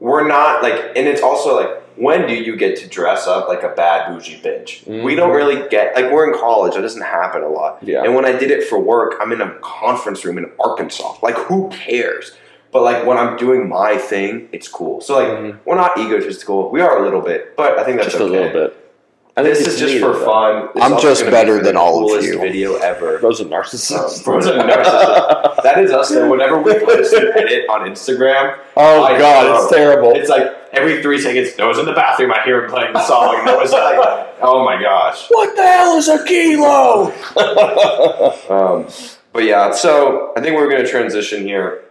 We're 0.00 0.26
not 0.26 0.62
like, 0.62 0.74
and 0.96 1.06
it's 1.06 1.20
also 1.20 1.54
like, 1.60 1.82
when 1.96 2.26
do 2.26 2.34
you 2.34 2.56
get 2.56 2.78
to 2.78 2.86
dress 2.88 3.26
up 3.26 3.48
like 3.48 3.62
a 3.62 3.68
bad 3.68 4.08
bougie 4.10 4.40
bitch? 4.40 4.86
We 5.04 5.14
don't 5.14 5.34
really 5.36 5.68
get 5.68 5.94
like 5.94 6.10
we're 6.10 6.32
in 6.32 6.38
college. 6.38 6.74
That 6.74 6.80
doesn't 6.80 7.02
happen 7.02 7.42
a 7.42 7.48
lot. 7.48 7.78
Yeah. 7.82 8.02
And 8.04 8.14
when 8.14 8.24
I 8.24 8.32
did 8.32 8.50
it 8.50 8.64
for 8.66 8.78
work, 8.80 9.16
I'm 9.20 9.30
in 9.32 9.40
a 9.42 9.54
conference 9.60 10.24
room 10.24 10.38
in 10.38 10.50
Arkansas. 10.58 11.16
Like, 11.22 11.36
who 11.36 11.68
cares? 11.68 12.32
But 12.72 12.82
like 12.82 13.04
when 13.04 13.18
I'm 13.18 13.36
doing 13.36 13.68
my 13.68 13.98
thing, 13.98 14.48
it's 14.52 14.68
cool. 14.68 15.00
So 15.02 15.16
like 15.18 15.28
Mhm. 15.28 15.58
we're 15.66 15.74
not 15.74 15.98
egotistical. 15.98 16.70
We 16.70 16.80
are 16.80 16.98
a 16.98 17.02
little 17.04 17.20
bit, 17.20 17.54
but 17.56 17.78
I 17.78 17.84
think 17.84 17.98
that's 17.98 18.12
just 18.12 18.20
okay. 18.22 18.34
a 18.34 18.40
little 18.42 18.52
bit. 18.68 18.89
I 19.36 19.42
this 19.42 19.66
is 19.66 19.78
just 19.78 19.98
for 20.00 20.14
fun. 20.24 20.68
This 20.74 20.82
I'm 20.82 21.00
just 21.00 21.20
gonna 21.22 21.30
be 21.30 21.36
better 21.36 21.62
than 21.62 21.76
all 21.76 22.14
of 22.14 22.24
you. 22.24 22.38
Video 22.38 22.76
ever. 22.76 23.18
Bro's 23.18 23.40
a 23.40 23.44
narcissist. 23.44 24.24
Bro's 24.24 24.46
a 24.46 24.52
narcissist. 24.54 25.62
That 25.62 25.82
is 25.82 25.92
us. 25.92 26.10
Though. 26.10 26.28
Whenever 26.30 26.60
we 26.60 26.74
post 26.78 27.12
an 27.12 27.32
edit 27.36 27.68
on 27.68 27.88
Instagram, 27.88 28.58
oh 28.76 29.04
I 29.04 29.18
god, 29.18 29.44
know. 29.44 29.62
it's 29.62 29.72
terrible. 29.72 30.12
it's 30.12 30.28
like 30.28 30.48
every 30.72 31.00
three 31.02 31.20
seconds. 31.20 31.56
Noah's 31.58 31.78
in 31.78 31.86
the 31.86 31.92
bathroom. 31.92 32.32
I 32.32 32.42
hear 32.44 32.64
him 32.64 32.70
playing 32.70 32.92
the 32.92 33.06
song. 33.06 33.36
And 33.36 33.46
Noah's 33.46 33.72
like, 33.72 33.98
"Oh 34.42 34.64
my 34.64 34.80
gosh." 34.80 35.26
what 35.30 35.54
the 35.54 35.62
hell 35.62 35.96
is 35.96 36.08
a 36.08 36.24
kilo? 36.24 37.12
Um, 38.50 38.86
but 39.32 39.44
yeah, 39.44 39.70
so 39.72 40.32
I 40.36 40.40
think 40.40 40.56
we're 40.56 40.68
going 40.68 40.84
to 40.84 40.90
transition 40.90 41.44
here. 41.44 41.84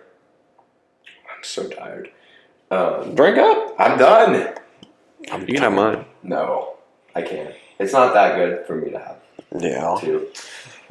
I'm 1.07 1.43
so 1.43 1.67
tired. 1.69 2.11
Um, 2.69 3.15
Drink 3.15 3.37
up. 3.37 3.75
I'm 3.79 3.97
done. 3.97 4.53
You 5.23 5.53
can 5.53 5.57
have 5.57 5.73
mine. 5.73 6.05
No, 6.21 6.75
I 7.19 7.21
can't. 7.27 7.55
It's 7.79 7.93
not 7.93 8.13
that 8.13 8.35
good 8.35 8.65
for 8.65 8.75
me 8.75 8.91
to 8.91 8.99
have 8.99 9.17
Yeah, 9.59 9.97
two. 9.99 10.27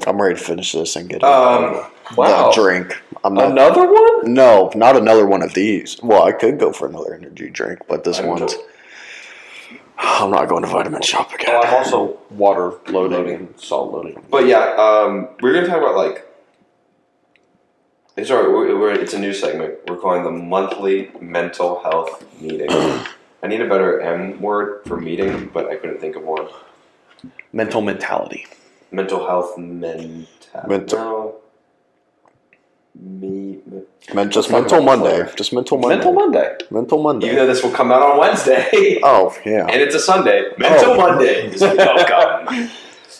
I'm 0.06 0.20
ready 0.20 0.36
to 0.36 0.40
finish 0.40 0.72
this 0.72 0.94
and 0.96 1.08
get 1.08 1.24
Um, 1.24 1.84
Wow. 2.16 2.48
the 2.48 2.54
drink. 2.54 2.96
I'm 3.24 3.34
not. 3.34 3.50
Another 3.50 3.92
one? 3.92 4.32
No, 4.32 4.70
not 4.74 4.96
another 4.96 5.26
one 5.26 5.42
of 5.42 5.54
these. 5.54 5.98
Well, 6.02 6.22
I 6.22 6.32
could 6.32 6.58
go 6.58 6.72
for 6.72 6.86
another 6.88 7.14
energy 7.14 7.50
drink, 7.50 7.80
but 7.88 8.04
this 8.04 8.18
Vitamin 8.18 8.40
one's. 8.40 8.56
I'm 9.98 10.30
not 10.30 10.48
going 10.48 10.62
to 10.62 10.68
Vitamin 10.68 11.02
Shoppe 11.02 11.34
again. 11.34 11.48
Oh, 11.50 11.62
I'm 11.62 11.74
also 11.74 12.18
water 12.30 12.74
loading 12.88 13.34
and 13.34 13.60
salt 13.60 13.92
loading. 13.92 14.24
But 14.30 14.46
yeah, 14.46 14.74
um, 14.78 15.28
we're 15.42 15.52
going 15.52 15.64
to 15.64 15.70
talk 15.70 15.78
about 15.82 15.96
like. 15.96 16.24
It's, 18.16 18.30
our, 18.30 18.50
we're, 18.50 18.76
we're, 18.78 18.92
it's 18.94 19.14
a 19.14 19.18
new 19.18 19.32
segment. 19.32 19.74
We're 19.86 19.96
calling 19.96 20.24
the 20.24 20.30
monthly 20.32 21.10
mental 21.20 21.80
health 21.82 22.24
meeting. 22.40 22.68
I 23.42 23.46
need 23.46 23.60
a 23.60 23.68
better 23.68 24.00
M 24.00 24.40
word 24.40 24.82
for 24.86 24.96
meeting, 25.00 25.50
but 25.52 25.68
I 25.68 25.76
couldn't 25.76 26.00
think 26.00 26.16
of 26.16 26.24
one. 26.24 26.48
Mental 27.52 27.80
mentality. 27.80 28.46
Mental 28.90 29.26
health 29.26 29.56
mental. 29.58 30.26
Mental- 30.66 30.98
No. 30.98 31.34
Me, 33.00 33.60
me- 33.66 33.82
Men- 34.12 34.28
just 34.30 34.50
Mental 34.50 34.78
about 34.78 34.84
Monday. 34.86 35.10
Florida. 35.10 35.34
Just 35.36 35.52
Mental 35.52 35.78
Monday. 35.78 35.96
Mental 35.96 36.12
Monday. 36.12 36.56
Mental 36.70 37.02
Monday. 37.02 37.26
even 37.26 37.38
though 37.38 37.46
this 37.46 37.62
will 37.62 37.70
come 37.70 37.92
out 37.92 38.02
on 38.02 38.18
Wednesday. 38.18 38.98
oh, 39.04 39.36
yeah. 39.46 39.66
and 39.66 39.80
it's 39.80 39.94
a 39.94 40.00
Sunday. 40.00 40.46
Mental 40.58 40.92
Oh. 40.92 40.96
Monday 40.96 41.46
is 41.46 41.60
welcome. 41.60 42.68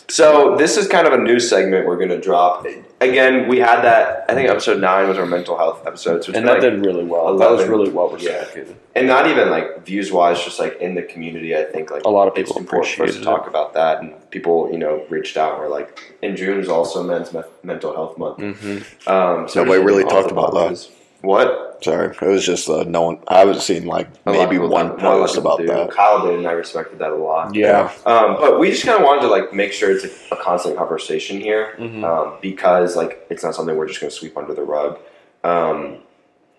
so 0.09 0.55
this 0.57 0.75
is 0.75 0.87
kind 0.87 1.07
of 1.07 1.13
a 1.13 1.17
new 1.17 1.39
segment 1.39 1.85
we're 1.85 1.95
going 1.97 2.09
to 2.09 2.19
drop. 2.19 2.65
Again, 3.01 3.47
we 3.47 3.59
had 3.59 3.81
that. 3.83 4.25
I 4.27 4.33
think 4.33 4.49
episode 4.49 4.81
nine 4.81 5.07
was 5.07 5.17
our 5.17 5.25
mental 5.25 5.57
health 5.57 5.87
episode, 5.87 6.21
so 6.25 6.33
And 6.33 6.45
that 6.45 6.53
like, 6.55 6.61
did 6.61 6.85
really 6.85 7.05
well. 7.05 7.37
That 7.37 7.49
was 7.49 7.65
really 7.65 7.89
well 7.89 8.09
Yeah. 8.19 8.39
reciprocated. 8.39 8.75
and 8.93 9.07
not 9.07 9.25
even 9.27 9.49
like 9.49 9.85
views 9.85 10.11
wise, 10.11 10.43
just 10.43 10.59
like 10.59 10.77
in 10.81 10.95
the 10.95 11.03
community. 11.03 11.55
I 11.55 11.63
think 11.63 11.91
like 11.91 12.03
A 12.03 12.09
lot 12.09 12.27
of 12.27 12.37
it's 12.37 12.49
people 12.49 12.59
important 12.61 12.87
for 12.95 13.03
us 13.03 13.11
to 13.13 13.19
appreciated 13.19 13.23
talk 13.23 13.47
about 13.47 13.73
that, 13.75 14.01
and 14.01 14.29
people 14.31 14.69
you 14.71 14.77
know 14.77 15.05
reached 15.09 15.37
out. 15.37 15.53
and 15.53 15.61
were 15.61 15.69
like, 15.69 15.97
in 16.21 16.35
June 16.35 16.59
is 16.59 16.67
also 16.67 17.01
Men's 17.01 17.31
Me- 17.33 17.41
Mental 17.63 17.93
Health 17.93 18.17
Month. 18.17 18.39
Mm-hmm. 18.39 19.09
Um, 19.09 19.47
so 19.47 19.63
Nobody 19.63 19.81
really 19.83 20.03
talked 20.03 20.31
about 20.31 20.53
that. 20.53 20.89
Boxes. 21.21 21.55
What? 21.55 21.65
Sorry, 21.83 22.07
it 22.13 22.21
was 22.21 22.45
just 22.45 22.67
uh, 22.69 22.83
no 22.83 23.03
one. 23.03 23.19
I 23.29 23.39
haven't 23.39 23.61
seen 23.61 23.85
like 23.85 24.07
A 24.25 24.31
maybe 24.31 24.57
one 24.57 24.87
don't- 24.87 24.97
not 25.01 25.13
a 25.13 25.17
lot 25.17 25.27
post 25.27 25.37
about 25.37 25.59
do. 25.59 25.67
that. 25.67 25.91
Kyle 25.91 26.25
did, 26.25 26.37
and 26.39 26.45
I 26.47 26.51
respected 26.51 26.99
that 26.99 27.11
a 27.11 27.15
lot. 27.15 27.55
Yeah. 27.55 27.91
Um, 28.05 28.35
but 28.37 28.59
we 28.59 28.69
just 28.71 28.83
kind 28.85 28.97
of 28.99 29.05
wanted 29.05 29.21
to 29.21 29.27
like 29.27 29.53
make 29.53 29.71
sure 29.71 29.89
it's 29.91 30.03
a, 30.03 30.35
a 30.35 30.37
constant 30.43 30.75
conversation 30.77 31.39
here 31.39 31.75
Mhm. 31.79 32.03
um, 32.03 32.37
because 32.41 32.95
like 32.97 33.25
it's 33.29 33.43
not 33.43 33.55
something 33.55 33.77
we're 33.77 33.87
just 33.87 34.01
going 34.01 34.09
to 34.11 34.15
sweep 34.15 34.37
under 34.37 34.53
the 34.53 34.63
rug. 34.63 34.99
Um, 35.45 35.99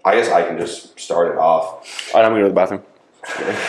I 0.06 0.14
guess 0.14 0.30
I 0.30 0.42
can 0.42 0.56
just 0.56 0.98
start 0.98 1.30
it 1.32 1.36
off. 1.38 2.12
All 2.14 2.20
right, 2.22 2.26
I'm 2.26 2.32
going 2.32 2.44
to 2.44 2.50
go 2.50 2.54
to 2.54 2.54
the 2.54 2.54
bathroom. 2.54 2.82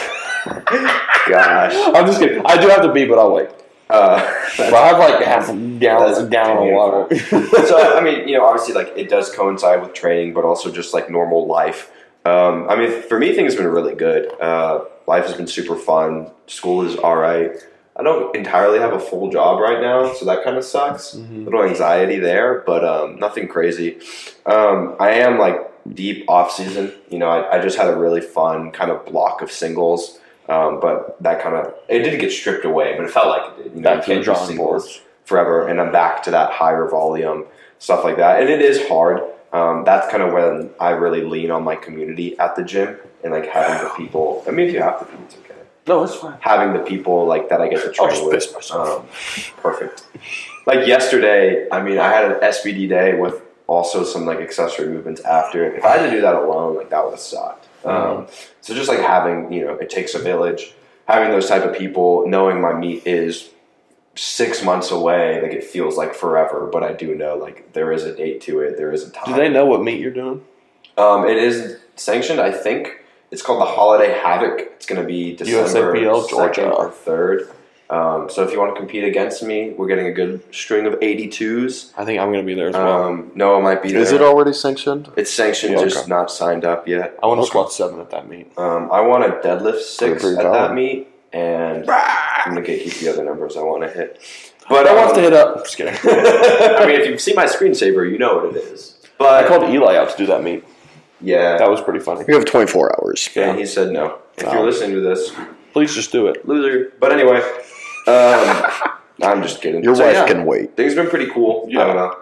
Gosh, 1.27 1.73
I'm 1.93 2.05
just 2.05 2.19
kidding. 2.19 2.41
I 2.45 2.59
do 2.61 2.67
have 2.69 2.81
to 2.83 2.91
be, 2.93 3.05
but 3.05 3.19
I'll 3.19 3.31
wait. 3.33 3.49
Uh, 3.91 4.33
But 4.57 4.73
I 4.73 4.87
have 4.87 4.99
like 4.99 5.23
half 5.23 5.49
a 5.49 5.53
a 5.53 6.27
gallon 6.29 6.67
of 6.69 6.73
water. 6.73 7.15
so 7.67 7.97
I 7.97 8.01
mean, 8.01 8.27
you 8.27 8.37
know, 8.37 8.45
obviously, 8.45 8.73
like 8.73 8.93
it 8.95 9.09
does 9.09 9.33
coincide 9.33 9.81
with 9.81 9.93
training, 9.93 10.33
but 10.33 10.43
also 10.45 10.71
just 10.71 10.93
like 10.93 11.09
normal 11.09 11.47
life. 11.47 11.91
Um, 12.25 12.67
I 12.69 12.75
mean, 12.75 13.01
for 13.03 13.17
me, 13.19 13.33
things 13.35 13.53
have 13.53 13.61
been 13.63 13.71
really 13.71 13.95
good. 13.95 14.31
Uh, 14.39 14.85
life 15.07 15.25
has 15.25 15.35
been 15.35 15.47
super 15.47 15.75
fun. 15.75 16.29
School 16.47 16.83
is 16.83 16.95
all 16.95 17.15
right. 17.17 17.51
I 17.95 18.03
don't 18.03 18.33
entirely 18.35 18.79
have 18.79 18.93
a 18.93 18.99
full 18.99 19.29
job 19.29 19.59
right 19.59 19.81
now, 19.81 20.13
so 20.13 20.25
that 20.25 20.43
kind 20.43 20.55
of 20.57 20.63
sucks. 20.63 21.13
Mhm. 21.15 21.45
little 21.45 21.63
anxiety 21.63 22.19
there, 22.19 22.63
but 22.65 22.85
um, 22.85 23.17
nothing 23.19 23.47
crazy. 23.47 23.97
Um, 24.45 24.95
I 24.99 25.11
am 25.11 25.37
like 25.37 25.57
deep 25.93 26.23
off 26.29 26.51
season. 26.51 26.93
You 27.09 27.19
know, 27.19 27.29
I, 27.29 27.57
I 27.57 27.61
just 27.61 27.77
had 27.77 27.89
a 27.89 27.95
really 27.95 28.21
fun 28.21 28.71
kind 28.71 28.91
of 28.91 29.05
block 29.05 29.41
of 29.41 29.51
singles, 29.51 30.19
um, 30.51 30.79
but 30.79 31.21
that 31.23 31.41
kind 31.41 31.55
of 31.55 31.73
it 31.87 31.99
didn't 31.99 32.19
get 32.19 32.31
stripped 32.31 32.65
away, 32.65 32.95
but 32.97 33.05
it 33.05 33.11
felt 33.11 33.27
like 33.27 33.57
it 33.59 33.63
did. 33.63 33.73
You 33.75 33.81
know, 33.81 33.89
Back 33.89 33.95
you 33.95 34.01
the 34.01 34.13
can't 34.15 34.23
drawing 34.25 34.47
singles 34.47 35.01
forever, 35.25 35.67
and 35.67 35.79
I'm 35.81 35.91
back 35.91 36.23
to 36.23 36.31
that 36.31 36.51
higher 36.51 36.87
volume 36.87 37.45
stuff 37.79 38.03
like 38.03 38.17
that, 38.17 38.41
and 38.41 38.49
it 38.49 38.61
is 38.61 38.87
hard. 38.87 39.21
Um, 39.53 39.83
that's 39.83 40.09
kind 40.11 40.23
of 40.23 40.31
when 40.33 40.69
I 40.79 40.91
really 40.91 41.23
lean 41.23 41.51
on 41.51 41.63
my 41.63 41.75
community 41.75 42.37
at 42.39 42.55
the 42.55 42.63
gym 42.63 42.97
and 43.23 43.33
like 43.33 43.47
having 43.47 43.83
the 43.87 43.93
people. 43.95 44.43
I 44.47 44.51
mean, 44.51 44.67
if 44.67 44.73
you 44.73 44.81
have 44.81 44.99
to 44.99 45.05
be, 45.17 45.23
it's 45.23 45.35
okay 45.35 45.55
No, 45.87 46.03
it's 46.03 46.15
fine. 46.15 46.37
having 46.39 46.73
the 46.73 46.79
people 46.87 47.25
like 47.25 47.49
that 47.49 47.59
I 47.59 47.67
get 47.67 47.81
to 47.93 48.01
I'll 48.01 48.09
just 48.09 48.23
with. 48.23 48.33
piss 48.33 48.53
myself. 48.53 48.87
Um, 48.87 49.51
perfect. 49.61 50.05
Like 50.67 50.87
yesterday, 50.87 51.67
I 51.71 51.81
mean, 51.81 51.97
I 51.97 52.09
had 52.11 52.31
an 52.31 52.39
SBD 52.39 52.87
day 52.87 53.15
with 53.19 53.41
also 53.67 54.03
some 54.03 54.25
like 54.25 54.39
accessory 54.39 54.87
movements 54.87 55.21
after. 55.21 55.73
If 55.75 55.83
I 55.83 55.97
had 55.97 56.05
to 56.05 56.11
do 56.11 56.21
that 56.21 56.35
alone, 56.35 56.75
like 56.77 56.89
that 56.91 57.03
would 57.03 57.11
have 57.11 57.19
sucked. 57.19 57.60
Um, 57.85 58.27
so 58.61 58.73
just 58.73 58.89
like 58.89 58.99
having, 58.99 59.51
you 59.51 59.65
know, 59.65 59.73
it 59.75 59.89
takes 59.89 60.13
a 60.13 60.19
village. 60.19 60.73
Having 61.07 61.31
those 61.31 61.47
type 61.49 61.63
of 61.63 61.75
people, 61.75 62.27
knowing 62.27 62.61
my 62.61 62.73
meet 62.73 63.05
is 63.05 63.49
six 64.15 64.63
months 64.63 64.91
away, 64.91 65.41
like 65.41 65.51
it 65.51 65.63
feels 65.63 65.97
like 65.97 66.13
forever. 66.13 66.69
But 66.71 66.83
I 66.83 66.93
do 66.93 67.15
know 67.15 67.35
like 67.35 67.73
there 67.73 67.91
is 67.91 68.03
a 68.03 68.15
date 68.15 68.41
to 68.41 68.59
it. 68.59 68.77
There 68.77 68.91
is 68.91 69.07
a 69.07 69.11
time. 69.11 69.33
Do 69.33 69.35
they 69.35 69.49
know 69.49 69.65
what 69.65 69.81
meat 69.83 69.99
you're 69.99 70.11
doing? 70.11 70.43
Um, 70.97 71.25
it 71.25 71.37
is 71.37 71.77
sanctioned, 71.95 72.39
I 72.39 72.51
think. 72.51 72.99
It's 73.31 73.41
called 73.41 73.61
the 73.61 73.65
Holiday 73.65 74.11
Havoc. 74.19 74.59
It's 74.59 74.85
going 74.85 75.01
to 75.01 75.07
be 75.07 75.35
December 75.35 75.93
USAPL, 75.95 76.27
2nd 76.27 76.29
Georgia. 76.29 76.69
or 76.69 76.89
3rd. 76.89 77.49
Um, 77.91 78.29
so 78.29 78.41
if 78.43 78.53
you 78.53 78.59
want 78.59 78.73
to 78.73 78.79
compete 78.79 79.03
against 79.03 79.43
me, 79.43 79.71
we're 79.71 79.87
getting 79.87 80.07
a 80.07 80.13
good 80.13 80.41
string 80.55 80.85
of 80.85 80.93
82s. 81.01 81.91
I 81.97 82.05
think 82.05 82.21
I'm 82.21 82.29
going 82.31 82.39
to 82.39 82.45
be 82.45 82.53
there 82.53 82.69
as 82.69 82.73
well. 82.73 83.03
Um, 83.03 83.31
Noah 83.35 83.61
might 83.61 83.83
be 83.83 83.91
there. 83.91 83.99
Is 84.01 84.13
it 84.13 84.21
already 84.21 84.53
sanctioned? 84.53 85.11
It's 85.17 85.29
sanctioned, 85.31 85.73
Yeah, 85.73 85.83
just 85.83 85.97
okay. 85.97 86.07
not 86.09 86.31
signed 86.31 86.63
up 86.63 86.87
yet. 86.87 87.19
I 87.21 87.27
want 87.27 87.41
to 87.41 87.45
squat 87.47 87.73
seven 87.73 87.99
at 87.99 88.09
that 88.11 88.29
meet. 88.29 88.57
Um, 88.57 88.89
I 88.93 89.01
want 89.01 89.25
to 89.25 89.45
deadlift 89.47 89.81
six 89.81 90.21
Pretty 90.21 90.37
at 90.37 90.43
valid. 90.43 90.69
that 90.71 90.73
meet, 90.73 91.09
and 91.33 91.89
I'm 91.89 92.53
going 92.53 92.63
to 92.65 92.77
keep 92.79 92.93
the 92.93 93.09
other 93.09 93.25
numbers 93.25 93.57
I 93.57 93.61
want 93.61 93.83
to 93.83 93.89
hit. 93.89 94.21
But 94.69 94.87
I 94.87 94.95
want 94.95 95.09
um, 95.09 95.15
to 95.15 95.21
hit 95.21 95.33
up. 95.33 95.57
Just 95.65 95.75
kidding. 95.75 95.93
I 96.03 96.85
mean, 96.85 97.01
if 97.01 97.07
you 97.07 97.17
see 97.17 97.33
my 97.33 97.45
screensaver, 97.45 98.09
you 98.09 98.17
know 98.17 98.37
what 98.37 98.55
it 98.55 98.63
is. 98.63 99.05
But 99.17 99.43
I 99.43 99.47
called 99.49 99.69
Eli 99.69 99.97
out 99.97 100.09
to 100.11 100.17
do 100.17 100.25
that 100.27 100.41
meet. 100.43 100.63
yeah, 101.19 101.57
That 101.57 101.69
was 101.69 101.81
pretty 101.81 101.99
funny. 101.99 102.23
You 102.25 102.35
have 102.35 102.45
24 102.45 103.01
hours. 103.03 103.27
and 103.35 103.59
he 103.59 103.65
said 103.65 103.91
no. 103.91 104.19
If 104.37 104.43
you're 104.43 104.63
listening 104.63 104.91
to 104.93 105.01
this, 105.01 105.31
Please 105.73 105.93
just 105.93 106.11
do 106.13 106.27
it. 106.27 106.47
loser. 106.47 106.93
But 106.99 107.11
anyway, 107.11 107.41
um, 108.11 108.91
I'm 109.23 109.41
just 109.41 109.61
kidding. 109.61 109.83
Your 109.83 109.95
So, 109.95 110.05
wife 110.05 110.13
yeah, 110.15 110.27
can 110.27 110.45
wait. 110.45 110.75
Things 110.75 110.93
have 110.93 111.03
been 111.03 111.09
pretty 111.09 111.31
cool. 111.31 111.65
Yeah. 111.69 111.81
I 111.83 111.87
don't 111.87 111.95
know. 111.95 112.15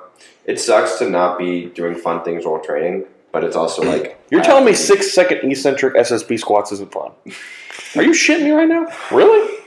It 0.45 0.59
sucks 0.59 0.97
to 0.99 1.09
not 1.09 1.37
be 1.37 1.65
doing 1.67 1.95
fun 1.95 2.23
things 2.23 2.45
while 2.45 2.59
training, 2.59 3.05
but 3.31 3.43
it's 3.43 3.55
also 3.55 3.83
like 3.83 4.19
You're 4.31 4.41
I 4.41 4.43
telling 4.43 4.65
me 4.65 4.73
six 4.73 5.11
second 5.11 5.49
eccentric 5.49 5.95
SSB 5.95 6.39
squats 6.39 6.71
isn't 6.71 6.91
fun? 6.91 7.11
Are 7.95 8.03
you 8.03 8.11
shitting 8.11 8.43
me 8.43 8.51
right 8.51 8.67
now? 8.67 8.87
Really? 9.11 9.57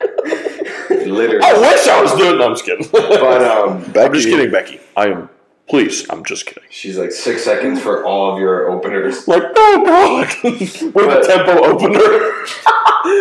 literally. 0.90 1.40
I 1.42 1.52
wish 1.58 1.86
I 1.88 2.00
was 2.02 2.12
doing. 2.14 2.38
No, 2.38 2.46
I'm 2.46 2.52
just 2.52 2.64
kidding. 2.64 2.86
But 2.92 3.42
um, 3.42 3.84
I'm 3.96 4.12
just 4.12 4.28
kidding, 4.28 4.50
Becky. 4.50 4.80
I 4.96 5.08
am. 5.08 5.28
Please, 5.68 6.08
I'm 6.10 6.24
just 6.24 6.46
kidding. 6.46 6.62
she's 6.70 6.96
like 6.96 7.10
six 7.10 7.42
seconds 7.42 7.80
for 7.80 8.04
all 8.04 8.32
of 8.32 8.38
your 8.38 8.70
openers. 8.70 9.26
Like, 9.26 9.42
oh 9.56 9.82
god, 9.84 10.28
with 10.44 10.92
But- 10.94 11.24
a 11.24 11.26
tempo 11.26 11.64
opener. 11.64 12.44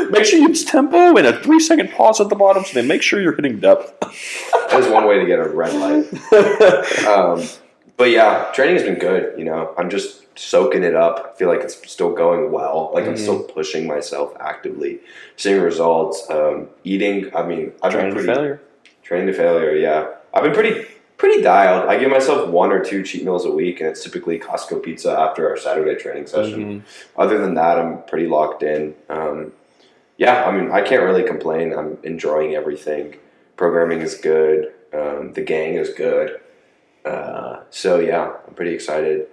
make 0.12 0.26
sure 0.26 0.40
you 0.40 0.50
use 0.50 0.64
tempo 0.64 1.16
and 1.18 1.26
a 1.26 1.42
three 1.42 1.60
second 1.60 1.92
pause 1.92 2.22
at 2.22 2.30
the 2.30 2.36
bottom, 2.36 2.64
so 2.64 2.80
they 2.80 2.86
make 2.88 3.02
sure 3.02 3.20
you're 3.22 3.36
hitting 3.36 3.60
depth. 3.60 3.94
That 4.70 4.80
is 4.84 4.90
one 4.92 5.08
way 5.08 5.20
to 5.20 5.26
get 5.26 5.40
a 5.40 5.48
red 5.48 5.74
light. 5.74 6.06
Um, 7.08 7.48
but 7.98 8.10
yeah, 8.10 8.52
training 8.54 8.76
has 8.76 8.84
been 8.84 9.00
good. 9.00 9.38
You 9.40 9.46
know, 9.46 9.74
I'm 9.78 9.90
just 9.90 10.24
soaking 10.38 10.84
it 10.84 10.96
up. 10.96 11.32
I 11.34 11.38
feel 11.38 11.48
like 11.48 11.62
it's 11.62 11.90
still 11.90 12.12
going 12.14 12.52
well. 12.52 12.92
Like 12.94 13.06
I'm 13.06 13.14
Mhm. 13.14 13.20
still 13.20 13.44
pushing 13.44 13.88
myself 13.88 14.34
actively, 14.40 15.00
seeing 15.38 15.62
results. 15.62 16.28
Um, 16.30 16.68
eating. 16.84 17.34
I 17.34 17.44
mean, 17.44 17.72
I've 17.82 17.94
Training 17.94 18.16
been 18.16 18.26
to 18.26 18.34
failure. 18.34 18.62
training 19.04 19.28
to 19.28 19.34
failure. 19.34 19.76
Yeah, 19.76 20.08
I've 20.34 20.44
been 20.44 20.54
pretty 20.54 20.86
pretty 21.18 21.42
dialed. 21.42 21.88
I 21.90 21.98
give 21.98 22.10
myself 22.12 22.50
one 22.50 22.72
or 22.72 22.84
two 22.84 23.04
cheat 23.04 23.24
meals 23.24 23.46
a 23.46 23.52
week, 23.52 23.80
and 23.80 23.90
it's 23.90 24.04
typically 24.04 24.40
Costco 24.40 24.84
pizza 24.84 25.12
after 25.18 25.50
our 25.50 25.58
Saturday 25.58 25.96
training 25.96 26.28
session. 26.28 26.82
Mhm. 26.82 26.82
Other 27.18 27.38
than 27.38 27.54
that, 27.56 27.78
I'm 27.80 28.04
pretty 28.04 28.28
locked 28.28 28.64
in. 28.64 28.96
Um, 29.10 29.54
yeah, 30.18 30.44
I 30.46 30.52
mean, 30.52 30.72
I 30.72 30.82
can't 30.82 31.04
really 31.04 31.24
complain. 31.24 31.74
I'm 31.74 31.98
enjoying 32.04 32.56
everything. 32.56 33.16
Programming 33.58 34.02
is 34.02 34.16
good. 34.16 34.72
Um, 34.94 35.34
the 35.34 35.42
gang 35.42 35.76
is 35.76 35.90
good. 35.90 36.40
Uh, 37.06 37.58
so 37.70 38.00
yeah, 38.00 38.32
I'm 38.48 38.54
pretty 38.54 38.74
excited. 38.74 39.28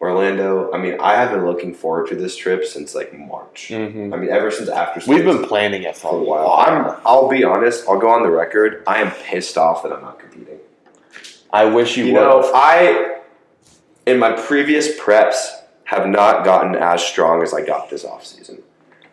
Orlando. 0.00 0.70
I 0.72 0.76
mean, 0.78 0.96
I 1.00 1.14
have 1.14 1.30
been 1.30 1.46
looking 1.46 1.72
forward 1.72 2.08
to 2.08 2.14
this 2.16 2.36
trip 2.36 2.64
since 2.64 2.94
like 2.94 3.16
March. 3.16 3.70
Mhm. 3.72 4.12
I 4.12 4.16
mean, 4.18 4.28
ever 4.28 4.50
since 4.50 4.68
after 4.68 5.00
We've 5.10 5.24
been 5.24 5.42
planning 5.44 5.84
it 5.84 5.96
for 5.96 6.14
a 6.14 6.22
while. 6.22 6.44
while. 6.48 6.66
I'm. 6.66 6.96
I'll 7.06 7.28
be 7.28 7.42
honest. 7.44 7.88
I'll 7.88 7.98
go 7.98 8.10
on 8.10 8.22
the 8.22 8.30
record. 8.30 8.82
I 8.86 9.00
am 9.00 9.10
pissed 9.12 9.56
off 9.56 9.82
that 9.82 9.92
I'm 9.92 10.02
not 10.02 10.18
competing. 10.18 10.58
I 11.54 11.64
wish 11.66 11.96
you, 11.96 12.04
You 12.06 12.14
would. 12.14 12.20
know, 12.20 12.50
I 12.54 13.20
in 14.06 14.18
my 14.18 14.32
previous 14.32 14.98
preps 14.98 15.36
have 15.84 16.06
not 16.08 16.44
gotten 16.44 16.74
as 16.74 17.02
strong 17.04 17.42
as 17.42 17.54
I 17.54 17.64
got 17.64 17.88
this 17.90 18.04
off 18.04 18.24
season. 18.26 18.62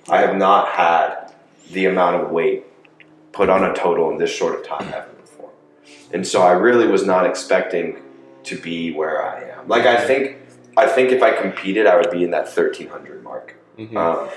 I 0.10 0.18
have 0.22 0.36
not 0.36 0.70
had 0.70 1.32
the 1.72 1.86
amount 1.86 2.22
of 2.24 2.32
weight 2.32 2.64
put 3.32 3.48
on 3.50 3.64
a 3.64 3.74
total 3.74 4.10
in 4.12 4.18
this 4.18 4.30
short 4.32 4.60
of 4.60 4.66
time 4.66 4.88
ever 4.94 5.08
before. 5.22 5.52
And 6.14 6.26
so 6.28 6.42
I 6.42 6.52
really 6.54 6.88
was 6.88 7.06
not 7.06 7.26
expecting 7.26 8.02
to 8.46 8.58
be 8.60 8.92
where 8.92 9.24
I 9.24 9.44
am. 9.52 9.68
Like 9.68 9.86
I 9.86 9.98
think 10.06 10.38
I 10.76 10.88
think 10.88 11.12
if 11.12 11.22
I 11.22 11.32
competed 11.40 11.86
I 11.86 11.96
would 11.96 12.10
be 12.12 12.24
in 12.24 12.32
that 12.32 12.46
1300 12.48 13.24
mark. 13.24 13.56
Mhm. 13.78 13.96
Um, 13.96 14.30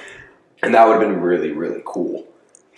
and 0.63 0.75
that 0.75 0.87
would 0.87 1.01
have 1.01 1.09
been 1.09 1.21
really, 1.21 1.53
really 1.53 1.83
cool. 1.85 2.27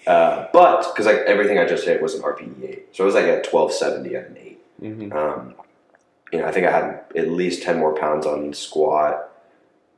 Uh, 0.07 0.47
but 0.53 0.83
because 0.93 1.07
like 1.07 1.18
everything 1.27 1.59
I 1.59 1.66
just 1.66 1.85
hit 1.85 2.01
was 2.01 2.14
an 2.14 2.22
RPE 2.22 2.62
eight, 2.68 2.89
so 2.93 3.03
it 3.03 3.07
was 3.07 3.14
like 3.16 3.24
at 3.24 3.43
twelve 3.43 3.72
seventy 3.72 4.14
at 4.14 4.29
an 4.29 4.37
eight. 4.41 4.45
Mhm. 4.83 5.12
Um, 5.14 5.55
you 6.33 6.41
know, 6.41 6.47
I 6.47 6.53
think 6.53 6.66
I 6.66 6.70
had 6.70 7.01
at 7.16 7.29
least 7.29 7.62
ten 7.62 7.79
more 7.79 7.95
pounds 7.95 8.27
on 8.27 8.53
squat. 8.53 9.31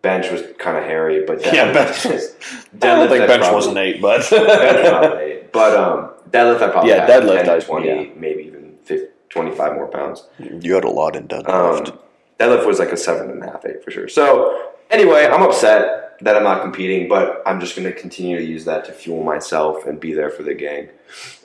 Bench 0.02 0.30
was 0.30 0.42
kind 0.58 0.76
of 0.76 0.84
hairy, 0.84 1.24
but 1.26 1.44
Yeah, 1.52 1.72
bench 1.72 2.04
was- 2.04 2.36
I 2.74 2.76
don't 2.78 3.08
think 3.08 3.26
bench 3.26 3.40
probably- 3.42 3.56
was 3.56 3.66
an 3.66 3.76
eight, 3.78 4.00
but 4.00 4.20
bench 4.30 4.84
not 4.92 5.04
an 5.16 5.18
eight, 5.18 5.52
but 5.52 5.76
um, 5.76 6.10
deadlift 6.30 6.62
I 6.62 6.68
probably 6.70 6.90
Yeah, 6.90 7.06
had 7.06 7.22
deadlift 7.22 7.44
10, 7.44 7.50
I- 7.50 7.58
20, 7.60 7.86
yeah. 7.88 8.04
maybe 8.16 8.42
even 8.44 8.78
50, 8.84 9.06
25 9.30 9.74
more 9.74 9.88
pounds. 9.88 10.24
You 10.38 10.74
had 10.74 10.84
a 10.84 10.90
lot 10.90 11.16
in 11.16 11.26
deadlift. 11.26 11.88
Um, 11.88 11.98
deadlift 12.38 12.64
was 12.66 12.78
like 12.78 12.92
a 12.92 12.96
seven 12.96 13.30
and 13.30 13.42
a 13.42 13.46
half, 13.46 13.66
eight 13.66 13.82
for 13.82 13.90
sure. 13.90 14.06
So 14.08 14.70
anyway, 14.90 15.26
I'm 15.26 15.42
upset 15.42 16.16
that 16.20 16.36
I'm 16.36 16.44
not 16.44 16.62
competing, 16.62 17.08
but 17.08 17.42
I'm 17.46 17.58
just 17.58 17.74
going 17.76 17.92
to 17.92 17.98
continue 17.98 18.38
to 18.38 18.44
use 18.44 18.64
that 18.66 18.84
to 18.84 18.92
fuel 18.92 19.24
myself 19.24 19.84
and 19.86 19.98
be 19.98 20.12
there 20.12 20.30
for 20.30 20.44
the 20.44 20.54
gang. 20.54 20.88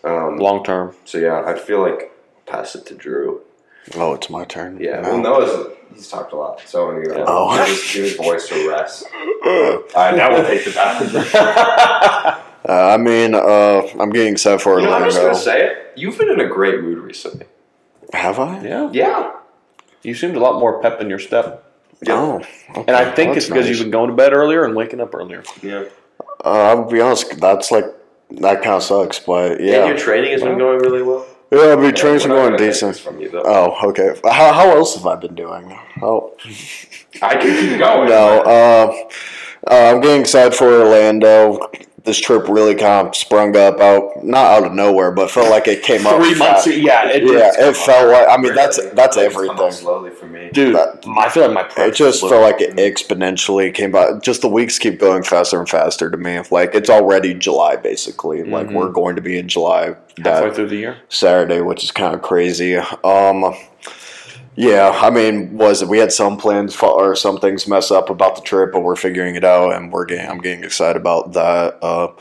Um, 0.03 0.37
long 0.37 0.63
term. 0.63 0.95
so 1.05 1.17
yeah, 1.17 1.43
I 1.45 1.57
feel 1.57 1.81
like 1.81 2.11
pass 2.45 2.75
it 2.75 2.85
to 2.87 2.95
Drew. 2.95 3.41
oh, 3.95 4.13
it's 4.13 4.29
my 4.29 4.45
turn. 4.45 4.77
Yeah, 4.79 5.01
now. 5.01 5.09
well, 5.09 5.17
Noah's 5.19 5.67
he's 5.93 6.07
talked 6.07 6.33
a 6.33 6.35
lot, 6.35 6.61
so 6.65 6.89
I'm 6.89 7.03
gonna 7.03 7.25
Oh. 7.27 7.55
give, 7.57 7.67
his, 7.67 7.93
give 7.93 8.03
his 8.05 8.15
voice 8.15 8.51
a 8.51 8.67
rest. 8.69 9.05
I 9.13 10.13
now 10.15 10.31
we'll 10.31 10.45
take 10.45 10.65
the 10.65 10.71
bathroom. 10.71 12.39
Uh, 12.65 12.93
I 12.93 12.95
mean, 12.97 13.35
uh, 13.35 13.81
I'm 13.99 14.09
getting 14.11 14.37
set 14.37 14.61
for 14.61 14.79
You 14.79 14.85
know, 14.85 14.93
I'm 14.93 15.03
just 15.03 15.19
gonna 15.19 15.35
say 15.35 15.65
it. 15.65 15.77
You've 15.97 16.17
been 16.17 16.29
in 16.29 16.39
a 16.39 16.47
great 16.47 16.79
mood 16.81 16.97
recently. 16.99 17.45
Have 18.13 18.39
I? 18.39 18.61
Yeah, 18.63 18.89
Yeah. 18.93 19.31
you 20.01 20.15
seemed 20.15 20.37
a 20.37 20.39
lot 20.39 20.61
more 20.61 20.81
pep 20.81 21.01
in 21.01 21.09
your 21.09 21.19
step, 21.19 21.65
Oh, 22.07 22.35
okay. 22.69 22.83
and 22.87 22.91
I 22.91 23.11
think 23.11 23.29
Well, 23.31 23.37
it's 23.37 23.47
because 23.47 23.65
nice. 23.65 23.69
you've 23.69 23.79
been 23.79 23.91
going 23.91 24.09
to 24.11 24.15
bed 24.15 24.31
earlier 24.33 24.63
and 24.63 24.77
waking 24.77 25.01
up 25.01 25.13
earlier. 25.13 25.43
Yeah. 25.61 25.83
Uh, 26.45 26.49
I'll 26.69 26.89
be 26.89 27.01
honest. 27.01 27.37
That's 27.41 27.69
like 27.69 27.83
that 28.31 28.61
kind 28.61 28.75
of 28.75 28.83
sucks, 28.83 29.19
but 29.19 29.59
yeah. 29.59 29.65
And 29.65 29.67
yeah, 29.67 29.85
your 29.87 29.97
training 29.97 30.31
has 30.31 30.41
been 30.41 30.57
going 30.57 30.79
really 30.79 31.01
well. 31.03 31.25
Yeah. 31.53 31.73
I 31.73 31.75
mean, 31.75 31.93
training's 31.93 32.23
We're 32.25 32.29
been 32.29 32.51
not 32.51 32.57
going 32.59 32.69
decent. 32.69 32.97
From 32.97 33.19
you, 33.19 33.29
though. 33.29 33.43
Oh, 33.45 33.89
okay. 33.89 34.19
How, 34.23 34.53
how 34.53 34.69
else 34.71 34.95
have 34.95 35.05
I 35.05 35.15
been 35.15 35.35
doing? 35.35 35.77
Oh, 36.01 36.35
I 37.21 37.35
can 37.35 37.69
keep 37.69 37.79
going. 37.79 38.09
no. 38.09 38.41
Uh, 38.41 38.93
uh, 39.69 39.91
I'm 39.95 40.01
getting 40.01 40.21
excited 40.21 40.53
for 40.55 40.67
Orlando. 40.81 41.69
This 42.05 42.19
trip 42.19 42.49
really 42.49 42.75
kind 42.75 43.07
of 43.07 43.15
sprung 43.15 43.55
up 43.55 43.79
out, 43.79 44.25
not 44.25 44.45
out 44.47 44.65
of 44.65 44.73
nowhere, 44.73 45.11
but 45.11 45.31
felt 45.31 45.49
like 45.49 45.69
it 45.69 45.83
came 45.83 46.05
up. 46.05 46.17
Three 46.17 46.35
months, 46.35 46.65
fast. 46.65 46.67
yeah, 46.67 47.07
it 47.07 47.23
Yeah, 47.23 47.51
it 47.69 47.77
felt 47.77 48.09
like. 48.09 48.27
I 48.29 48.35
mean, 48.35 48.53
that's 48.53 48.77
Really. 48.77 48.89
that's 48.93 49.15
come 49.15 49.25
everything. 49.25 49.71
slowly 49.71 50.09
for 50.09 50.25
me. 50.25 50.49
dude. 50.51 50.75
That- 50.75 51.05
I 51.17 51.29
feel 51.29 51.47
like 51.49 51.53
my 51.77 51.83
It 51.85 51.91
just 51.95 52.19
felt 52.19 52.41
like 52.41 52.59
it 52.59 52.75
exponentially 52.75 53.73
came 53.73 53.91
by. 53.91 54.19
Just 54.21 54.41
the 54.41 54.49
weeks 54.49 54.77
keep 54.79 54.99
going 54.99 55.23
faster 55.23 55.57
and 55.57 55.69
faster 55.69 56.11
to 56.11 56.17
me. 56.17 56.41
Like 56.51 56.75
it's 56.75 56.89
already 56.89 57.33
July, 57.33 57.77
basically. 57.77 58.43
Like 58.43 58.67
Mhm. 58.67 58.73
we're 58.73 58.89
going 58.89 59.15
to 59.15 59.21
be 59.21 59.37
in 59.39 59.47
July 59.47 59.95
halfway 60.21 60.51
through 60.53 60.67
the 60.67 60.75
year. 60.75 60.97
Saturday, 61.07 61.61
which 61.61 61.85
is 61.85 61.91
kind 61.91 62.13
of 62.13 62.21
crazy. 62.21 62.75
Um, 62.75 63.55
yeah, 64.55 64.91
I 64.93 65.09
mean, 65.09 65.57
was 65.57 65.81
it? 65.81 65.87
We 65.87 65.97
had 65.97 66.11
some 66.11 66.37
plans 66.37 66.75
fa- 66.75 66.87
or 66.87 67.15
some 67.15 67.39
things 67.39 67.67
mess 67.67 67.89
up 67.89 68.09
about 68.09 68.35
the 68.35 68.41
trip, 68.41 68.71
but 68.71 68.81
we're 68.81 68.95
figuring 68.95 69.35
it 69.35 69.43
out, 69.43 69.73
and 69.73 69.91
we're 69.91 70.05
getting. 70.05 70.29
I'm 70.29 70.39
getting 70.39 70.63
excited 70.63 70.99
about 70.99 71.33
that. 71.33 71.79
Uh, 71.81 72.13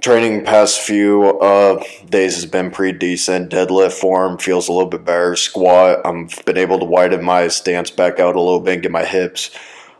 training 0.00 0.44
past 0.44 0.80
few 0.80 1.38
uh, 1.40 1.82
days 2.08 2.36
has 2.36 2.46
been 2.46 2.70
pretty 2.70 2.98
decent. 2.98 3.52
Deadlift 3.52 3.92
form 3.92 4.38
feels 4.38 4.68
a 4.68 4.72
little 4.72 4.88
bit 4.88 5.04
better. 5.04 5.36
Squat, 5.36 6.00
I've 6.06 6.44
been 6.44 6.56
able 6.56 6.78
to 6.78 6.84
widen 6.86 7.22
my 7.22 7.48
stance 7.48 7.90
back 7.90 8.18
out 8.18 8.36
a 8.36 8.40
little 8.40 8.60
bit, 8.60 8.74
and 8.74 8.82
get 8.82 8.92
my 8.92 9.04
hips 9.04 9.50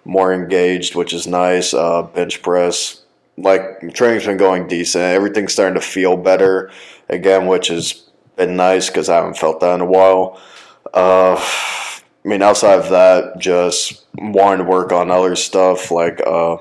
more 0.07 0.33
engaged, 0.33 0.95
which 0.95 1.13
is 1.13 1.27
nice. 1.27 1.75
Uh, 1.75 2.03
bench 2.03 2.43
press, 2.43 3.03
like 3.37 3.95
training's 3.95 4.25
been 4.25 4.37
going 4.37 4.69
decent. 4.69 5.03
Everything's 5.03 5.53
starting 5.53 5.75
to 5.75 5.81
feel 5.81 6.17
better 6.17 6.71
again, 7.11 7.47
which 7.47 7.69
has 7.69 7.93
been 8.37 8.57
nice 8.57 8.89
because 8.89 9.09
I 9.09 9.17
haven't 9.17 9.37
felt 9.37 9.61
that 9.61 9.75
in 9.75 9.81
a 9.81 9.87
while. 9.87 10.41
Uh, 10.93 11.37
I 12.25 12.29
mean, 12.29 12.41
outside 12.43 12.79
of 12.79 12.89
that, 12.91 13.39
just 13.39 14.05
wanting 14.17 14.65
to 14.65 14.71
work 14.71 14.93
on 14.93 15.11
other 15.11 15.37
stuff 15.37 15.91
like 15.91 16.23
uh, 16.27 16.57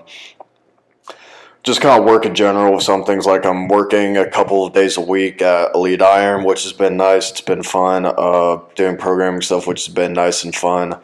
just 1.63 1.79
kind 1.79 1.97
of 1.97 2.05
work 2.05 2.25
in 2.25 2.35
general 2.35 2.73
with 2.73 2.83
some 2.83 3.05
things. 3.05 3.25
Like 3.25 3.45
I'm 3.45 3.69
working 3.69 4.17
a 4.17 4.29
couple 4.29 4.65
of 4.65 4.73
days 4.73 4.97
a 4.97 5.01
week 5.01 5.41
at 5.41 5.73
Elite 5.73 6.01
Iron, 6.01 6.43
which 6.43 6.63
has 6.63 6.73
been 6.73 6.97
nice. 6.97 7.31
It's 7.31 7.39
been 7.41 7.63
fun. 7.63 8.05
Uh, 8.05 8.57
doing 8.75 8.97
programming 8.97 9.41
stuff, 9.41 9.65
which 9.65 9.85
has 9.85 9.93
been 9.93 10.11
nice 10.13 10.43
and 10.43 10.53
fun. 10.53 10.99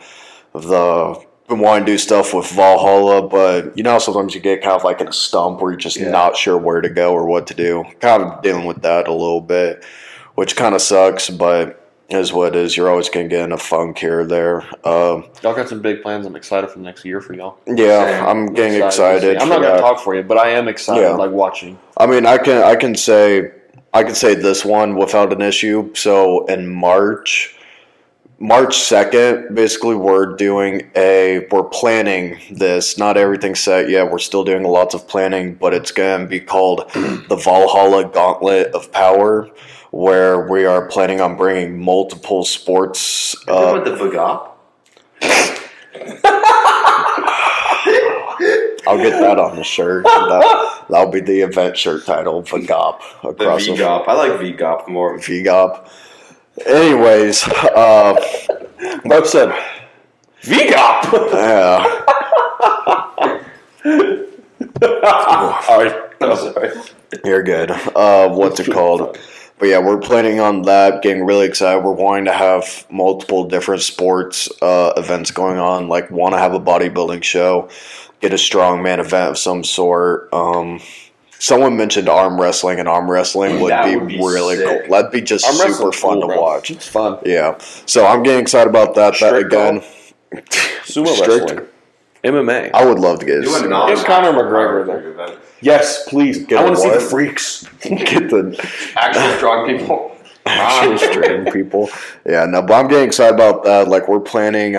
The 0.53 1.23
been 1.47 1.59
wanting 1.59 1.85
to 1.87 1.93
do 1.93 1.97
stuff 1.97 2.31
with 2.33 2.45
Valhalla, 2.51 3.27
but 3.27 3.75
you 3.77 3.81
know, 3.81 3.97
sometimes 3.97 4.35
you 4.35 4.41
get 4.41 4.61
kind 4.61 4.75
of 4.75 4.83
like 4.83 5.01
in 5.01 5.07
a 5.07 5.13
stump 5.13 5.61
where 5.61 5.71
you're 5.71 5.79
just 5.79 5.97
Yeah. 5.97 6.11
not 6.11 6.37
sure 6.37 6.57
where 6.57 6.79
to 6.81 6.89
go 6.89 7.11
or 7.13 7.25
what 7.25 7.47
to 7.47 7.55
do. 7.55 7.85
Kind 8.01 8.21
of 8.21 8.41
dealing 8.43 8.65
with 8.65 8.81
that 8.83 9.07
a 9.07 9.13
little 9.13 9.41
bit, 9.41 9.83
which 10.35 10.55
kind 10.55 10.75
of 10.75 10.81
sucks, 10.81 11.29
but 11.29 11.88
is 12.09 12.33
what 12.33 12.55
it 12.55 12.63
is. 12.63 12.75
You're 12.75 12.89
always 12.89 13.09
going 13.09 13.29
to 13.29 13.35
get 13.35 13.43
in 13.43 13.51
a 13.51 13.57
funk 13.57 13.99
here 13.99 14.21
or 14.21 14.25
there. 14.25 14.61
Um, 14.87 15.25
Y'all 15.43 15.53
got 15.55 15.69
some 15.69 15.81
big 15.81 16.01
plans. 16.01 16.25
I'm 16.25 16.35
excited 16.35 16.69
for 16.69 16.79
the 16.79 16.83
next 16.83 17.05
year 17.05 17.21
for 17.21 17.33
y'all. 17.33 17.57
yeah, 17.67 18.25
I'm 18.27 18.53
getting 18.53 18.79
to 18.79 18.87
excited. 18.87 19.37
see. 19.39 19.43
I'm 19.43 19.49
not 19.49 19.61
gonna 19.61 19.79
talk 19.79 19.99
for 19.99 20.15
you, 20.15 20.23
but 20.23 20.37
I 20.37 20.49
am 20.51 20.67
excited. 20.67 21.01
Yeah. 21.01 21.11
Like 21.13 21.31
watching. 21.31 21.77
I 21.97 22.05
mean, 22.05 22.25
I 22.25 22.37
can 22.37 22.63
I 22.63 22.75
can 22.75 22.95
say 22.95 23.51
I 23.93 24.03
can 24.03 24.15
say 24.15 24.35
this 24.35 24.63
one 24.65 24.95
without 24.95 25.31
an 25.33 25.41
issue. 25.41 25.93
So 25.95 26.45
in 26.45 26.67
March, 26.67 27.55
March 28.39 28.77
second, 28.77 29.53
basically, 29.53 29.95
we're 29.95 30.35
doing 30.35 30.89
a 30.95 31.45
we're 31.51 31.63
planning 31.63 32.39
this. 32.51 32.97
Not 32.97 33.17
everything's 33.17 33.59
set 33.59 33.89
yet. 33.89 34.09
We're 34.11 34.19
still 34.19 34.43
doing 34.43 34.63
lots 34.63 34.95
of 34.95 35.07
planning, 35.07 35.55
but 35.55 35.73
it's 35.73 35.91
going 35.91 36.21
to 36.21 36.27
be 36.27 36.39
called 36.39 36.89
the 36.93 37.35
Valhalla 37.43 38.05
Gauntlet 38.05 38.67
of 38.73 38.91
Power. 38.91 39.49
Where 39.91 40.47
we 40.47 40.65
are 40.65 40.87
planning 40.87 41.19
on 41.19 41.35
bringing 41.35 41.79
multiple 41.79 42.43
sports. 42.45 43.35
Uh, 43.47 43.75
about 43.75 43.85
the 43.85 43.91
Vagop? 43.91 44.51
I'll 48.87 48.97
get 48.97 49.19
that 49.19 49.39
on 49.39 49.55
the 49.55 49.63
shirt. 49.63 50.03
That, 50.03 50.85
that'll 50.89 51.11
be 51.11 51.19
the 51.21 51.41
event 51.41 51.77
shirt 51.77 52.05
title, 52.05 52.41
Vagop 52.43 52.99
across 53.23 53.65
the 53.65 53.71
VGOP. 53.73 54.07
I 54.07 54.13
like 54.13 54.31
VGOP 54.39 54.87
more. 54.87 55.17
VGOP. 55.17 55.89
Anyways, 56.65 57.47
uh, 57.47 58.15
Mark 59.05 59.25
said, 59.25 59.49
"VGOP." 60.43 61.33
yeah, 61.33 62.05
All 65.69 65.83
right. 65.83 65.95
I'm 66.21 66.35
sorry. 66.35 66.71
you're 67.23 67.43
good. 67.43 67.71
Uh, 67.71 68.29
what's 68.29 68.59
it 68.59 68.71
called? 68.71 69.17
But 69.59 69.67
yeah, 69.67 69.79
we're 69.79 69.99
planning 69.99 70.39
on 70.39 70.61
that. 70.63 71.01
Getting 71.01 71.25
really 71.25 71.45
excited. 71.45 71.83
We're 71.83 71.91
wanting 71.91 72.25
to 72.25 72.33
have 72.33 72.85
multiple 72.89 73.43
different 73.43 73.81
sports 73.81 74.49
uh, 74.61 74.93
events 74.95 75.31
going 75.31 75.57
on. 75.57 75.89
Like, 75.89 76.09
want 76.09 76.33
to 76.33 76.39
have 76.39 76.53
a 76.53 76.59
bodybuilding 76.59 77.23
show, 77.23 77.69
get 78.21 78.31
a 78.31 78.37
strongman 78.37 78.99
event 78.99 79.31
of 79.31 79.37
some 79.37 79.65
sort. 79.65 80.33
Um, 80.33 80.79
someone 81.39 81.75
mentioned 81.75 82.07
arm 82.07 82.39
wrestling, 82.39 82.79
and 82.79 82.87
arm 82.87 83.11
wrestling 83.11 83.59
would, 83.61 83.73
be, 83.83 83.97
would 83.97 84.07
be 84.07 84.17
really 84.17 84.55
sick. 84.55 84.83
cool. 84.83 84.91
That'd 84.91 85.11
be 85.11 85.21
just 85.21 85.45
Arm 85.45 85.73
super 85.73 85.91
fun 85.91 86.13
cool, 86.13 86.21
to 86.21 86.27
bro. 86.27 86.41
watch. 86.41 86.71
It's 86.71 86.87
fun. 86.87 87.19
Yeah, 87.25 87.57
so 87.85 88.05
I'm 88.05 88.23
getting 88.23 88.41
excited 88.41 88.69
about 88.69 88.95
that. 88.95 89.13
That 89.19 89.27
Strict 89.27 89.47
again. 89.53 89.81
Sumo 90.85 91.07
Strict. 91.15 91.41
wrestling, 91.51 91.67
MMA. 92.23 92.71
I 92.73 92.85
would 92.85 92.99
love 92.99 93.19
to 93.19 93.25
get 93.25 93.43
Do 93.43 93.55
a 93.55 93.63
a- 93.65 93.67
non- 93.67 93.93
Get 93.95 94.05
Conor 94.05 94.33
McGregor 94.33 94.85
there. 94.85 95.11
event. 95.11 95.39
Yes, 95.61 96.07
please. 96.07 96.45
Get 96.45 96.59
I 96.59 96.61
a 96.61 96.65
want 96.65 96.75
to 96.77 96.81
see 96.81 96.89
the 96.89 96.95
what? 96.95 97.09
freaks. 97.09 97.63
get 97.81 98.29
the 98.29 98.91
Actual 98.95 99.37
strong 99.37 99.67
people. 99.67 100.15
actual 100.45 100.97
stream 100.97 101.45
people. 101.45 101.89
Yeah, 102.25 102.45
no, 102.45 102.61
but 102.61 102.73
I'm 102.73 102.87
getting 102.87 103.05
excited 103.07 103.35
about 103.35 103.63
that. 103.65 103.87
Like 103.87 104.07
we're 104.07 104.19
planning 104.21 104.77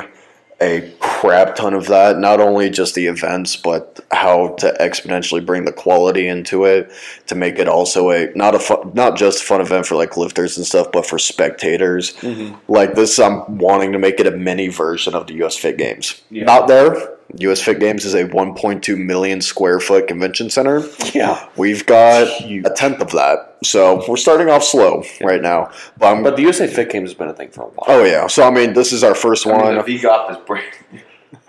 a 0.63 0.93
crap 1.01 1.55
ton 1.55 1.75
of 1.75 1.87
that. 1.87 2.19
Not 2.19 2.41
only 2.41 2.69
just 2.71 2.95
the 2.95 3.07
events, 3.07 3.57
but 3.57 4.01
how 4.11 4.49
to 4.59 4.75
exponentially 4.81 5.45
bring 5.45 5.65
the 5.67 5.73
quality 5.73 6.27
into 6.29 6.65
it 6.65 6.91
to 7.29 7.35
make 7.35 7.59
it 7.59 7.69
also 7.69 8.11
a 8.11 8.31
not 8.35 8.55
a 8.55 8.59
fun, 8.59 8.91
not 8.95 9.17
just 9.17 9.43
a 9.43 9.47
fun 9.47 9.61
event 9.61 9.87
for 9.87 9.95
like 9.97 10.17
lifters 10.17 10.57
and 10.57 10.67
stuff, 10.67 10.91
but 10.93 11.07
for 11.07 11.19
spectators. 11.19 12.15
Mm-hmm. 12.17 12.57
Like 12.73 12.95
this, 12.95 13.19
I'm 13.19 13.59
wanting 13.59 13.93
to 13.93 13.99
make 13.99 14.19
it 14.19 14.27
a 14.27 14.33
mini 14.33 14.69
version 14.69 15.15
of 15.15 15.27
the 15.29 15.35
U.S. 15.35 15.57
Fit 15.57 15.77
Games. 15.79 16.21
Yeah. 16.31 16.45
Not 16.45 16.69
there. 16.69 17.17
U.S. 17.39 17.61
Fit 17.63 17.81
Games 17.81 18.05
is 18.05 18.15
a 18.15 18.25
1.2 18.25 18.99
million 18.99 19.41
square 19.41 19.81
foot 19.81 20.09
convention 20.09 20.51
center. 20.51 20.83
Yeah. 21.15 21.49
We've 21.57 21.85
got 21.87 22.27
a 22.43 22.73
tenth 22.75 23.01
of 23.01 23.11
that, 23.13 23.59
so 23.65 24.03
we're 24.09 24.17
starting 24.17 24.49
off 24.49 24.65
slow 24.65 25.05
right 25.21 25.41
now. 25.43 25.71
But, 25.99 26.23
But 26.23 26.37
the 26.37 26.43
USA 26.43 26.67
Fit 26.67 26.91
Games 26.91 27.11
has 27.11 27.19
been 27.19 27.29
a 27.29 27.35
thing 27.35 27.51
for 27.51 27.63
a 27.63 27.67
while. 27.69 27.85
oh 27.89 28.05
yeah, 28.05 28.27
so 28.27 28.43
I 28.45 28.51
mean, 28.51 28.73
this 28.73 28.93
is 28.93 29.05
our 29.05 29.15
first 29.15 29.47
I 29.47 29.53
one. 29.53 29.77
mean, 29.77 29.85
the 29.85 29.99
VGOP 29.99 30.31
is 30.33 30.37
brand. 30.47 30.75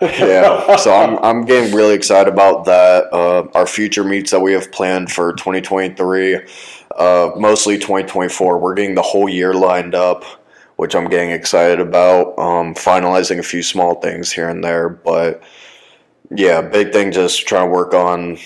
yeah, 0.00 0.76
so 0.76 0.94
I'm 0.94 1.18
I'm 1.22 1.44
getting 1.44 1.74
really 1.74 1.94
excited 1.94 2.32
about 2.32 2.64
that. 2.66 3.12
Uh, 3.12 3.48
our 3.54 3.66
future 3.66 4.04
meets 4.04 4.30
that 4.30 4.40
we 4.40 4.52
have 4.52 4.70
planned 4.72 5.10
for 5.10 5.32
2023, 5.32 6.36
uh, 6.96 7.30
mostly 7.36 7.76
2024. 7.78 8.58
We're 8.58 8.74
getting 8.74 8.94
the 8.94 9.02
whole 9.02 9.28
year 9.28 9.54
lined 9.54 9.94
up, 9.96 10.24
which 10.76 10.94
I'm 10.94 11.08
getting 11.08 11.30
excited 11.30 11.80
about. 11.80 12.38
Um, 12.38 12.74
finalizing 12.74 13.38
a 13.38 13.42
few 13.42 13.62
small 13.62 13.96
things 13.96 14.30
here 14.30 14.48
and 14.48 14.62
there, 14.62 14.88
but 14.88 15.42
yeah, 16.34 16.60
big 16.60 16.92
thing 16.92 17.12
just 17.12 17.46
trying 17.46 17.68
to 17.68 17.72
work 17.72 17.94
on 17.94 18.38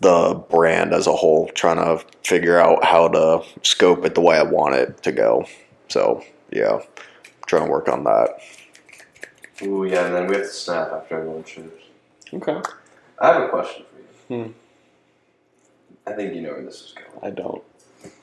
the 0.00 0.42
brand 0.50 0.92
as 0.92 1.06
a 1.06 1.12
whole, 1.14 1.48
trying 1.48 1.76
to 1.76 2.04
figure 2.22 2.58
out 2.58 2.84
how 2.84 3.08
to 3.08 3.42
scope 3.62 4.04
it 4.04 4.14
the 4.14 4.20
way 4.20 4.36
I 4.36 4.42
want 4.42 4.74
it 4.74 5.02
to 5.02 5.12
go. 5.12 5.46
So 5.88 6.22
yeah, 6.50 6.80
trying 7.46 7.64
to 7.64 7.70
work 7.70 7.88
on 7.88 8.04
that. 8.04 8.40
Ooh, 9.62 9.84
yeah, 9.84 10.06
and 10.06 10.14
then 10.14 10.26
we 10.28 10.36
have 10.36 10.44
to 10.44 10.50
snap 10.50 10.92
after 10.92 11.18
everyone 11.18 11.44
shoots. 11.44 11.84
Okay. 12.32 12.60
I 13.18 13.32
have 13.32 13.42
a 13.42 13.48
question 13.48 13.84
for 13.90 14.34
you. 14.34 14.44
Hmm. 14.44 14.50
I 16.06 16.12
think 16.12 16.34
you 16.34 16.42
know 16.42 16.52
where 16.52 16.62
this 16.62 16.80
is 16.82 16.94
going. 16.94 17.18
I 17.22 17.34
don't. 17.34 17.62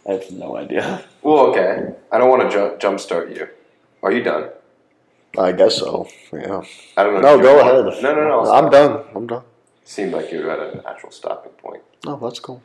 I 0.08 0.14
have 0.14 0.32
no 0.32 0.56
idea. 0.58 1.04
Well, 1.22 1.48
okay. 1.48 1.94
I 2.12 2.18
don't 2.18 2.30
want 2.30 2.44
to 2.44 2.50
ju- 2.50 2.78
jumpstart 2.78 3.36
you. 3.36 3.50
Are 4.04 4.12
you 4.12 4.24
done? 4.24 4.50
I 5.38 5.52
guess 5.52 5.78
so. 5.78 6.08
Yeah. 6.32 6.62
I 6.98 7.04
don't 7.04 7.14
know. 7.22 7.38
No, 7.38 7.42
go 7.42 7.60
ahead. 7.60 8.04
No, 8.04 8.16
no, 8.16 8.28
no. 8.44 8.52
I'm 8.52 8.70
done. 8.70 9.04
I'm 9.16 9.28
done. 9.28 9.44
Seemed 9.84 10.14
like 10.14 10.32
you 10.32 10.42
had 10.48 10.60
an 10.60 10.82
actual 10.88 11.12
stopping 11.12 11.52
point. 11.54 11.82
Oh, 12.08 12.18
that's 12.18 12.40
cool. 12.40 12.62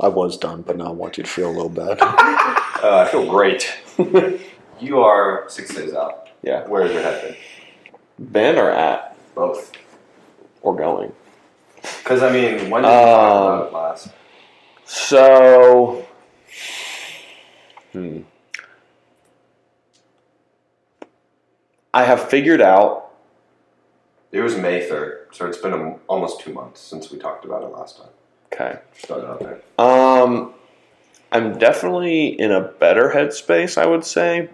I 0.00 0.08
was 0.08 0.36
done, 0.36 0.62
but 0.62 0.76
now 0.76 0.86
I 0.86 0.90
want 0.92 1.16
you 1.18 1.22
to 1.24 1.28
feel 1.30 1.48
a 1.50 1.52
little 1.52 1.68
bad. 1.68 1.98
Uh, 2.82 2.96
I 3.06 3.08
feel 3.12 3.30
great. 3.30 3.72
you 4.80 4.98
are 4.98 5.44
six 5.48 5.72
days 5.72 5.92
out. 5.94 6.30
Yeah. 6.42 6.66
Where 6.66 6.82
is 6.84 6.92
your 6.92 7.00
head 7.02 7.36
been? 8.18 8.32
Been 8.32 8.58
or 8.58 8.72
at 8.72 9.16
Both. 9.36 9.70
or 10.62 10.74
going? 10.74 11.12
Because 11.80 12.24
I 12.24 12.32
mean, 12.32 12.70
when 12.70 12.82
did 12.82 12.88
we 12.88 12.94
talk 12.94 13.30
Um, 13.30 13.52
about 13.52 13.66
it 13.68 13.72
last? 13.72 14.08
So, 14.84 16.04
hmm. 17.92 18.22
I 21.94 22.04
have 22.04 22.28
figured 22.28 22.60
out. 22.60 23.10
It 24.30 24.40
was 24.40 24.56
May 24.56 24.88
third, 24.88 25.28
so 25.32 25.46
it's 25.46 25.58
been 25.58 25.74
a, 25.74 25.96
almost 26.08 26.40
two 26.40 26.52
months 26.52 26.80
since 26.80 27.10
we 27.10 27.18
talked 27.18 27.44
about 27.44 27.62
it 27.62 27.66
last 27.66 27.98
time. 27.98 28.08
Okay. 28.52 28.78
Started 28.96 29.26
out 29.26 29.40
there. 29.40 29.60
Um, 29.78 30.54
I'm 31.30 31.58
definitely 31.58 32.28
in 32.28 32.50
a 32.50 32.60
better 32.60 33.10
headspace. 33.10 33.76
I 33.76 33.86
would 33.86 34.04
say. 34.04 34.48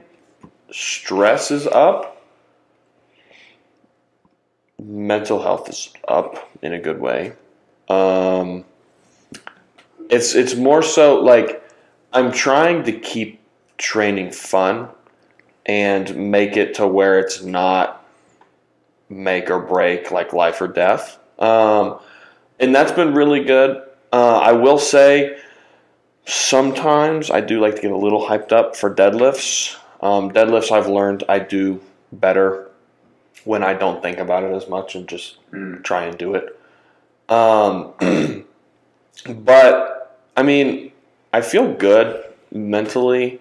Stress 0.70 1.51
is 1.51 1.66
up. 1.66 2.22
Mental 4.78 5.43
health 5.43 5.68
is 5.68 5.93
up 6.07 6.51
in 6.61 6.72
a 6.72 6.78
good 6.78 7.01
way. 7.01 7.32
Um, 7.89 8.64
it's 10.11 10.34
it's 10.34 10.55
more 10.55 10.82
so 10.82 11.20
like 11.20 11.62
I'm 12.12 12.32
trying 12.32 12.84
to 12.84 12.93
keep 12.93 13.41
training 13.76 14.32
fun 14.32 14.89
and 15.68 16.30
make 16.32 16.56
it 16.56 16.74
to 16.74 16.86
where 16.88 17.18
it's 17.18 17.42
not 17.42 18.04
make 19.10 19.50
or 19.50 19.60
break 19.60 20.10
like 20.10 20.32
life 20.32 20.60
or 20.60 20.66
death. 20.68 21.18
Um, 21.38 22.00
and 22.58 22.74
that's 22.74 22.92
been 22.92 23.14
really 23.14 23.44
good. 23.44 23.82
Uh, 24.12 24.38
I 24.38 24.52
will 24.52 24.78
say 24.78 25.38
sometimes 26.24 27.30
I 27.30 27.40
do 27.40 27.60
like 27.60 27.76
to 27.76 27.82
get 27.82 27.92
a 27.92 27.96
little 27.96 28.26
hyped 28.26 28.52
up 28.52 28.74
for 28.74 28.92
deadlifts. 28.92 29.76
Um, 30.00 30.30
deadlifts 30.30 30.72
I've 30.72 30.88
learned 30.88 31.24
I 31.28 31.38
do 31.38 31.80
better 32.12 32.68
when 33.44 33.62
I 33.62 33.74
don't 33.74 34.02
think 34.02 34.18
about 34.18 34.42
it 34.42 34.52
as 34.54 34.68
much 34.68 34.94
and 34.94 35.06
just 35.06 35.36
Mm. 35.52 35.82
try 35.84 36.04
and 36.04 36.18
do 36.18 36.34
it. 36.34 36.58
Um, 37.30 37.92
but 39.44 40.16
I 40.36 40.42
mean, 40.42 40.92
I 41.32 41.40
feel 41.40 41.72
good 41.74 42.24
mentally. 42.52 43.40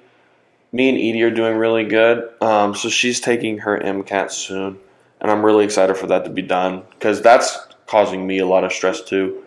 Me 0.78 0.89
and 0.89 0.97
Edie 0.99 1.23
are 1.23 1.32
doing 1.32 1.57
really 1.57 1.86
good. 1.86 2.30
Um, 2.39 2.75
so 2.75 2.88
she's 2.88 3.19
taking 3.19 3.57
her 3.57 3.80
MCAT 3.80 4.30
soon, 4.30 4.78
and 5.19 5.32
I'm 5.32 5.43
really 5.43 5.65
excited 5.65 5.97
for 5.97 6.05
that 6.05 6.23
to 6.25 6.30
be 6.30 6.43
done 6.43 6.84
because 6.91 7.19
that's 7.19 7.57
causing 7.88 8.28
me 8.28 8.38
a 8.38 8.45
lot 8.45 8.63
of 8.63 8.71
stress 8.71 9.01
too. 9.01 9.43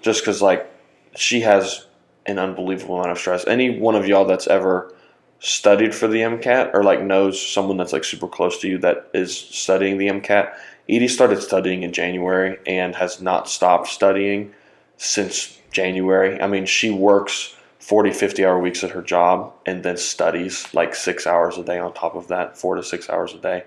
Just 0.00 0.22
because 0.22 0.42
like 0.42 0.68
she 1.14 1.42
has 1.42 1.86
an 2.26 2.40
unbelievable 2.40 2.96
amount 2.96 3.12
of 3.12 3.18
stress. 3.18 3.46
Any 3.46 3.78
one 3.78 3.94
of 3.94 4.08
y'all 4.08 4.24
that's 4.24 4.48
ever 4.48 4.92
studied 5.38 5.94
for 5.94 6.08
the 6.08 6.18
MCAT 6.18 6.74
or 6.74 6.82
like 6.82 7.00
knows 7.00 7.40
someone 7.40 7.76
that's 7.76 7.92
like 7.92 8.02
super 8.02 8.26
close 8.26 8.58
to 8.58 8.68
you 8.68 8.78
that 8.78 9.08
is 9.14 9.36
studying 9.36 9.98
the 9.98 10.08
MCAT. 10.08 10.52
Edie 10.88 11.06
started 11.06 11.40
studying 11.40 11.84
in 11.84 11.92
January 11.92 12.58
and 12.66 12.96
has 12.96 13.22
not 13.22 13.48
stopped 13.48 13.86
studying 13.86 14.52
since 14.96 15.56
January. 15.70 16.42
I 16.42 16.48
mean, 16.48 16.66
she 16.66 16.90
works 16.90 17.54
40, 17.82 18.12
50 18.12 18.44
hour 18.44 18.60
weeks 18.60 18.84
at 18.84 18.90
her 18.90 19.02
job 19.02 19.52
and 19.66 19.82
then 19.82 19.96
studies 19.96 20.72
like 20.72 20.94
six 20.94 21.26
hours 21.26 21.58
a 21.58 21.64
day 21.64 21.80
on 21.80 21.92
top 21.92 22.14
of 22.14 22.28
that, 22.28 22.56
four 22.56 22.76
to 22.76 22.82
six 22.82 23.10
hours 23.10 23.34
a 23.34 23.38
day. 23.38 23.64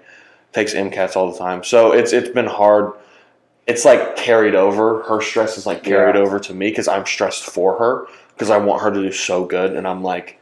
Takes 0.53 0.73
MCATs 0.73 1.17
all 1.17 1.29
the 1.33 1.37
time. 1.37 1.65
So 1.65 1.91
it's 1.91 2.13
it's 2.13 2.29
been 2.29 2.45
hard. 2.45 2.93
It's 3.67 3.83
like 3.83 4.15
carried 4.15 4.55
over. 4.55 5.03
Her 5.03 5.21
stress 5.21 5.57
is 5.57 5.65
like 5.65 5.83
carried 5.83 6.15
Yeah. 6.15 6.21
over 6.21 6.39
to 6.39 6.53
me 6.53 6.69
because 6.69 6.87
I'm 6.87 7.05
stressed 7.05 7.43
for 7.43 7.77
her 7.77 8.07
because 8.33 8.49
I 8.49 8.57
want 8.57 8.81
her 8.83 8.89
to 8.89 9.01
do 9.01 9.11
so 9.11 9.43
good 9.43 9.75
and 9.75 9.85
I'm 9.85 10.01
like, 10.01 10.39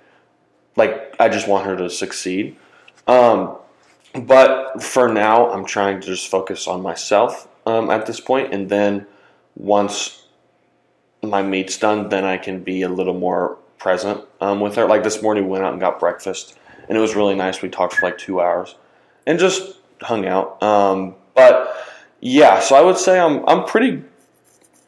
like 0.76 1.15
I 1.19 1.28
just 1.28 1.47
want 1.47 1.65
her 1.65 1.76
to 1.76 1.89
succeed. 1.89 2.55
Um, 3.07 3.57
but 4.13 4.84
for 4.84 5.11
now, 5.11 5.49
I'm 5.51 5.65
trying 5.65 5.99
to 6.01 6.05
just 6.05 6.28
focus 6.30 6.67
on 6.67 6.84
myself 6.84 7.47
um, 7.65 7.89
at 7.89 8.05
this 8.05 8.19
point, 8.19 8.53
and 8.53 8.69
then 8.69 9.07
once 9.55 10.28
my 11.24 11.41
meet's 11.41 11.78
done, 11.78 12.09
then 12.09 12.24
I 12.24 12.38
can 12.38 12.63
be 12.63 12.84
a 12.84 12.89
little 12.89 13.15
more 13.15 13.57
present 13.84 14.23
um, 14.39 14.61
with 14.61 14.75
her. 14.75 14.86
Like 14.86 15.03
this 15.03 15.21
morning, 15.21 15.43
we 15.43 15.51
went 15.51 15.65
out 15.65 15.73
and 15.73 15.81
got 15.81 15.99
breakfast, 15.99 16.57
and 16.88 16.97
it 16.97 17.01
was 17.01 17.15
really 17.15 17.36
nice. 17.36 17.61
We 17.61 17.69
talked 17.69 17.95
for 17.95 18.05
like 18.05 18.17
two 18.17 18.41
hours 18.41 18.75
and 19.27 19.38
just 19.38 19.77
hung 20.01 20.25
out. 20.25 20.63
Um, 20.63 21.15
but 21.36 21.75
yeah, 22.21 22.61
so 22.61 22.75
I 22.75 22.81
would 22.81 22.97
say 22.97 23.19
I'm 23.19 23.47
I'm 23.47 23.65
pretty 23.65 24.01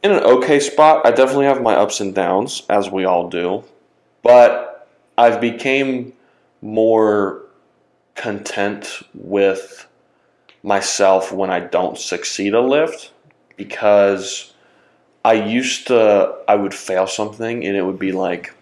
in 0.02 0.10
an 0.10 0.22
okay 0.24 0.58
spot. 0.58 1.06
I 1.06 1.10
definitely 1.10 1.44
have 1.44 1.62
my 1.62 1.74
ups 1.74 2.00
and 2.00 2.14
downs, 2.14 2.62
as 2.70 2.90
we 2.90 3.04
all 3.04 3.28
do, 3.28 3.62
but 4.22 4.88
I've 5.18 5.40
became 5.40 6.14
more 6.62 7.42
content 8.14 9.02
with 9.12 9.86
myself 10.62 11.30
when 11.32 11.50
I 11.50 11.60
don't 11.60 11.98
succeed 11.98 12.54
a 12.54 12.60
lift 12.60 13.12
because 13.56 14.54
I 15.22 15.34
used 15.34 15.88
to 15.88 16.34
I 16.48 16.54
would 16.54 16.72
fail 16.72 17.06
something 17.06 17.64
and 17.64 17.76
it 17.76 17.82
would 17.82 17.98
be 17.98 18.12
like 18.12 18.55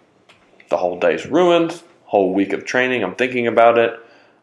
the 0.75 0.79
whole 0.79 0.99
day's 0.99 1.25
ruined, 1.25 1.81
whole 2.03 2.35
week 2.35 2.53
of 2.53 2.65
training, 2.65 3.05
I'm 3.05 3.15
thinking 3.15 3.47
about 3.47 3.79
it. 3.79 3.93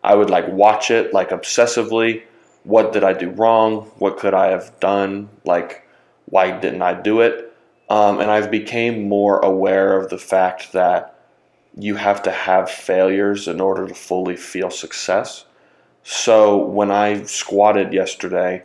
I 0.02 0.16
would 0.16 0.30
like 0.30 0.48
watch 0.48 0.90
it 0.90 1.14
like 1.14 1.32
obsessively. 1.32 2.24
What 2.64 2.94
did 2.94 3.04
I 3.04 3.12
do 3.12 3.32
wrong? 3.32 3.92
What 3.98 4.18
could 4.18 4.34
I 4.34 4.48
have 4.48 4.80
done? 4.80 5.28
Like 5.44 5.86
why 6.28 6.58
didn't 6.58 6.84
I 6.84 6.94
do 6.94 7.20
it? 7.20 7.54
Um, 7.90 8.22
and 8.22 8.32
I've 8.32 8.50
became 8.50 9.10
more 9.10 9.40
aware 9.40 10.00
of 10.00 10.10
the 10.10 10.18
fact 10.18 10.72
that 10.72 11.20
you 11.78 11.96
have 11.96 12.24
to 12.24 12.32
have 12.32 12.72
failures 12.72 13.50
in 13.50 13.60
order 13.60 13.86
to 13.86 13.94
fully 13.94 14.38
feel 14.38 14.70
success. 14.70 15.44
So 16.04 16.56
when 16.56 16.92
I 16.92 17.24
squatted 17.24 17.92
yesterday, 17.92 18.64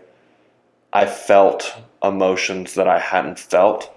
I 0.92 1.06
felt 1.06 1.74
emotions 2.00 2.74
that 2.74 2.86
I 2.86 3.00
hadn't 3.00 3.40
felt 3.40 3.92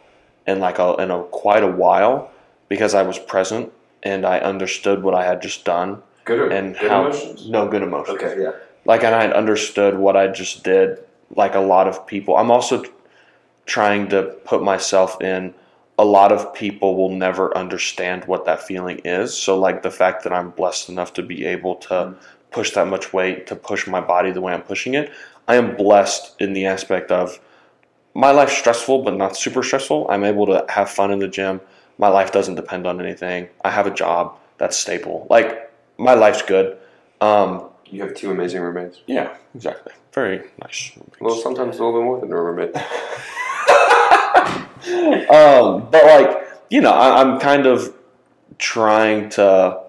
in 0.47 0.59
like 0.59 0.79
a, 0.79 0.95
in 0.95 1.11
a 1.11 1.21
quite 1.25 1.61
a 1.61 1.71
while 1.83 2.31
because 2.69 2.93
I 2.93 3.01
was 3.01 3.19
present 3.19 3.71
and 4.03 4.25
I 4.25 4.39
understood 4.39 5.03
what 5.03 5.13
I 5.13 5.25
had 5.25 5.41
just 5.41 5.65
done 5.65 6.01
Good 6.23 6.51
and 6.51 6.77
good 6.77 6.89
how 6.89 7.07
emotions? 7.07 7.49
no 7.49 7.67
good 7.67 7.83
emotions 7.83 8.21
Okay, 8.21 8.41
yeah. 8.41 8.51
like 8.85 9.03
and 9.03 9.13
I 9.13 9.23
had 9.23 9.33
understood 9.33 9.97
what 9.97 10.15
I 10.15 10.27
just 10.27 10.63
did 10.63 10.99
like 11.35 11.55
a 11.55 11.59
lot 11.59 11.87
of 11.87 12.07
people 12.07 12.37
I'm 12.37 12.51
also 12.51 12.83
trying 13.65 14.07
to 14.09 14.23
put 14.45 14.63
myself 14.63 15.21
in 15.21 15.53
a 15.97 16.05
lot 16.05 16.31
of 16.31 16.53
people 16.53 16.95
will 16.95 17.09
never 17.09 17.55
understand 17.57 18.23
what 18.25 18.45
that 18.45 18.63
feeling 18.63 18.99
is 19.03 19.35
so 19.35 19.59
like 19.59 19.83
the 19.83 19.91
fact 19.91 20.23
that 20.23 20.31
I'm 20.31 20.51
blessed 20.51 20.87
enough 20.89 21.13
to 21.15 21.23
be 21.23 21.45
able 21.45 21.75
to 21.75 21.93
mm-hmm. 21.93 22.19
push 22.51 22.71
that 22.71 22.87
much 22.87 23.11
weight 23.11 23.47
to 23.47 23.55
push 23.55 23.85
my 23.87 23.99
body 23.99 24.31
the 24.31 24.41
way 24.41 24.53
I'm 24.53 24.61
pushing 24.61 24.93
it 24.93 25.11
I 25.49 25.55
am 25.55 25.75
blessed 25.75 26.39
in 26.39 26.53
the 26.53 26.67
aspect 26.67 27.11
of 27.11 27.39
my 28.13 28.31
life's 28.31 28.57
stressful, 28.57 29.03
but 29.03 29.15
not 29.15 29.35
super 29.35 29.63
stressful. 29.63 30.07
I'm 30.09 30.23
able 30.23 30.45
to 30.47 30.65
have 30.69 30.89
fun 30.89 31.11
in 31.11 31.19
the 31.19 31.27
gym. 31.27 31.61
My 31.99 32.07
life 32.07 32.31
doesn't 32.31 32.55
depend 32.55 32.87
on 32.87 32.99
anything. 32.99 33.49
I 33.63 33.69
have 33.69 33.85
a 33.85 33.93
job 33.93 34.37
that's 34.57 34.75
stable. 34.75 35.27
Like 35.29 35.71
my 35.97 36.15
life's 36.15 36.41
good. 36.41 36.77
Um, 37.21 37.69
You 37.85 38.01
have 38.01 38.15
two 38.15 38.31
amazing 38.31 38.61
roommates. 38.61 39.01
yeah, 39.05 39.35
exactly. 39.53 39.93
Very 40.13 40.41
nice. 40.61 40.91
Well, 41.19 41.35
sometimes 41.35 41.77
a 41.77 41.83
little 41.83 41.99
bit 41.99 42.05
more 42.05 42.19
than 42.19 42.31
a 42.31 42.41
roommate. 42.41 42.75
um, 45.29 45.87
but 45.91 46.03
like 46.05 46.47
you 46.69 46.81
know, 46.81 46.91
I, 46.91 47.21
I'm 47.21 47.39
kind 47.39 47.65
of 47.67 47.93
trying 48.57 49.29
to 49.29 49.79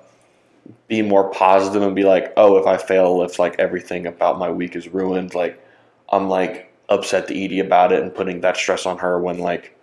be 0.88 1.02
more 1.02 1.30
positive 1.30 1.82
and 1.82 1.94
be 1.94 2.04
like, 2.04 2.32
oh, 2.36 2.56
if 2.58 2.66
I 2.66 2.76
fail 2.76 3.22
if 3.22 3.38
like 3.38 3.58
everything 3.58 4.06
about 4.06 4.38
my 4.38 4.50
week 4.50 4.76
is 4.76 4.88
ruined. 4.88 5.34
Like 5.34 5.62
I'm 6.10 6.28
like 6.28 6.72
upset 6.88 7.28
to 7.28 7.44
Edie 7.44 7.60
about 7.60 7.92
it 7.92 8.02
and 8.02 8.12
putting 8.14 8.40
that 8.40 8.56
stress 8.56 8.86
on 8.86 8.98
her 8.98 9.20
when 9.20 9.38
like 9.38 9.76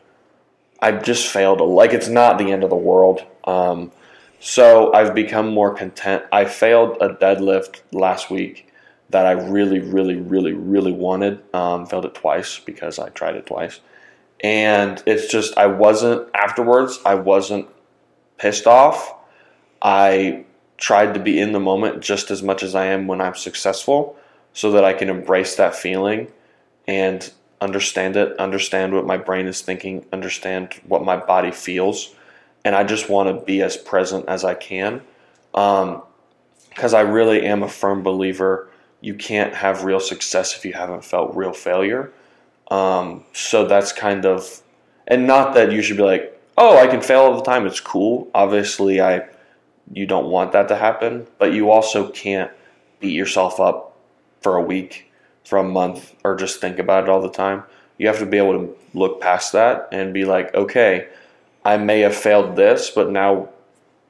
I 0.79 0.91
just 0.91 1.27
failed. 1.27 1.61
Like 1.61 1.93
it's 1.93 2.09
not 2.09 2.37
the 2.37 2.51
end 2.51 2.63
of 2.63 2.69
the 2.69 2.75
world. 2.75 3.25
Um, 3.43 3.91
so 4.39 4.93
I've 4.93 5.15
become 5.15 5.49
more 5.49 5.73
content. 5.73 6.23
I 6.31 6.45
failed 6.45 6.97
a 7.01 7.09
deadlift 7.09 7.81
last 7.91 8.29
week 8.29 8.71
that 9.09 9.25
I 9.25 9.31
really, 9.31 9.79
really, 9.79 10.15
really, 10.15 10.53
really 10.53 10.91
wanted. 10.91 11.41
Um, 11.55 11.85
failed 11.85 12.05
it 12.05 12.13
twice 12.13 12.59
because 12.59 12.99
I 12.99 13.09
tried 13.09 13.35
it 13.35 13.45
twice 13.45 13.79
and 14.41 15.01
it's 15.05 15.27
just 15.27 15.57
I 15.57 15.67
wasn't 15.67 16.27
afterwards. 16.33 16.99
I 17.05 17.15
wasn't 17.15 17.67
pissed 18.37 18.67
off. 18.67 19.15
I 19.81 20.45
tried 20.77 21.13
to 21.15 21.19
be 21.19 21.39
in 21.39 21.53
the 21.53 21.59
moment 21.59 22.01
just 22.01 22.29
as 22.29 22.43
much 22.43 22.61
as 22.61 22.75
I 22.75 22.85
am 22.85 23.07
when 23.07 23.19
I'm 23.19 23.35
successful, 23.35 24.15
so 24.53 24.71
that 24.71 24.83
I 24.83 24.93
can 24.93 25.09
embrace 25.09 25.55
that 25.55 25.75
feeling 25.75 26.31
and 26.87 27.31
understand 27.59 28.15
it, 28.15 28.37
understand 28.37 28.93
what 28.93 29.05
my 29.05 29.17
brain 29.17 29.47
is 29.47 29.61
thinking, 29.61 30.05
understand 30.13 30.73
what 30.87 31.03
my 31.03 31.17
body 31.17 31.51
feels, 31.51 32.13
and 32.63 32.75
I 32.75 32.83
just 32.83 33.09
want 33.09 33.29
to 33.29 33.45
be 33.45 33.61
as 33.61 33.77
present 33.77 34.27
as 34.27 34.43
I 34.43 34.53
can, 34.53 35.01
because 35.51 36.93
I 36.93 37.01
really 37.01 37.45
am 37.45 37.63
a 37.63 37.69
firm 37.69 38.03
believer. 38.03 38.69
You 39.01 39.15
can't 39.15 39.53
have 39.53 39.83
real 39.83 39.99
success 39.99 40.55
if 40.55 40.65
you 40.65 40.73
haven't 40.73 41.05
felt 41.05 41.35
real 41.35 41.53
failure. 41.53 42.11
Um, 42.69 43.23
so 43.33 43.65
that's 43.65 43.91
kind 43.91 44.25
of, 44.25 44.61
and 45.07 45.25
not 45.25 45.53
that 45.53 45.71
you 45.71 45.81
should 45.81 45.97
be 45.97 46.03
like, 46.03 46.39
oh, 46.57 46.77
I 46.77 46.87
can 46.87 47.01
fail 47.01 47.21
all 47.21 47.35
the 47.37 47.43
time. 47.43 47.65
It's 47.65 47.79
cool. 47.79 48.29
Obviously, 48.33 48.99
I, 48.99 49.27
you 49.93 50.05
don't 50.05 50.29
want 50.29 50.51
that 50.51 50.67
to 50.67 50.75
happen, 50.75 51.27
but 51.37 51.53
you 51.53 51.71
also 51.71 52.09
can't 52.09 52.51
beat 52.99 53.13
yourself 53.13 53.59
up 53.59 53.95
for 54.41 54.57
a 54.57 54.61
week, 54.61 55.11
for 55.47 55.57
a 55.57 55.63
month, 55.63 56.13
or 56.25 56.35
just 56.35 56.59
think 56.59 56.77
about 56.77 57.05
it 57.05 57.09
all 57.09 57.21
the 57.21 57.31
time. 57.31 57.63
You 57.97 58.07
have 58.07 58.19
to 58.19 58.25
be 58.25 58.37
able 58.37 58.53
to 58.53 58.77
look 58.93 59.21
past 59.21 59.53
that 59.53 59.87
and 59.93 60.13
be 60.13 60.25
like, 60.25 60.53
okay, 60.53 61.07
I 61.63 61.77
may 61.77 62.01
have 62.01 62.15
failed 62.15 62.57
this, 62.57 62.89
but 62.89 63.11
now 63.11 63.47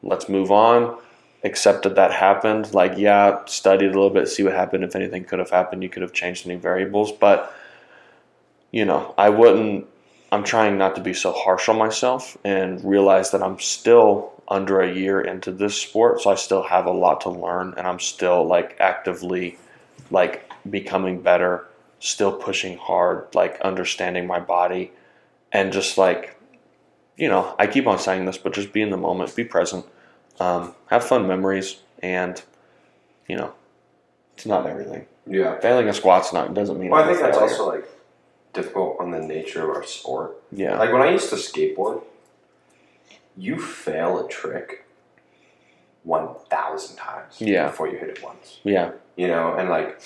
let's 0.01 0.27
move 0.27 0.51
on. 0.51 0.97
Accept 1.43 1.83
that 1.83 1.93
that 1.93 2.11
happened. 2.11 2.73
Like, 2.73 2.97
yeah, 2.97 3.45
studied 3.45 3.91
a 3.91 3.93
little 3.93 4.09
bit, 4.09 4.27
see 4.27 4.41
what 4.41 4.53
happened. 4.53 4.83
If 4.83 4.95
anything 4.95 5.25
could 5.25 5.38
have 5.38 5.51
happened, 5.51 5.83
you 5.83 5.89
could 5.89 6.01
have 6.01 6.11
changed 6.11 6.47
any 6.47 6.55
variables, 6.55 7.11
but 7.11 7.53
you 8.71 8.83
know, 8.83 9.13
I 9.17 9.29
wouldn't. 9.29 9.85
I'm 10.31 10.43
trying 10.43 10.77
not 10.77 10.95
to 10.95 11.01
be 11.01 11.13
so 11.13 11.31
harsh 11.31 11.69
on 11.69 11.77
myself 11.77 12.35
and 12.43 12.83
realize 12.83 13.31
that 13.31 13.43
I'm 13.43 13.59
still 13.59 14.33
under 14.47 14.81
a 14.81 14.91
year 14.91 15.21
into 15.21 15.51
this 15.51 15.79
sport, 15.79 16.21
so 16.21 16.31
I 16.31 16.35
still 16.35 16.63
have 16.63 16.88
a 16.88 16.91
lot 16.91 17.21
to 17.21 17.29
learn, 17.29 17.75
and 17.77 17.88
I'm 17.88 17.99
still 17.99 18.43
like 18.43 18.75
actively, 18.79 19.57
like 20.09 20.46
becoming 20.70 21.22
better, 21.22 21.65
still 21.99 22.32
pushing 22.32 22.78
hard, 22.78 23.28
like 23.34 23.59
understanding 23.61 24.28
my 24.28 24.39
body, 24.39 24.91
and 25.51 25.72
just 25.74 25.97
like, 25.97 26.36
you 27.15 27.28
know, 27.28 27.55
I 27.57 27.68
keep 27.68 27.88
on 27.88 27.97
saying 27.99 28.26
this, 28.26 28.38
but 28.38 28.53
just 28.53 28.72
be 28.74 28.82
in 28.82 28.89
the 28.89 28.97
moment, 28.97 29.36
be 29.36 29.43
present, 29.43 29.86
um, 30.39 30.74
have 30.88 31.03
fun 31.03 31.28
memories, 31.28 31.78
and 32.03 32.41
you 33.28 33.36
know, 33.36 33.53
it's 34.36 34.45
not 34.45 34.65
everything. 34.68 35.05
Yeah. 35.26 35.59
Failing 35.59 35.88
a 35.89 35.93
squat's 35.93 36.32
not 36.32 36.53
doesn't 36.53 36.80
mean. 36.80 36.89
Well, 36.89 37.03
I 37.03 37.07
think 37.07 37.20
that's 37.20 37.38
failure. 37.38 37.51
also 37.51 37.70
like 37.70 37.86
difficult 38.53 38.97
on 38.99 39.11
the 39.11 39.20
nature 39.20 39.70
of 39.70 39.76
our 39.76 39.84
sport. 39.84 40.38
yeah. 40.51 40.78
Like 40.78 40.91
when 40.93 41.01
I 41.01 41.09
used 41.11 41.30
to 41.32 41.36
skateboard, 41.36 42.01
you 43.36 43.59
fail 43.59 44.26
a 44.26 44.30
trick 44.30 44.86
one 46.03 46.30
thousand 46.49 46.95
times 46.95 47.36
Yeah. 47.39 47.68
before 47.68 47.89
you 47.89 47.97
hit 47.97 48.09
it 48.09 48.24
once. 48.24 48.59
Yeah. 48.63 48.91
You 49.18 49.28
know, 49.28 49.53
and 49.55 49.70
like 49.70 49.99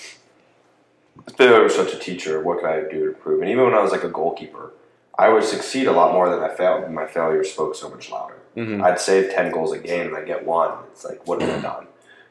it's 1.28 1.36
been 1.36 1.50
over 1.54 1.70
such 1.70 1.94
a 1.94 2.00
teacher. 2.00 2.42
What 2.42 2.60
could 2.60 2.70
I 2.70 2.82
do 2.82 3.00
to 3.06 3.08
improve? 3.10 3.42
And 3.42 3.50
even 3.50 3.66
when 3.66 3.74
I 3.74 3.82
was 3.82 3.92
like 3.92 4.04
a 4.04 4.10
goalkeeper, 4.10 4.72
I 5.18 5.30
would 5.30 5.44
succeed 5.44 5.88
a 5.88 5.92
lot 5.92 6.14
more 6.14 6.30
than 6.30 6.40
I 6.40 6.54
failed. 6.54 6.90
My 6.92 7.06
failures 7.06 7.52
spoke 7.52 7.76
so 7.76 7.90
much 7.90 8.10
louder. 8.10 8.38
hmm 8.56 8.82
I'd 8.84 9.00
save 9.00 9.32
ten 9.32 9.52
goals 9.52 9.72
a 9.74 9.78
game 9.80 10.08
and 10.08 10.16
I 10.18 10.24
get 10.24 10.46
one. 10.46 10.72
It's 10.92 11.04
like 11.06 11.28
what 11.28 11.42
have 11.42 11.50
I 11.50 11.62
done? 11.62 11.88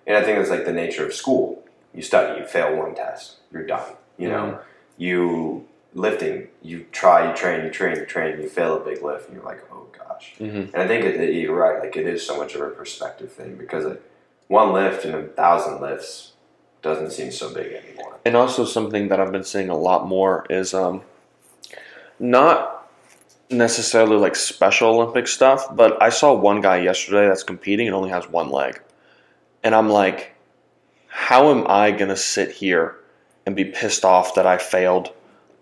And 0.06 0.16
I 0.16 0.22
think 0.24 0.38
it's 0.38 0.50
like 0.50 0.64
the 0.64 0.72
nature 0.72 1.06
of 1.06 1.12
school. 1.14 1.62
You 1.94 2.02
study, 2.02 2.40
you 2.40 2.46
fail 2.46 2.76
one 2.76 2.94
test, 2.94 3.36
you're 3.52 3.66
done. 3.66 3.92
You 4.16 4.28
know, 4.28 4.58
you 4.96 5.66
lifting, 5.94 6.48
you 6.62 6.86
try, 6.92 7.28
you 7.28 7.36
train, 7.36 7.64
you 7.64 7.70
train, 7.70 7.96
you 7.96 8.04
train, 8.06 8.40
you 8.40 8.48
fail 8.48 8.76
a 8.76 8.80
big 8.80 9.02
lift, 9.02 9.26
and 9.28 9.36
you're 9.36 9.44
like, 9.44 9.62
oh 9.72 9.86
gosh. 9.96 10.34
hmm 10.38 10.44
And 10.72 10.76
I 10.76 10.86
think 10.86 11.04
it- 11.04 11.34
you're 11.34 11.54
right. 11.54 11.80
Like 11.80 11.96
it 11.96 12.06
is 12.06 12.24
so 12.26 12.36
much 12.36 12.54
of 12.54 12.60
a 12.62 12.70
perspective 12.70 13.32
thing 13.32 13.56
because 13.56 13.84
like, 13.84 14.02
one 14.48 14.72
lift 14.72 15.04
and 15.04 15.14
a 15.14 15.22
thousand 15.28 15.80
lifts 15.80 16.32
doesn't 16.82 17.10
seem 17.10 17.30
so 17.30 17.52
big 17.52 17.72
anymore. 17.72 18.18
And 18.24 18.36
also 18.36 18.64
something 18.64 19.08
that 19.08 19.20
I've 19.20 19.32
been 19.32 19.44
seeing 19.44 19.68
a 19.68 19.76
lot 19.76 20.06
more 20.06 20.46
is 20.50 20.74
um, 20.74 21.02
not 22.18 22.88
necessarily 23.50 24.16
like 24.16 24.36
Special 24.36 24.90
Olympic 24.90 25.26
stuff, 25.26 25.74
but 25.74 26.00
I 26.02 26.10
saw 26.10 26.32
one 26.34 26.60
guy 26.60 26.78
yesterday 26.78 27.26
that's 27.26 27.42
competing 27.42 27.86
and 27.86 27.96
only 27.96 28.10
has 28.10 28.28
one 28.28 28.50
leg, 28.50 28.80
and 29.62 29.74
I'm 29.74 29.88
like, 29.88 30.34
how 31.08 31.50
am 31.50 31.66
I 31.68 31.90
gonna 31.90 32.16
sit 32.16 32.52
here 32.52 32.96
and 33.44 33.56
be 33.56 33.64
pissed 33.64 34.04
off 34.04 34.34
that 34.36 34.46
I 34.46 34.58
failed 34.58 35.12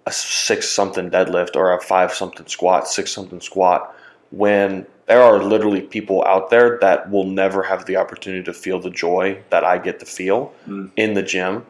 a 0.06 0.12
six 0.12 0.68
something 0.68 1.10
deadlift 1.10 1.56
or 1.56 1.72
a 1.72 1.80
five 1.80 2.12
something 2.12 2.46
squat, 2.46 2.88
six 2.88 3.12
something 3.12 3.40
squat, 3.40 3.94
when 4.30 4.86
there 5.08 5.22
are 5.22 5.42
literally 5.42 5.80
people 5.80 6.22
out 6.24 6.50
there 6.50 6.78
that 6.82 7.10
will 7.10 7.24
never 7.24 7.62
have 7.62 7.86
the 7.86 7.96
opportunity 7.96 8.44
to 8.44 8.52
feel 8.52 8.78
the 8.78 8.90
joy 8.90 9.40
that 9.50 9.64
I 9.64 9.78
get 9.78 9.98
to 10.00 10.06
feel 10.06 10.52
Mm. 10.68 10.90
in 10.96 11.14
the 11.14 11.22
gym 11.22 11.64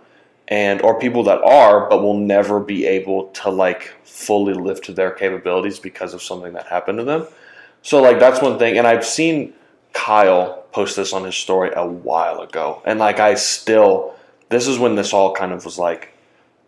and 0.48 0.82
or 0.82 0.98
people 0.98 1.22
that 1.24 1.40
are 1.42 1.88
but 1.88 2.02
will 2.02 2.16
never 2.18 2.58
be 2.60 2.86
able 2.86 3.28
to 3.28 3.50
like 3.50 3.94
fully 4.04 4.54
live 4.54 4.80
to 4.82 4.92
their 4.92 5.10
capabilities 5.10 5.78
because 5.78 6.14
of 6.14 6.22
something 6.22 6.52
that 6.54 6.66
happened 6.66 6.98
to 6.98 7.04
them. 7.04 7.26
So 7.82 8.02
like 8.02 8.18
that's 8.18 8.42
one 8.42 8.58
thing 8.58 8.76
and 8.76 8.86
I've 8.86 9.06
seen 9.06 9.54
Kyle 9.92 10.64
post 10.72 10.96
this 10.96 11.12
on 11.12 11.24
his 11.24 11.36
story 11.36 11.70
a 11.74 11.86
while 11.86 12.40
ago 12.40 12.82
and 12.84 12.98
like 12.98 13.20
I 13.20 13.34
still 13.34 14.14
this 14.48 14.66
is 14.66 14.78
when 14.78 14.96
this 14.96 15.12
all 15.12 15.32
kind 15.34 15.52
of 15.52 15.64
was 15.64 15.78
like 15.78 16.12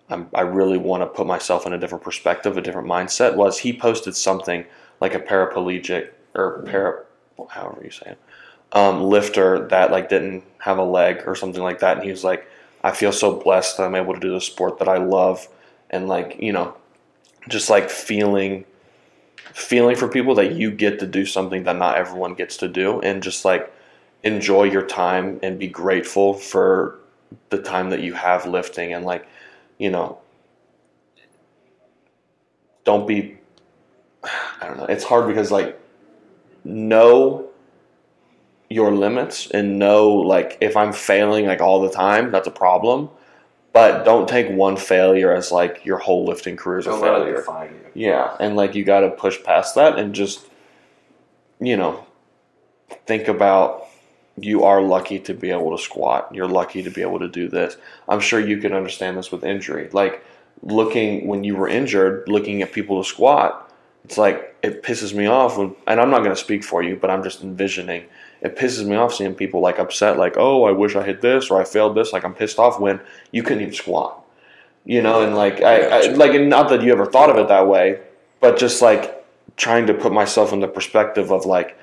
I'm, 0.09 0.29
I 0.35 0.41
really 0.43 0.77
want 0.79 1.03
to 1.03 1.07
put 1.07 1.27
myself 1.27 1.67
in 1.67 1.73
a 1.73 1.79
different 1.79 2.03
perspective, 2.03 2.57
a 2.57 2.61
different 2.61 2.89
mindset. 2.89 3.37
Was 3.37 3.59
he 3.59 3.73
posted 3.73 4.17
something 4.17 4.65
like 5.01 5.15
a 5.15 5.21
paraplegic 5.21 6.11
or 6.35 6.63
para, 6.67 7.05
however 7.49 7.81
you 7.85 7.91
say 7.91 8.13
it, 8.13 8.19
um, 8.73 9.03
lifter 9.03 9.67
that 9.69 9.91
like 9.91 10.09
didn't 10.09 10.45
have 10.59 10.79
a 10.79 10.85
leg 10.85 11.23
or 11.27 11.35
something 11.35 11.63
like 11.63 11.81
that, 11.81 11.97
and 11.97 12.05
he 12.05 12.11
was 12.11 12.25
like, 12.25 12.47
"I 12.83 12.93
feel 12.93 13.13
so 13.13 13.35
blessed 13.37 13.77
that 13.77 13.85
I'm 13.85 13.95
able 13.95 14.15
to 14.15 14.21
do 14.21 14.33
the 14.33 14.41
sport 14.41 14.79
that 14.79 14.89
I 14.89 14.99
love," 14.99 15.49
and 15.91 16.09
like 16.09 16.37
you 16.41 16.53
know, 16.53 16.75
just 17.49 17.71
like 17.71 17.91
feeling, 17.91 18.65
feeling 19.53 19.97
for 19.97 20.09
people 20.09 20.35
that 20.37 20.53
you 20.53 20.71
get 20.71 21.01
to 21.01 21.07
do 21.07 21.27
something 21.27 21.65
that 21.65 21.77
not 21.77 21.97
everyone 21.97 22.35
gets 22.35 22.57
to 22.59 22.69
do, 22.69 23.01
and 23.01 23.23
just 23.23 23.45
like 23.45 23.73
enjoy 24.23 24.65
your 24.65 24.87
time 24.87 25.41
and 25.43 25.59
be 25.59 25.67
grateful 25.69 26.35
for 26.35 26.99
the 27.49 27.61
time 27.61 27.91
that 27.91 28.03
you 28.03 28.15
have 28.15 28.47
lifting. 28.47 28.93
And 28.93 29.05
like 29.05 29.27
you 29.79 29.91
know 29.91 30.19
don't 32.85 33.07
be 33.07 33.39
i 34.25 34.67
don't 34.67 34.77
know. 34.77 34.85
It's 34.85 35.05
hard 35.05 35.27
because 35.27 35.51
like 35.51 35.80
know 36.65 37.49
your 38.69 38.93
limits 38.93 39.51
and 39.51 39.79
know 39.79 40.09
like 40.11 40.57
if 40.61 40.77
i'm 40.77 40.93
failing 40.93 41.47
like 41.47 41.61
all 41.61 41.81
the 41.81 41.91
time 41.91 42.31
that's 42.31 42.47
a 42.47 42.53
problem 42.53 43.09
but 43.73 44.05
don't 44.05 44.29
take 44.29 44.51
one 44.51 44.77
failure 44.77 45.33
as 45.33 45.53
like 45.53 45.85
your 45.85 45.99
whole 45.99 46.25
lifting 46.25 46.57
career 46.57 46.79
is 46.79 46.87
a 46.87 46.91
Don't 46.91 47.01
let 47.01 47.29
it 47.29 47.45
failure 47.45 47.81
yeah, 47.95 48.37
and 48.39 48.57
like 48.57 48.75
you 48.75 48.85
got 48.85 49.01
to 49.01 49.11
push 49.11 49.43
past 49.43 49.75
that 49.75 49.99
and 49.99 50.15
just, 50.15 50.47
you 51.61 51.77
know, 51.77 52.07
think 53.07 53.29
about 53.29 53.87
you 54.37 54.65
are 54.65 54.81
lucky 54.81 55.19
to 55.19 55.35
be 55.35 55.51
able 55.51 55.77
to 55.77 55.83
squat. 55.83 56.29
You're 56.33 56.49
lucky 56.49 56.83
to 56.83 56.91
be 56.91 57.03
able 57.03 57.19
to 57.19 57.29
do 57.29 57.49
this. 57.49 57.77
I'm 58.09 58.21
sure 58.21 58.41
you 58.41 58.59
can 58.59 58.73
understand 58.73 59.17
this 59.17 59.31
with 59.31 59.45
injury. 59.45 59.89
Like 59.93 60.25
looking 60.63 61.27
when 61.27 61.45
you 61.45 61.57
were 61.57 61.69
injured, 61.69 62.29
looking 62.29 62.63
at 62.63 62.73
people 62.73 63.03
to 63.03 63.09
squat, 63.09 63.70
it's 64.05 64.19
like 64.19 64.57
it 64.63 64.83
pisses 64.83 65.15
me 65.15 65.27
off. 65.27 65.57
When, 65.59 65.75
and 65.87 66.01
I'm 66.01 66.11
not 66.11 66.19
going 66.19 66.31
to 66.31 66.37
speak 66.37 66.65
for 66.65 66.83
you, 66.83 66.97
but 66.97 67.11
I'm 67.11 67.23
just 67.23 67.43
envisioning. 67.43 68.05
It 68.43 68.57
pisses 68.57 68.87
me 68.87 68.97
off 68.97 69.15
seeing 69.15 69.35
people 69.35 69.61
like 69.61 69.79
upset, 69.79 70.17
like, 70.17 70.37
oh, 70.39 70.65
I 70.65 70.73
wish 70.73 70.97
I 70.97 71.03
hit 71.05 71.21
this 71.21 71.51
or 71.51 71.61
I 71.61 71.65
failed 71.65 71.95
this. 71.95 72.13
Like 72.13 72.25
I'm 72.25 72.35
pissed 72.35 72.59
off 72.59 72.81
when 72.81 73.01
you 73.33 73.43
couldn't 73.43 73.63
even 73.63 73.75
squat. 73.75 74.23
you 74.87 75.03
know, 75.03 75.21
and 75.23 75.37
like 75.37 75.63
I, 75.63 75.83
I 75.83 76.01
like 76.13 76.33
and 76.35 76.49
not 76.49 76.69
that 76.71 76.83
you 76.83 76.91
ever 76.93 77.05
thought 77.07 77.29
of 77.31 77.37
it 77.37 77.49
that 77.49 77.67
way, 77.69 78.01
but 78.41 78.59
just 78.59 78.81
like 78.81 79.17
trying 79.57 79.87
to 79.89 79.95
put 79.95 80.11
myself 80.13 80.53
in 80.55 80.61
the 80.61 80.69
perspective 80.69 81.31
of 81.31 81.45
like 81.45 81.77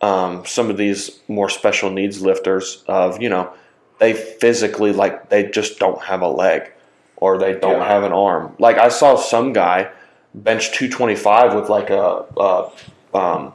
um, 0.00 0.44
some 0.44 0.68
of 0.68 0.76
these 0.76 1.20
more 1.28 1.48
special 1.48 1.90
needs 1.90 2.20
lifters 2.20 2.82
of 2.88 3.22
you 3.22 3.28
know 3.28 3.52
they 4.00 4.12
physically 4.12 4.92
like 4.92 5.30
they 5.30 5.44
just 5.48 5.78
don't 5.78 6.02
have 6.02 6.20
a 6.22 6.28
leg 6.28 6.72
or 7.16 7.38
they 7.38 7.52
don't 7.54 7.78
Yeah. 7.80 7.86
have 7.88 8.02
an 8.02 8.12
arm. 8.12 8.54
Like 8.58 8.78
I 8.78 8.88
saw 8.88 9.14
some 9.16 9.52
guy 9.52 9.90
bench 10.34 10.72
225 10.72 11.54
with 11.54 11.68
like 11.68 11.90
a, 11.90 12.24
a 12.36 12.72
um, 13.16 13.54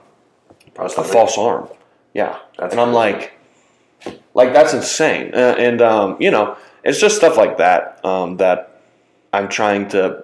a 0.78 0.90
false 0.90 1.38
arm. 1.38 1.68
Yeah, 2.14 2.40
That's 2.58 2.72
and 2.72 2.82
I'm 2.82 2.94
like, 2.94 3.34
like 4.34 4.54
that's 4.54 4.74
insane. 4.74 5.34
Uh, 5.34 5.56
and 5.58 5.82
um, 5.82 6.18
you 6.20 6.32
know, 6.32 6.58
it's 6.84 7.00
just 7.00 7.18
stuff 7.18 7.38
like 7.38 7.58
that 7.58 8.04
um, 8.06 8.38
that 8.38 8.82
I'm 9.34 9.50
trying 9.50 9.90
to 9.90 10.24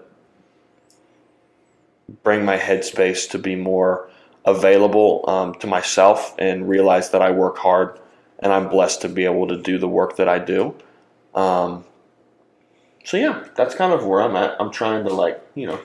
bring 2.23 2.45
my 2.45 2.57
headspace 2.57 3.29
to 3.31 3.39
be 3.39 3.55
more 3.55 4.09
available 4.45 5.25
um, 5.27 5.55
to 5.55 5.67
myself 5.67 6.35
and 6.37 6.69
realize 6.69 7.09
that 7.11 7.21
I 7.21 7.31
work 7.31 7.57
hard 7.57 7.99
and 8.39 8.53
I'm 8.53 8.69
blessed 8.69 9.01
to 9.01 9.09
be 9.09 9.25
able 9.25 9.47
to 9.47 9.57
do 9.57 9.77
the 9.77 9.87
work 9.87 10.17
that 10.17 10.29
I 10.29 10.39
do. 10.39 10.75
Um, 11.33 11.83
so 13.03 13.17
yeah, 13.17 13.47
that's 13.55 13.75
kind 13.75 13.91
of 13.91 14.05
where 14.05 14.21
I'm 14.21 14.35
at. 14.35 14.55
I'm 14.59 14.71
trying 14.71 15.03
to 15.05 15.13
like, 15.13 15.41
you 15.55 15.67
know, 15.67 15.79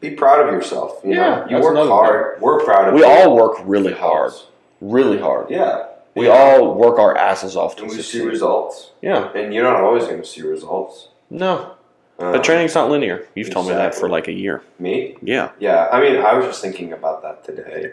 Be 0.00 0.10
proud 0.10 0.46
of 0.46 0.52
yourself. 0.52 1.00
You 1.04 1.10
Yeah, 1.14 1.16
know, 1.16 1.46
you 1.48 1.56
work 1.62 1.72
another 1.72 1.90
hard. 1.90 2.40
We're 2.40 2.64
proud 2.64 2.88
of 2.88 2.94
we 2.94 3.00
you. 3.00 3.06
all 3.06 3.36
work 3.36 3.58
really 3.64 3.92
hard, 3.92 4.32
really 4.80 5.18
hard. 5.18 5.50
Yeah. 5.50 5.84
We 6.14 6.26
Yeah. 6.26 6.32
all 6.32 6.74
work 6.74 6.98
our 6.98 7.16
asses 7.16 7.56
off 7.56 7.76
to 7.76 7.82
And 7.82 7.90
we 7.92 8.00
see 8.02 8.22
results. 8.24 8.90
Yeah, 9.02 9.30
And 9.34 9.52
you're 9.54 9.62
not 9.64 9.80
always 9.80 10.04
going 10.04 10.18
to 10.20 10.26
see 10.26 10.42
results. 10.42 11.08
no, 11.28 11.72
Um, 12.18 12.32
but 12.32 12.42
training's 12.44 12.74
not 12.74 12.90
linear. 12.90 13.26
You've 13.34 13.50
told 13.50 13.68
me 13.68 13.74
that 13.74 13.94
for 13.94 14.08
like 14.08 14.26
a 14.28 14.32
year. 14.32 14.62
Me? 14.78 15.16
Yeah, 15.22 15.50
Yeah. 15.58 15.88
I 15.92 16.00
mean, 16.00 16.16
I 16.20 16.34
was 16.34 16.46
just 16.46 16.60
thinking 16.62 16.92
about 16.92 17.22
that 17.22 17.44
today. 17.44 17.92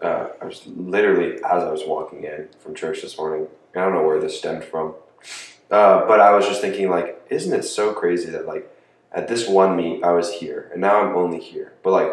Uh, 0.00 0.28
I 0.40 0.44
was 0.46 0.62
literally, 0.66 1.36
as 1.36 1.62
I 1.64 1.70
was 1.70 1.84
walking 1.86 2.24
in 2.24 2.48
from 2.60 2.74
church 2.74 3.02
this 3.02 3.18
morning, 3.18 3.48
I 3.74 3.80
don't 3.80 3.92
know 3.94 4.02
where 4.02 4.18
this 4.20 4.38
stemmed 4.38 4.64
from, 4.64 4.94
uh, 5.70 6.06
but 6.06 6.20
I 6.20 6.34
was 6.34 6.46
just 6.46 6.60
thinking, 6.62 6.88
like, 6.88 7.20
isn't 7.28 7.52
it 7.52 7.64
so 7.64 7.92
crazy 7.92 8.30
that, 8.30 8.46
like, 8.46 8.66
at 9.12 9.28
this 9.28 9.48
one 9.48 9.76
meet, 9.76 10.04
I 10.04 10.12
was 10.12 10.32
here, 10.32 10.68
and 10.72 10.80
now 10.80 11.00
I'm 11.00 11.16
only 11.16 11.40
here. 11.40 11.72
But, 11.82 11.90
like, 11.90 12.12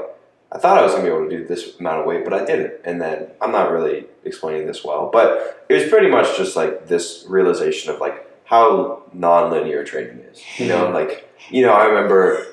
I 0.52 0.58
thought 0.58 0.78
I 0.78 0.82
was 0.82 0.94
to 0.96 1.02
be 1.02 1.08
able 1.08 1.30
to 1.30 1.38
do 1.38 1.46
this 1.46 1.78
amount 1.80 2.00
of 2.02 2.06
weight, 2.06 2.24
but 2.24 2.34
I 2.34 2.46
didn't. 2.46 2.74
And 2.86 3.02
then 3.02 3.28
I'm 3.42 3.52
not 3.52 3.72
really 3.72 4.06
explaining 4.24 4.66
this 4.66 4.84
well, 4.84 5.10
but 5.12 5.66
it 5.70 5.74
was 5.74 5.90
pretty 5.90 6.10
much 6.10 6.38
just 6.38 6.56
like 6.56 6.88
this 6.88 7.26
realization 7.28 7.92
of 7.92 8.00
like 8.00 8.26
how 8.46 9.04
non-linear 9.14 9.84
training 9.84 10.20
is. 10.32 10.42
You 10.58 10.70
know, 10.70 10.90
like 10.90 11.30
you 11.50 11.64
know, 11.64 11.74
I 11.74 11.86
remember 11.86 12.46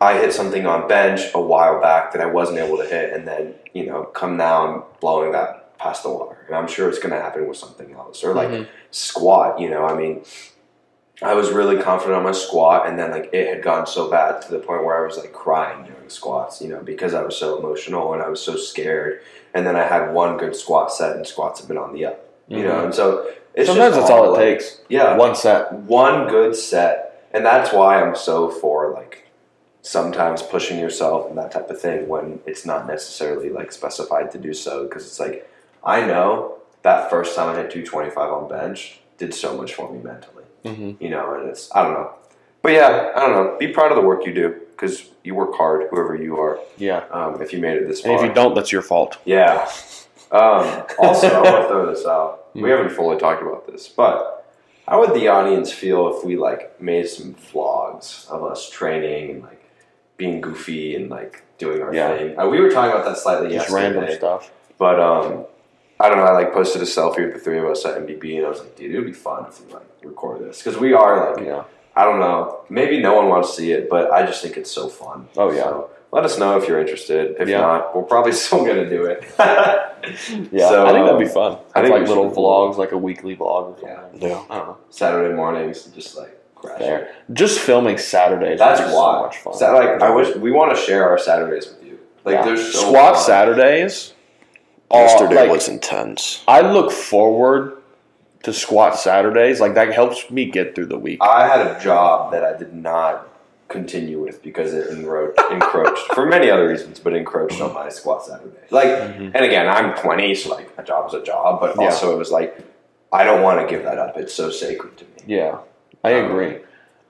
I 0.00 0.16
hit 0.18 0.32
something 0.32 0.64
on 0.64 0.86
bench 0.86 1.22
a 1.34 1.40
while 1.40 1.80
back 1.80 2.12
that 2.12 2.22
I 2.22 2.26
wasn't 2.26 2.58
able 2.58 2.76
to 2.78 2.86
hit, 2.86 3.12
and 3.12 3.26
then 3.26 3.54
you 3.72 3.86
know, 3.86 4.04
come 4.04 4.36
now 4.36 4.66
I'm 4.66 4.82
blowing 5.00 5.32
that 5.32 5.76
past 5.78 6.04
the 6.04 6.10
water, 6.10 6.38
and 6.46 6.54
I'm 6.54 6.68
sure 6.68 6.88
it's 6.88 7.00
to 7.00 7.20
happen 7.20 7.48
with 7.48 7.56
something 7.58 7.92
else 7.92 8.22
or 8.22 8.32
like 8.32 8.48
Mhm. 8.48 8.68
squat. 8.92 9.58
You 9.58 9.70
know, 9.70 9.84
I 9.84 9.94
mean. 9.94 10.24
I 11.22 11.34
was 11.34 11.50
really 11.52 11.80
confident 11.82 12.16
on 12.16 12.24
my 12.24 12.32
squat, 12.32 12.88
and 12.88 12.98
then 12.98 13.10
like 13.10 13.30
it 13.32 13.48
had 13.48 13.62
gone 13.62 13.86
so 13.86 14.10
bad 14.10 14.42
to 14.42 14.50
the 14.50 14.58
point 14.58 14.84
where 14.84 15.02
I 15.02 15.06
was 15.06 15.16
like 15.16 15.32
crying 15.32 15.84
during 15.84 16.08
squats, 16.08 16.60
you 16.60 16.68
know, 16.68 16.80
because 16.82 17.14
I 17.14 17.22
was 17.22 17.36
so 17.36 17.58
emotional 17.58 18.12
and 18.14 18.22
I 18.22 18.28
was 18.28 18.40
so 18.42 18.56
scared. 18.56 19.20
And 19.54 19.64
then 19.64 19.76
I 19.76 19.86
had 19.86 20.12
one 20.12 20.36
good 20.36 20.56
squat 20.56 20.92
set, 20.92 21.14
and 21.16 21.26
squats 21.26 21.60
have 21.60 21.68
been 21.68 21.78
on 21.78 21.94
the 21.94 22.06
up, 22.06 22.28
you 22.48 22.62
know. 22.64 22.70
Mm-hmm. 22.74 22.84
And 22.86 22.94
so 22.94 23.30
it's 23.54 23.68
sometimes 23.68 23.94
that's 23.94 24.10
all 24.10 24.24
it 24.26 24.28
like- 24.30 24.58
takes. 24.58 24.80
Yeah, 24.88 25.16
One 25.16 25.36
set. 25.36 25.72
one 25.72 26.26
good 26.28 26.56
set, 26.56 27.28
and 27.32 27.46
that's 27.46 27.72
why 27.72 28.02
I'm 28.02 28.16
so 28.16 28.50
for 28.50 28.92
like 28.92 29.28
sometimes 29.82 30.42
pushing 30.42 30.78
yourself 30.80 31.28
and 31.28 31.36
that 31.38 31.52
type 31.52 31.68
of 31.70 31.78
thing 31.80 32.08
when 32.08 32.40
it's 32.46 32.64
not 32.64 32.86
necessarily 32.86 33.50
like 33.50 33.70
specified 33.70 34.30
to 34.30 34.38
do 34.38 34.54
so 34.54 34.84
because 34.84 35.04
it's 35.06 35.20
like 35.20 35.48
I 35.84 36.00
know 36.00 36.56
that 36.82 37.10
first 37.10 37.36
time 37.36 37.50
I 37.50 37.60
hit 37.60 37.70
225 37.70 38.16
on 38.32 38.48
bench 38.48 39.00
did 39.18 39.32
so 39.34 39.56
much 39.56 39.74
for 39.74 39.92
me 39.92 39.98
mentally, 40.02 40.33
hmm 40.64 40.92
you 41.00 41.10
know, 41.10 41.34
and 41.34 41.48
it's 41.48 41.74
I 41.74 41.82
don't 41.82 41.92
know, 41.94 42.12
but 42.62 42.72
yeah, 42.72 43.12
I 43.14 43.20
don't 43.20 43.32
know. 43.32 43.56
Be 43.58 43.68
proud 43.68 43.90
of 43.92 43.96
the 43.96 44.02
work 44.02 44.24
you 44.26 44.32
do 44.34 44.60
because 44.70 45.10
you 45.22 45.34
work 45.34 45.54
hard, 45.54 45.88
whoever 45.90 46.14
you 46.16 46.38
are. 46.40 46.58
Yeah, 46.78 47.04
Um, 47.10 47.40
if 47.40 47.52
you 47.52 47.58
made 47.60 47.76
it 47.76 47.86
this 47.88 48.02
and 48.04 48.12
far, 48.14 48.24
if 48.24 48.28
you 48.28 48.34
don't, 48.34 48.54
that's 48.54 48.72
your 48.72 48.82
fault. 48.82 49.18
yeah. 49.24 49.68
Um, 50.32 50.82
also, 50.98 51.28
I 51.28 51.42
want 51.42 51.62
to 51.62 51.68
throw 51.68 51.86
this 51.94 52.04
out. 52.06 52.46
We 52.54 52.62
Hmm. 52.62 52.68
haven't 52.68 52.90
fully 52.90 53.18
talked 53.18 53.42
about 53.42 53.66
this, 53.70 53.88
but 53.88 54.46
how 54.88 55.00
would 55.00 55.14
the 55.14 55.28
audience 55.28 55.70
feel 55.72 56.16
if 56.16 56.24
we 56.24 56.36
like 56.36 56.80
made 56.80 57.08
some 57.08 57.34
vlogs 57.34 58.28
of 58.30 58.42
us 58.42 58.68
training 58.70 59.30
and 59.30 59.42
like 59.42 59.62
being 60.16 60.40
goofy 60.40 60.96
and 60.96 61.08
like 61.10 61.42
doing 61.58 61.82
our 61.82 61.94
Yeah. 61.94 62.16
thing? 62.16 62.38
Uh, 62.38 62.48
we 62.48 62.60
were 62.60 62.70
talking 62.70 62.90
about 62.92 63.04
that 63.04 63.18
slightly 63.18 63.48
Just 63.50 63.70
yesterday, 63.70 63.94
random 63.96 64.16
stuff. 64.16 64.50
but 64.78 64.98
um, 65.00 65.44
I 66.04 66.08
don't 66.08 66.18
know. 66.18 66.24
I 66.24 66.32
like 66.32 66.52
posted 66.52 66.82
a 66.82 66.84
selfie 66.84 67.24
with 67.24 67.34
the 67.34 67.40
three 67.40 67.58
of 67.58 67.64
us 67.64 67.84
at 67.86 67.96
MBB, 67.96 68.36
and 68.36 68.46
I 68.46 68.50
was 68.50 68.60
like, 68.60 68.76
dude, 68.76 68.92
it 68.94 68.96
would 68.98 69.06
be 69.06 69.12
fun 69.12 69.46
if 69.48 69.64
we 69.66 69.72
like 69.72 69.86
record 70.02 70.42
this 70.42 70.58
because 70.62 70.78
we 70.78 70.92
are 70.92 71.34
like, 71.34 71.44
Yeah. 71.44 71.64
I 71.96 72.04
don't 72.04 72.18
know, 72.20 72.60
maybe 72.68 73.00
no 73.00 73.14
one 73.14 73.28
wants 73.28 73.50
to 73.50 73.56
see 73.56 73.70
it, 73.72 73.88
but 73.88 74.10
I 74.10 74.26
just 74.26 74.42
think 74.42 74.56
it's 74.56 74.70
so 74.70 74.88
fun. 74.88 75.28
Oh, 75.36 75.52
yeah. 75.52 75.62
So, 75.62 75.90
let 76.10 76.24
us 76.24 76.38
know 76.38 76.56
if 76.58 76.66
you're 76.68 76.80
interested. 76.80 77.36
If 77.40 77.48
Yeah. 77.48 77.60
not, 77.60 77.96
we're 77.96 78.02
probably 78.02 78.32
still 78.44 78.64
gonna 78.66 78.88
do 78.88 79.04
it. 79.06 79.24
Yeah, 80.52 80.68
So, 80.68 80.86
I 80.86 80.92
think 80.92 81.06
that'd 81.06 81.18
be 81.18 81.24
um, 81.26 81.30
fun. 81.32 81.58
I 81.74 81.80
think 81.80 81.94
like 81.94 82.06
little 82.06 82.30
vlogs, 82.30 82.76
like 82.76 82.92
a 82.92 82.98
weekly 82.98 83.34
vlog 83.34 83.72
or 83.72 83.80
something. 83.80 84.20
Yeah. 84.20 84.28
Yeah. 84.28 84.44
I 84.50 84.58
don't 84.58 84.66
know. 84.68 84.76
Saturday 84.90 85.34
mornings, 85.34 85.84
just 85.86 86.16
like. 86.18 86.38
There. 86.78 87.14
Just 87.32 87.58
filming 87.60 87.98
Saturdays. 87.98 88.58
That's 88.58 88.80
why. 88.80 88.86
so 89.18 89.22
much 89.22 89.36
fun. 89.38 89.54
Sa- 89.54 89.72
like 89.72 90.00
I 90.02 90.08
wish 90.14 90.34
we 90.36 90.50
want 90.50 90.74
to 90.74 90.82
share 90.82 91.08
our 91.10 91.18
Saturdays 91.18 91.68
with 91.68 91.84
you. 91.84 91.98
Like 92.24 92.36
Yeah. 92.36 92.44
there's 92.46 92.72
so 92.72 92.86
squat 92.88 93.14
fun. 93.16 93.22
Saturdays. 93.24 94.13
Yesterday 94.94 95.34
like, 95.42 95.50
was 95.50 95.68
intense. 95.68 96.42
I 96.48 96.60
look 96.60 96.90
forward 96.92 97.76
to 98.44 98.52
squat 98.52 98.96
Saturdays. 98.98 99.60
Like 99.60 99.74
that 99.74 99.92
helps 99.92 100.30
me 100.30 100.46
get 100.50 100.74
through 100.74 100.86
the 100.86 100.98
week. 100.98 101.18
I 101.22 101.46
had 101.46 101.66
a 101.66 101.80
job 101.80 102.32
that 102.32 102.44
I 102.44 102.56
did 102.56 102.74
not 102.74 103.28
continue 103.68 104.20
with 104.20 104.42
because 104.42 104.74
it 104.74 104.90
enro- 104.90 105.32
encroached 105.50 106.12
for 106.14 106.26
many 106.26 106.50
other 106.50 106.68
reasons, 106.68 107.00
but 107.00 107.14
encroached 107.14 107.60
on 107.60 107.72
my 107.72 107.88
squat 107.88 108.24
Saturday. 108.26 108.58
Like, 108.70 108.88
Mhm. 108.88 109.32
and 109.34 109.44
again, 109.44 109.66
I'm 109.68 109.94
20, 109.96 110.34
so 110.34 110.50
like 110.54 110.68
a 110.76 110.82
job's 110.82 111.14
a 111.14 111.22
job, 111.22 111.60
but 111.60 111.76
Yeah. 111.76 111.84
also 111.86 112.12
it 112.14 112.18
was 112.18 112.30
like 112.30 112.58
I 113.12 113.22
don't 113.24 113.42
want 113.42 113.60
to 113.60 113.66
give 113.72 113.84
that 113.84 113.96
up. 113.98 114.16
It's 114.16 114.34
so 114.34 114.50
sacred 114.50 114.96
to 114.98 115.04
me. 115.04 115.10
Yeah, 115.36 115.58
I 116.02 116.10
agree. 116.10 116.58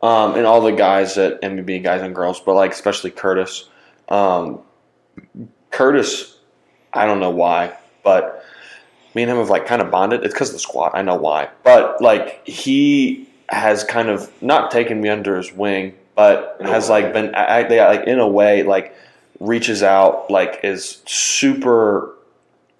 Um, 0.02 0.34
and 0.34 0.46
all 0.46 0.60
the 0.60 0.72
guys 0.72 1.16
at 1.16 1.40
MBB, 1.42 1.82
guys 1.82 2.02
and 2.02 2.14
girls, 2.14 2.40
but 2.40 2.54
like 2.54 2.72
especially 2.72 3.10
Curtis. 3.10 3.68
Um, 4.10 4.60
Curtis, 5.70 6.33
I 6.94 7.06
don't 7.06 7.20
know 7.20 7.30
why, 7.30 7.76
but 8.02 8.44
me 9.14 9.22
and 9.22 9.30
him 9.30 9.38
have 9.38 9.50
like 9.50 9.66
kind 9.66 9.82
of 9.82 9.90
bonded. 9.90 10.24
It's 10.24 10.34
because 10.34 10.50
of 10.50 10.54
the 10.54 10.60
squat. 10.60 10.92
I 10.94 11.02
know 11.02 11.16
why, 11.16 11.48
but 11.62 12.00
like 12.00 12.46
he 12.46 13.28
has 13.48 13.84
kind 13.84 14.08
of 14.08 14.30
not 14.42 14.70
taken 14.70 15.00
me 15.00 15.08
under 15.08 15.36
his 15.36 15.52
wing, 15.52 15.94
but 16.14 16.56
In 16.60 16.66
has 16.66 16.88
like 16.88 17.12
been 17.12 17.34
I, 17.34 17.68
yeah, 17.68 17.88
like 17.88 18.06
in 18.06 18.18
a 18.18 18.28
way 18.28 18.62
like 18.62 18.94
reaches 19.40 19.82
out, 19.82 20.30
like 20.30 20.60
is 20.62 21.02
super 21.06 22.14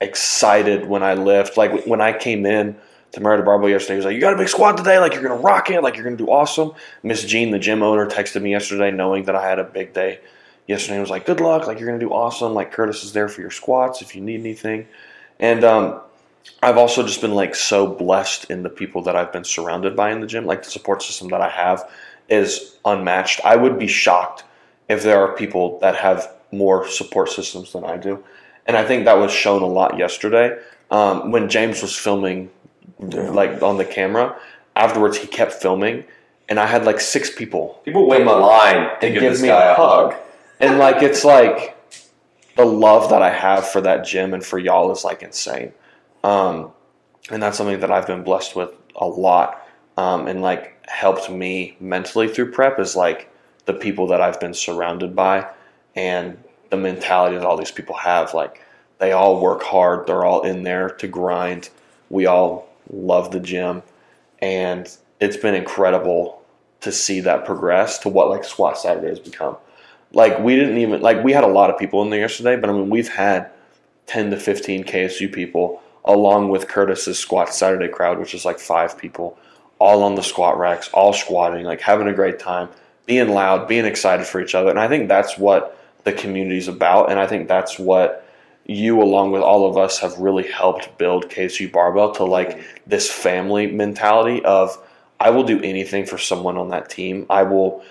excited 0.00 0.86
when 0.86 1.02
I 1.02 1.14
lift. 1.14 1.56
Like 1.56 1.86
when 1.86 2.00
I 2.00 2.12
came 2.12 2.46
in 2.46 2.76
to 3.12 3.20
Marietta 3.20 3.44
Barbell 3.44 3.68
yesterday, 3.68 3.94
he 3.94 3.96
was 3.96 4.06
like, 4.06 4.14
"You 4.14 4.20
got 4.20 4.34
a 4.34 4.36
big 4.36 4.48
squat 4.48 4.76
today? 4.76 4.98
Like 4.98 5.14
you're 5.14 5.22
gonna 5.22 5.40
rock 5.40 5.70
it? 5.70 5.82
Like 5.82 5.96
you're 5.96 6.04
gonna 6.04 6.16
do 6.16 6.28
awesome." 6.28 6.72
Miss 7.02 7.24
Jean, 7.24 7.50
the 7.50 7.58
gym 7.58 7.82
owner, 7.82 8.06
texted 8.06 8.42
me 8.42 8.50
yesterday, 8.50 8.90
knowing 8.90 9.24
that 9.24 9.36
I 9.36 9.48
had 9.48 9.58
a 9.58 9.64
big 9.64 9.92
day 9.92 10.20
yesterday. 10.66 10.94
and 10.94 11.02
was 11.02 11.10
like, 11.10 11.26
"Good 11.26 11.40
luck. 11.40 11.66
Like 11.66 11.78
you're 11.78 11.88
gonna 11.88 11.98
do 11.98 12.12
awesome. 12.12 12.54
Like 12.54 12.72
Curtis 12.72 13.04
is 13.04 13.12
there 13.12 13.28
for 13.28 13.40
your 13.40 13.50
squats 13.50 14.02
if 14.02 14.14
you 14.14 14.20
need 14.20 14.40
anything." 14.40 14.86
And 15.38 15.64
um, 15.64 16.00
I've 16.62 16.76
also 16.76 17.02
just 17.02 17.20
been 17.20 17.34
like 17.34 17.54
so 17.54 17.86
blessed 17.86 18.50
in 18.50 18.62
the 18.62 18.70
people 18.70 19.02
that 19.02 19.16
I've 19.16 19.32
been 19.32 19.44
surrounded 19.44 19.96
by 19.96 20.12
in 20.12 20.20
the 20.20 20.26
gym. 20.26 20.46
Like 20.46 20.62
the 20.62 20.70
support 20.70 21.02
system 21.02 21.28
that 21.28 21.40
I 21.40 21.48
have 21.48 21.88
is 22.28 22.76
unmatched. 22.84 23.40
I 23.44 23.56
would 23.56 23.78
be 23.78 23.86
shocked 23.86 24.44
if 24.88 25.02
there 25.02 25.20
are 25.20 25.34
people 25.34 25.78
that 25.80 25.96
have 25.96 26.30
more 26.52 26.88
support 26.88 27.30
systems 27.30 27.72
than 27.72 27.84
I 27.84 27.96
do. 27.96 28.22
And 28.66 28.76
I 28.76 28.84
think 28.84 29.04
that 29.04 29.18
was 29.18 29.30
shown 29.30 29.62
a 29.62 29.66
lot 29.66 29.98
yesterday 29.98 30.58
um, 30.90 31.30
when 31.30 31.48
James 31.48 31.82
was 31.82 31.96
filming, 31.96 32.50
like 32.98 33.62
on 33.62 33.76
the 33.76 33.84
camera. 33.84 34.36
Afterwards, 34.76 35.18
he 35.18 35.26
kept 35.26 35.52
filming, 35.52 36.04
and 36.48 36.58
I 36.58 36.66
had 36.66 36.84
like 36.84 37.00
six 37.00 37.34
people 37.34 37.80
People 37.84 38.08
wait 38.08 38.22
in 38.22 38.26
line 38.26 38.90
to 39.00 39.10
give, 39.10 39.20
give 39.20 39.32
this 39.32 39.42
me 39.42 39.48
guy 39.48 39.72
a 39.72 39.74
hug. 39.74 40.14
And 40.64 40.78
like 40.78 41.02
it's 41.02 41.24
like 41.24 41.76
the 42.56 42.64
love 42.64 43.10
that 43.10 43.22
I 43.22 43.30
have 43.30 43.68
for 43.68 43.80
that 43.82 44.04
gym 44.06 44.32
and 44.32 44.44
for 44.44 44.58
y'all 44.58 44.90
is 44.92 45.04
like 45.04 45.22
insane. 45.22 45.72
Um, 46.22 46.72
and 47.30 47.42
that's 47.42 47.58
something 47.58 47.80
that 47.80 47.90
I've 47.90 48.06
been 48.06 48.22
blessed 48.22 48.56
with 48.56 48.70
a 48.96 49.06
lot, 49.06 49.66
um, 49.96 50.26
and 50.26 50.40
like 50.40 50.78
helped 50.88 51.30
me 51.30 51.76
mentally 51.80 52.28
through 52.28 52.52
prep 52.52 52.78
is 52.78 52.96
like 52.96 53.30
the 53.66 53.74
people 53.74 54.06
that 54.08 54.20
I've 54.20 54.40
been 54.40 54.54
surrounded 54.54 55.14
by, 55.14 55.48
and 55.94 56.42
the 56.70 56.76
mentality 56.76 57.36
that 57.36 57.44
all 57.44 57.56
these 57.56 57.70
people 57.70 57.96
have. 57.96 58.32
Like 58.34 58.62
they 58.98 59.12
all 59.12 59.40
work 59.40 59.62
hard, 59.62 60.06
they're 60.06 60.24
all 60.24 60.42
in 60.42 60.62
there 60.62 60.88
to 60.88 61.08
grind. 61.08 61.70
We 62.08 62.26
all 62.26 62.68
love 62.90 63.32
the 63.32 63.40
gym, 63.40 63.82
and 64.40 64.90
it's 65.20 65.36
been 65.36 65.54
incredible 65.54 66.42
to 66.80 66.92
see 66.92 67.20
that 67.20 67.44
progress 67.44 67.98
to 67.98 68.08
what 68.08 68.28
like 68.28 68.44
squat 68.44 68.78
Saturday 68.78 69.08
has 69.08 69.20
become. 69.20 69.56
Like 70.14 70.38
we 70.38 70.56
didn't 70.56 70.78
even 70.78 71.00
like 71.00 71.22
we 71.22 71.32
had 71.32 71.44
a 71.44 71.48
lot 71.48 71.70
of 71.70 71.78
people 71.78 72.02
in 72.02 72.10
there 72.10 72.20
yesterday, 72.20 72.56
but 72.56 72.70
I 72.70 72.72
mean 72.72 72.90
we've 72.90 73.08
had 73.08 73.50
ten 74.06 74.30
to 74.30 74.38
fifteen 74.38 74.84
KSU 74.84 75.32
people 75.32 75.82
along 76.04 76.50
with 76.50 76.68
Curtis's 76.68 77.18
squat 77.18 77.54
Saturday 77.54 77.88
crowd, 77.88 78.18
which 78.18 78.34
is 78.34 78.44
like 78.44 78.58
five 78.58 78.98
people, 78.98 79.38
all 79.78 80.02
on 80.02 80.14
the 80.14 80.22
squat 80.22 80.58
racks, 80.58 80.88
all 80.92 81.12
squatting, 81.12 81.64
like 81.64 81.80
having 81.80 82.06
a 82.06 82.12
great 82.12 82.38
time, 82.38 82.68
being 83.06 83.30
loud, 83.30 83.66
being 83.66 83.86
excited 83.86 84.26
for 84.26 84.40
each 84.40 84.54
other. 84.54 84.70
And 84.70 84.78
I 84.78 84.88
think 84.88 85.08
that's 85.08 85.38
what 85.38 85.78
the 86.04 86.12
community's 86.12 86.68
about. 86.68 87.10
And 87.10 87.18
I 87.18 87.26
think 87.26 87.48
that's 87.48 87.78
what 87.78 88.20
you, 88.66 89.02
along 89.02 89.32
with 89.32 89.42
all 89.42 89.68
of 89.68 89.76
us, 89.76 89.98
have 90.00 90.18
really 90.18 90.46
helped 90.46 90.96
build 90.98 91.28
KSU 91.28 91.72
Barbell 91.72 92.12
to 92.12 92.24
like 92.24 92.62
this 92.86 93.10
family 93.10 93.66
mentality 93.66 94.44
of 94.44 94.78
I 95.20 95.30
will 95.30 95.44
do 95.44 95.60
anything 95.62 96.06
for 96.06 96.18
someone 96.18 96.56
on 96.56 96.68
that 96.70 96.90
team. 96.90 97.26
I 97.30 97.44
will, 97.44 97.82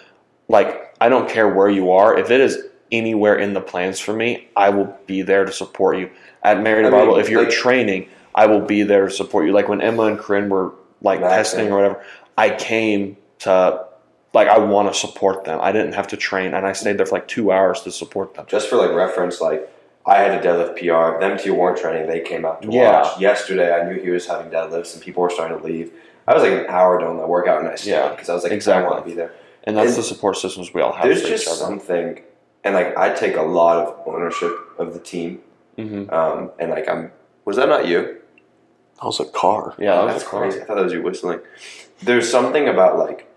like, 0.48 0.96
I 1.02 1.10
don't 1.10 1.30
care 1.30 1.48
where 1.50 1.70
you 1.70 1.92
are. 1.92 2.18
If 2.18 2.32
it 2.32 2.40
is 2.42 2.60
anywhere 2.92 3.36
in 3.38 3.54
the 3.54 3.62
plans 3.62 4.00
for 4.00 4.14
me, 4.14 4.48
I 4.56 4.70
will 4.70 4.96
be 5.08 5.22
there 5.22 5.46
to 5.46 5.52
support 5.52 5.98
you 5.98 6.10
at 6.44 6.62
Married 6.62 6.86
I 6.86 6.90
Barbell. 6.90 7.14
mean, 7.16 7.22
If 7.22 7.30
you're 7.30 7.44
like- 7.44 7.52
training, 7.52 8.10
I 8.36 8.46
will 8.48 8.62
be 8.62 8.84
there 8.84 9.06
to 9.08 9.12
support 9.12 9.46
you. 9.46 9.52
Like 9.54 9.68
when 9.68 9.82
Emma 9.82 10.04
and 10.04 10.18
Corinne 10.20 10.50
were 10.50 10.74
like 11.02 11.20
testing 11.20 11.72
or 11.72 11.76
whatever, 11.76 12.02
I 12.38 12.50
came 12.50 13.18
to 13.40 13.86
like 14.34 14.48
I 14.48 14.58
want 14.58 14.92
to 14.92 15.00
support 15.00 15.44
them. 15.44 15.60
I 15.62 15.72
didn't 15.72 15.94
have 15.94 16.08
to 16.08 16.18
train, 16.18 16.56
and 16.56 16.66
I 16.66 16.74
stayed 16.74 16.98
there 16.98 17.06
for 17.06 17.16
like 17.16 17.28
two 17.28 17.52
hours 17.52 17.82
to 17.82 17.92
support 17.92 18.34
them. 18.34 18.46
Just 18.48 18.68
for 18.70 18.78
like 18.78 18.92
reference, 18.92 19.40
like 19.40 19.70
I 20.08 20.18
had 20.18 20.44
a 20.44 20.48
deadlift 20.48 20.78
PR. 20.80 21.20
Them 21.20 21.38
two 21.38 21.54
weren't 21.54 21.78
training; 21.78 22.08
they 22.08 22.22
came 22.22 22.44
out 22.44 22.64
to 22.64 22.70
Yeah. 22.72 23.04
watch. 23.04 23.20
Yesterday, 23.20 23.72
I 23.72 23.88
knew 23.88 24.02
he 24.02 24.10
was 24.10 24.26
having 24.26 24.52
deadlifts, 24.52 24.96
and 24.96 25.04
people 25.04 25.22
were 25.22 25.30
starting 25.30 25.60
to 25.60 25.64
leave. 25.64 25.92
I 26.28 26.34
was 26.34 26.42
like 26.42 26.54
an 26.54 26.66
hour 26.68 26.98
doing 27.00 27.18
the 27.18 27.28
workout, 27.28 27.60
and 27.60 27.68
I 27.70 27.76
stayed 27.76 27.92
Yeah, 27.92 28.10
because 28.10 28.30
I 28.30 28.34
was 28.34 28.42
like, 28.44 28.52
I 28.52 28.56
exactly. 28.56 28.90
want 28.92 29.04
to 29.06 29.10
be 29.10 29.16
there. 29.16 29.34
And 29.66 29.78
that's 29.78 29.90
And 29.90 29.98
the 29.98 30.04
support 30.04 30.38
systems 30.38 30.74
we 30.74 30.82
all 30.82 30.92
have 30.94 31.06
There's 31.06 31.22
for 31.22 31.28
just 31.30 31.44
each 31.44 31.48
other. 31.50 31.58
something, 31.58 32.22
and 32.64 32.74
like 32.76 32.98
I 32.98 33.14
take 33.14 33.38
a 33.38 33.42
lot 33.42 33.78
of 33.86 34.08
ownership 34.08 34.54
of 34.78 34.94
the 34.94 35.00
team, 35.00 35.40
hmm 35.78 36.10
um, 36.10 36.52
and 36.60 36.70
like 36.72 36.88
I'm. 36.90 37.12
Was 37.46 37.56
that 37.58 37.70
not 37.70 37.88
you? 37.88 38.18
That 38.98 39.06
was 39.06 39.20
a 39.20 39.26
car. 39.26 39.76
Yeah, 39.78 39.96
that 39.96 40.04
was 40.06 40.14
that's 40.16 40.24
cool. 40.26 40.40
crazy. 40.40 40.62
I 40.62 40.66
thought 40.66 40.76
that 40.76 40.84
was 40.84 40.94
you 40.94 41.02
whistling. 41.02 41.40
There's 42.02 42.30
something 42.30 42.68
about 42.68 42.98
like 42.98 43.28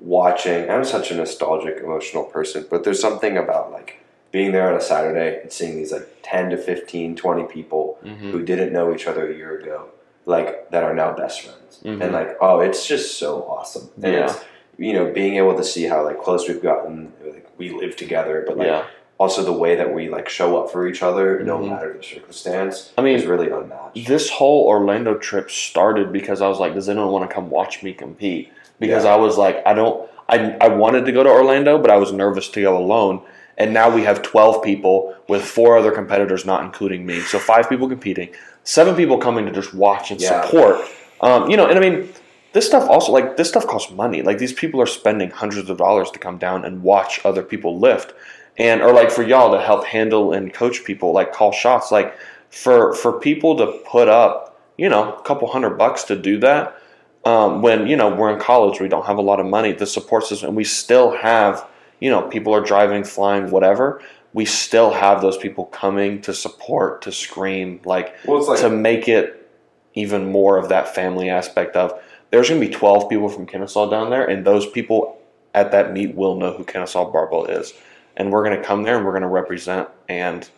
watching. 0.00 0.70
I'm 0.70 0.84
such 0.84 1.10
a 1.10 1.14
nostalgic, 1.16 1.78
emotional 1.78 2.24
person, 2.24 2.66
but 2.70 2.84
there's 2.84 3.00
something 3.00 3.36
about 3.36 3.70
like 3.72 4.00
being 4.30 4.52
there 4.52 4.68
on 4.70 4.74
a 4.76 4.80
Saturday 4.80 5.40
and 5.40 5.50
seeing 5.52 5.76
these 5.76 5.92
like 5.92 6.08
10 6.22 6.50
to 6.50 6.58
15, 6.58 7.16
20 7.16 7.44
people 7.44 7.98
hmm 8.02 8.30
who 8.30 8.42
didn't 8.42 8.72
know 8.72 8.92
each 8.94 9.06
other 9.06 9.30
a 9.30 9.34
year 9.34 9.58
ago, 9.58 9.86
like 10.26 10.70
that 10.70 10.82
are 10.84 10.94
now 10.94 11.12
best 11.12 11.42
friends, 11.42 11.80
Mhm. 11.84 12.02
and 12.02 12.12
like 12.12 12.36
oh, 12.40 12.60
it's 12.60 12.86
just 12.86 13.18
so 13.18 13.42
awesome. 13.44 13.88
And 14.02 14.12
Yeah. 14.12 14.24
it's 14.24 14.44
you 14.78 14.92
know 14.92 15.12
being 15.12 15.36
able 15.36 15.56
to 15.56 15.64
see 15.64 15.84
how 15.84 16.04
like 16.04 16.22
close 16.22 16.48
we've 16.48 16.62
gotten. 16.62 17.12
Like, 17.24 17.46
we 17.58 17.70
live 17.70 17.96
together, 17.96 18.44
but 18.46 18.56
like 18.56 18.68
yeah, 18.68 18.84
also 19.18 19.42
the 19.42 19.52
way 19.52 19.74
that 19.74 19.92
we 19.92 20.08
like 20.08 20.28
show 20.28 20.62
up 20.62 20.70
for 20.70 20.86
each 20.86 21.02
other, 21.02 21.40
no 21.40 21.58
Mhm. 21.58 21.70
matter 21.70 21.92
the 21.92 22.02
circumstance, 22.04 22.92
I 22.96 23.02
mean, 23.02 23.16
is 23.16 23.26
really 23.26 23.50
unmatched. 23.50 24.06
this 24.06 24.30
whole 24.30 24.66
Orlando 24.66 25.14
trip 25.16 25.50
started 25.50 26.12
because 26.12 26.40
I 26.40 26.46
was 26.48 26.60
like, 26.60 26.74
does 26.74 26.88
anyone 26.88 27.10
want 27.10 27.28
to 27.28 27.34
come 27.34 27.50
watch 27.50 27.82
me 27.82 27.92
compete? 27.92 28.52
Because 28.78 29.04
Yeah. 29.04 29.14
I 29.14 29.16
was 29.16 29.36
like, 29.36 29.60
I 29.66 29.74
don't, 29.74 30.08
I, 30.28 30.56
I 30.60 30.68
wanted 30.68 31.04
to 31.06 31.10
go 31.12 31.24
to 31.24 31.28
Orlando, 31.30 31.78
but 31.78 31.90
I 31.90 31.96
was 31.96 32.12
nervous 32.12 32.48
to 32.50 32.62
go 32.62 32.78
alone. 32.78 33.22
And 33.56 33.74
now 33.74 33.90
we 33.92 34.02
have 34.04 34.22
12 34.22 34.62
people 34.62 35.16
with 35.28 35.42
four 35.44 35.76
other 35.76 35.90
competitors, 35.90 36.46
not 36.46 36.62
including 36.62 37.04
me. 37.04 37.18
So 37.22 37.40
five 37.40 37.68
people 37.68 37.88
competing, 37.88 38.28
seven 38.62 38.94
people 38.94 39.18
coming 39.18 39.46
to 39.46 39.50
just 39.52 39.74
watch 39.74 40.12
and 40.12 40.20
Yeah. 40.20 40.44
support. 40.44 40.78
Um, 41.20 41.50
you 41.50 41.56
know, 41.56 41.66
and 41.66 41.76
I 41.76 41.80
mean, 41.80 42.08
this 42.52 42.66
stuff 42.66 42.88
also, 42.88 43.12
like, 43.12 43.36
this 43.36 43.48
stuff 43.48 43.66
costs 43.66 43.92
money. 43.92 44.22
Like, 44.22 44.38
these 44.38 44.52
people 44.52 44.80
are 44.80 44.86
spending 44.86 45.30
hundreds 45.30 45.68
of 45.68 45.76
dollars 45.78 46.10
to 46.12 46.18
come 46.18 46.38
down 46.38 46.64
and 46.64 46.82
watch 46.82 47.20
other 47.24 47.42
people 47.42 47.78
lift. 47.78 48.14
And, 48.56 48.82
or 48.82 48.92
like 48.92 49.12
for 49.12 49.22
y'all 49.22 49.52
to 49.52 49.60
help 49.60 49.84
handle 49.84 50.32
and 50.32 50.52
coach 50.52 50.84
people, 50.84 51.12
like 51.12 51.32
call 51.32 51.52
shots. 51.52 51.92
Like, 51.92 52.16
for 52.50 52.94
for 52.94 53.20
people 53.20 53.56
to 53.56 53.66
put 53.86 54.08
up, 54.08 54.60
you 54.76 54.88
know, 54.88 55.12
a 55.12 55.22
couple 55.22 55.48
hundred 55.48 55.78
bucks 55.78 56.04
to 56.04 56.16
do 56.16 56.38
that, 56.40 56.80
um, 57.24 57.62
when 57.62 57.86
you 57.86 57.96
know 57.96 58.14
we're 58.14 58.32
in 58.32 58.40
college, 58.40 58.80
we 58.80 58.88
don't 58.88 59.06
have 59.06 59.18
a 59.18 59.22
lot 59.22 59.40
of 59.40 59.46
money. 59.46 59.72
The 59.72 59.86
support 59.86 60.24
system, 60.24 60.48
and 60.48 60.56
we 60.56 60.64
still 60.64 61.16
have, 61.16 61.66
you 62.00 62.10
know, 62.10 62.22
people 62.22 62.54
are 62.54 62.60
driving, 62.60 63.04
flying, 63.04 63.50
whatever. 63.50 64.02
We 64.32 64.44
still 64.44 64.92
have 64.92 65.20
those 65.20 65.36
people 65.36 65.66
coming 65.66 66.20
to 66.22 66.34
support, 66.34 67.02
to 67.02 67.12
scream, 67.12 67.80
like 67.84 68.14
well, 68.26 68.44
like 68.46 68.60
to 68.60 68.70
make 68.70 69.08
it 69.08 69.48
even 69.94 70.30
more 70.30 70.58
of 70.58 70.68
that 70.70 70.94
family 70.94 71.28
aspect 71.28 71.76
of. 71.76 72.00
There's 72.30 72.48
going 72.48 72.60
to 72.60 72.66
be 72.66 72.72
12 72.72 73.08
people 73.08 73.28
from 73.28 73.46
Kennesaw 73.46 73.88
down 73.88 74.10
there, 74.10 74.24
and 74.24 74.44
those 74.44 74.66
people 74.66 75.18
at 75.54 75.72
that 75.72 75.92
meet 75.92 76.14
will 76.14 76.36
know 76.36 76.52
who 76.52 76.64
Kennesaw 76.64 77.10
Barbell 77.10 77.46
is. 77.46 77.72
And 78.16 78.32
we're 78.32 78.44
going 78.44 78.56
to 78.56 78.62
come 78.62 78.82
there 78.82 78.96
and 78.96 79.04
we're 79.06 79.12
going 79.12 79.22
to 79.22 79.28
represent. 79.28 79.88
And 80.08 80.48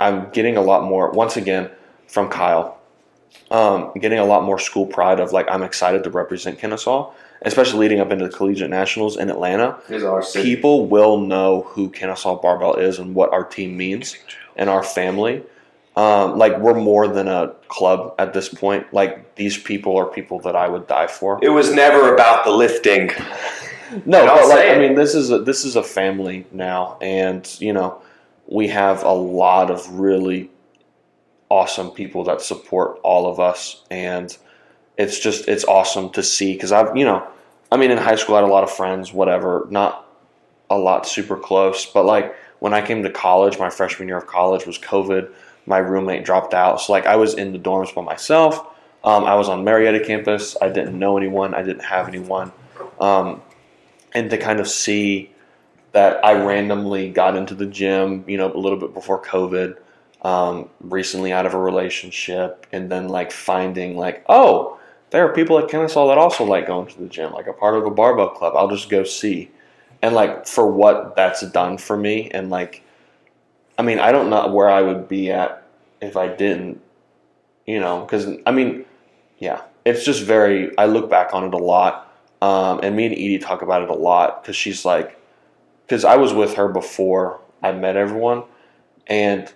I'm 0.00 0.30
getting 0.30 0.56
a 0.56 0.60
lot 0.62 0.84
more, 0.84 1.10
once 1.10 1.36
again, 1.36 1.70
from 2.08 2.28
Kyle, 2.28 2.78
um, 3.50 3.92
getting 3.98 4.18
a 4.18 4.24
lot 4.24 4.44
more 4.44 4.58
school 4.58 4.86
pride 4.86 5.20
of 5.20 5.32
like, 5.32 5.46
I'm 5.50 5.62
excited 5.62 6.04
to 6.04 6.10
represent 6.10 6.58
Kennesaw, 6.58 7.12
especially 7.42 7.80
leading 7.80 8.00
up 8.00 8.10
into 8.10 8.26
the 8.26 8.32
Collegiate 8.32 8.70
Nationals 8.70 9.16
in 9.16 9.30
Atlanta. 9.30 9.78
Here's 9.88 10.04
our 10.04 10.22
city. 10.22 10.54
People 10.54 10.86
will 10.86 11.18
know 11.18 11.62
who 11.62 11.88
Kennesaw 11.90 12.40
Barbell 12.40 12.74
is 12.74 12.98
and 12.98 13.14
what 13.14 13.32
our 13.32 13.44
team 13.44 13.76
means 13.76 14.16
and 14.56 14.68
our 14.68 14.82
family. 14.82 15.42
Um, 15.94 16.38
like 16.38 16.58
we're 16.58 16.78
more 16.78 17.06
than 17.06 17.28
a 17.28 17.54
club 17.68 18.14
at 18.18 18.32
this 18.32 18.48
point. 18.48 18.92
Like 18.94 19.34
these 19.34 19.58
people 19.58 19.96
are 19.98 20.06
people 20.06 20.40
that 20.40 20.56
I 20.56 20.68
would 20.68 20.86
die 20.86 21.06
for. 21.06 21.38
It 21.42 21.50
was 21.50 21.72
never 21.72 22.14
about 22.14 22.44
the 22.44 22.50
lifting. 22.50 23.10
No, 24.06 24.24
but 24.24 24.48
like 24.48 24.70
I 24.70 24.78
mean, 24.78 24.94
this 24.94 25.14
is 25.14 25.30
a, 25.30 25.38
this 25.38 25.64
is 25.64 25.76
a 25.76 25.82
family 25.82 26.46
now, 26.50 26.96
and 27.00 27.46
you 27.60 27.72
know, 27.72 28.00
we 28.46 28.68
have 28.68 29.02
a 29.02 29.12
lot 29.12 29.70
of 29.70 29.86
really 29.98 30.50
awesome 31.50 31.90
people 31.90 32.24
that 32.24 32.40
support 32.40 32.98
all 33.02 33.30
of 33.30 33.38
us, 33.38 33.82
and 33.90 34.36
it's 34.96 35.18
just 35.18 35.46
it's 35.48 35.64
awesome 35.64 36.10
to 36.10 36.22
see 36.22 36.54
because 36.54 36.72
I've 36.72 36.96
you 36.96 37.04
know, 37.04 37.26
I 37.70 37.76
mean, 37.76 37.90
in 37.90 37.98
high 37.98 38.16
school 38.16 38.36
I 38.36 38.40
had 38.40 38.48
a 38.48 38.52
lot 38.52 38.64
of 38.64 38.70
friends, 38.70 39.12
whatever, 39.12 39.66
not 39.70 40.08
a 40.70 40.78
lot 40.78 41.06
super 41.06 41.36
close, 41.36 41.84
but 41.84 42.06
like 42.06 42.34
when 42.60 42.72
I 42.72 42.80
came 42.80 43.02
to 43.02 43.10
college, 43.10 43.58
my 43.58 43.68
freshman 43.68 44.08
year 44.08 44.16
of 44.16 44.26
college 44.26 44.66
was 44.66 44.78
COVID. 44.78 45.30
My 45.66 45.78
roommate 45.78 46.24
dropped 46.24 46.54
out, 46.54 46.80
so 46.80 46.92
like 46.92 47.06
I 47.06 47.16
was 47.16 47.34
in 47.34 47.52
the 47.52 47.58
dorms 47.58 47.94
by 47.94 48.02
myself. 48.02 48.66
Um, 49.04 49.24
I 49.24 49.34
was 49.34 49.48
on 49.48 49.64
Marietta 49.64 50.04
campus. 50.04 50.56
I 50.60 50.68
didn't 50.68 50.98
know 50.98 51.16
anyone. 51.16 51.54
I 51.54 51.62
didn't 51.62 51.84
have 51.84 52.08
anyone. 52.08 52.52
Um, 53.00 53.42
and 54.12 54.30
to 54.30 54.38
kind 54.38 54.60
of 54.60 54.68
see 54.68 55.32
that 55.92 56.24
I 56.24 56.34
randomly 56.34 57.10
got 57.10 57.36
into 57.36 57.54
the 57.54 57.66
gym, 57.66 58.24
you 58.26 58.36
know, 58.36 58.52
a 58.52 58.56
little 58.56 58.78
bit 58.78 58.94
before 58.94 59.22
COVID, 59.22 59.76
um, 60.22 60.68
recently 60.80 61.32
out 61.32 61.46
of 61.46 61.54
a 61.54 61.58
relationship, 61.58 62.66
and 62.72 62.90
then 62.90 63.08
like 63.08 63.32
finding 63.32 63.96
like, 63.96 64.24
oh, 64.28 64.78
there 65.10 65.26
are 65.26 65.32
people 65.34 65.58
at 65.58 65.68
Kennesaw 65.68 66.08
that 66.08 66.18
also 66.18 66.44
like 66.44 66.66
going 66.66 66.86
to 66.86 66.98
the 66.98 67.08
gym, 67.08 67.32
like 67.32 67.46
a 67.46 67.52
part 67.52 67.76
of 67.76 67.84
a 67.84 67.90
barbell 67.90 68.30
club. 68.30 68.54
I'll 68.56 68.70
just 68.70 68.88
go 68.88 69.04
see, 69.04 69.50
and 70.00 70.14
like 70.14 70.46
for 70.46 70.70
what 70.70 71.16
that's 71.16 71.42
done 71.50 71.76
for 71.76 71.96
me, 71.96 72.30
and 72.30 72.50
like, 72.50 72.82
I 73.82 73.84
mean, 73.84 73.98
I 73.98 74.12
don't 74.12 74.30
know 74.30 74.46
where 74.46 74.70
I 74.70 74.80
would 74.80 75.08
be 75.08 75.32
at 75.32 75.66
if 76.00 76.16
I 76.16 76.28
didn't, 76.28 76.80
you 77.66 77.80
know, 77.80 78.02
because 78.02 78.28
I 78.46 78.52
mean, 78.52 78.84
yeah, 79.40 79.62
it's 79.84 80.04
just 80.04 80.22
very. 80.22 80.76
I 80.78 80.84
look 80.84 81.10
back 81.10 81.34
on 81.34 81.42
it 81.42 81.52
a 81.52 81.58
lot. 81.58 82.08
Um, 82.40 82.78
and 82.84 82.94
me 82.94 83.06
and 83.06 83.14
Edie 83.14 83.40
talk 83.40 83.60
about 83.62 83.82
it 83.82 83.90
a 83.90 83.94
lot 83.94 84.40
because 84.40 84.54
she's 84.54 84.84
like, 84.84 85.18
because 85.84 86.04
I 86.04 86.16
was 86.16 86.32
with 86.32 86.54
her 86.54 86.68
before 86.68 87.40
I 87.60 87.72
met 87.72 87.96
everyone, 87.96 88.44
and 89.08 89.52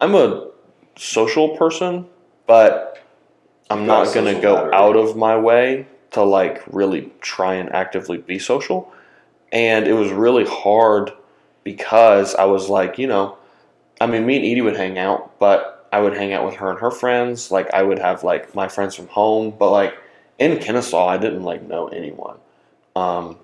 I'm 0.00 0.14
a 0.14 0.48
social 0.96 1.54
person, 1.58 2.06
but 2.46 3.04
I'm 3.68 3.84
not 3.84 4.14
gonna 4.14 4.40
go 4.40 4.54
battery. 4.54 4.72
out 4.72 4.96
of 4.96 5.14
my 5.14 5.36
way 5.36 5.86
to 6.12 6.22
like 6.22 6.62
really 6.70 7.12
try 7.20 7.56
and 7.56 7.70
actively 7.74 8.16
be 8.16 8.38
social. 8.38 8.90
And 9.52 9.86
it 9.86 9.92
was 9.92 10.10
really 10.10 10.46
hard 10.46 11.12
because 11.64 12.34
I 12.34 12.46
was 12.46 12.70
like, 12.70 12.98
you 12.98 13.06
know, 13.06 13.37
I 14.00 14.06
mean, 14.06 14.26
me 14.26 14.36
and 14.36 14.44
Edie 14.44 14.60
would 14.60 14.76
hang 14.76 14.98
out, 14.98 15.38
but 15.38 15.88
I 15.92 16.00
would 16.00 16.16
hang 16.16 16.32
out 16.32 16.44
with 16.44 16.56
her 16.56 16.70
and 16.70 16.78
her 16.80 16.90
friends. 16.90 17.50
Like, 17.50 17.70
I 17.72 17.82
would 17.82 17.98
have 17.98 18.22
like 18.22 18.54
my 18.54 18.68
friends 18.68 18.94
from 18.94 19.08
home, 19.08 19.54
but 19.58 19.70
like 19.70 19.94
in 20.38 20.58
Kennesaw, 20.58 21.06
I 21.06 21.18
didn't 21.18 21.42
like 21.42 21.62
know 21.62 21.88
anyone. 21.88 22.38
Um, 22.94 23.38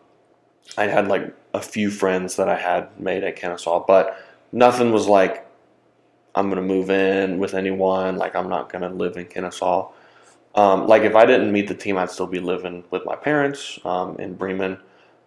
I 0.77 0.87
had 0.87 1.09
like 1.09 1.35
a 1.53 1.61
few 1.61 1.91
friends 1.91 2.37
that 2.37 2.49
I 2.49 2.57
had 2.57 2.99
made 2.99 3.25
at 3.25 3.37
Kennesaw, 3.37 3.85
but 3.87 4.19
nothing 4.53 4.93
was 4.93 5.07
like 5.07 5.47
I'm 6.35 6.49
gonna 6.49 6.63
move 6.63 6.91
in 6.91 7.39
with 7.39 7.55
anyone. 7.55 8.17
Like 8.17 8.35
I'm 8.35 8.49
not 8.49 8.71
gonna 8.71 8.91
live 8.91 9.17
in 9.17 9.27
Kennesaw. 9.27 9.91
Um, 10.55 10.87
like 10.87 11.03
if 11.03 11.15
I 11.15 11.27
didn't 11.27 11.53
meet 11.53 11.69
the 11.69 11.75
team, 11.75 11.97
I'd 11.97 12.11
still 12.11 12.27
be 12.27 12.41
living 12.41 12.85
with 12.91 13.05
my 13.05 13.17
parents 13.17 13.79
um, 13.85 14.17
in 14.19 14.35
Bremen. 14.35 14.79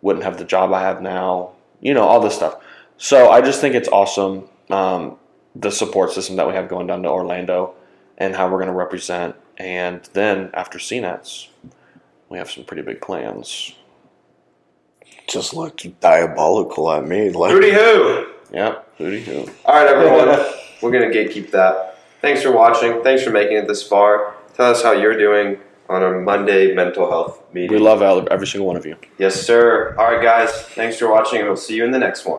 Wouldn't 0.01 0.23
have 0.23 0.37
the 0.37 0.45
job 0.45 0.73
I 0.73 0.81
have 0.81 1.01
now. 1.01 1.51
You 1.81 1.93
know 1.93 2.03
all 2.03 2.19
this 2.19 2.35
stuff. 2.35 2.57
So 2.97 3.29
I 3.29 3.41
just 3.41 3.61
think 3.61 3.75
it's 3.75 3.89
awesome 3.89 4.49
um, 4.69 5.17
the 5.55 5.71
support 5.71 6.11
system 6.11 6.35
that 6.37 6.47
we 6.47 6.53
have 6.53 6.69
going 6.69 6.87
down 6.87 7.03
to 7.03 7.09
Orlando 7.09 7.73
and 8.17 8.35
how 8.35 8.47
we're 8.47 8.57
going 8.57 8.67
to 8.67 8.73
represent. 8.73 9.35
And 9.57 10.07
then 10.13 10.49
after 10.53 10.77
CNETs, 10.77 11.47
we 12.29 12.37
have 12.37 12.49
some 12.51 12.63
pretty 12.63 12.83
big 12.83 13.01
plans. 13.01 13.73
just 15.27 15.53
looked 15.53 15.99
diabolical 15.99 16.91
at 16.91 17.05
me. 17.05 17.29
Like 17.29 17.51
Hooty 17.51 17.71
who? 17.71 18.27
Yep. 18.53 18.97
Hooty 18.97 19.21
who. 19.23 19.51
All 19.65 19.75
right, 19.75 19.87
everyone. 19.87 20.45
We're 20.81 20.91
gonna 20.91 21.11
gatekeep 21.11 21.51
that. 21.51 21.99
Thanks 22.21 22.41
for 22.41 22.51
watching. 22.51 23.03
Thanks 23.03 23.23
for 23.23 23.31
making 23.31 23.57
it 23.57 23.67
this 23.67 23.83
far. 23.83 24.35
Tell 24.55 24.71
us 24.71 24.83
how 24.83 24.91
you're 24.91 25.17
doing 25.17 25.59
on 25.89 26.03
our 26.03 26.19
Monday 26.19 26.73
mental 26.73 27.09
health 27.09 27.43
meeting. 27.53 27.71
We 27.71 27.79
love 27.79 28.01
every 28.27 28.47
single 28.47 28.67
one 28.67 28.75
of 28.75 28.85
you. 28.85 28.95
Yes, 29.17 29.35
sir. 29.41 29.95
All 29.97 30.11
right, 30.11 30.21
guys. 30.21 30.51
Thanks 30.51 30.97
for 30.97 31.09
watching, 31.09 31.39
and 31.39 31.47
we'll 31.47 31.57
see 31.57 31.75
you 31.75 31.85
in 31.85 31.91
the 31.91 31.99
next 31.99 32.25
one. 32.25 32.37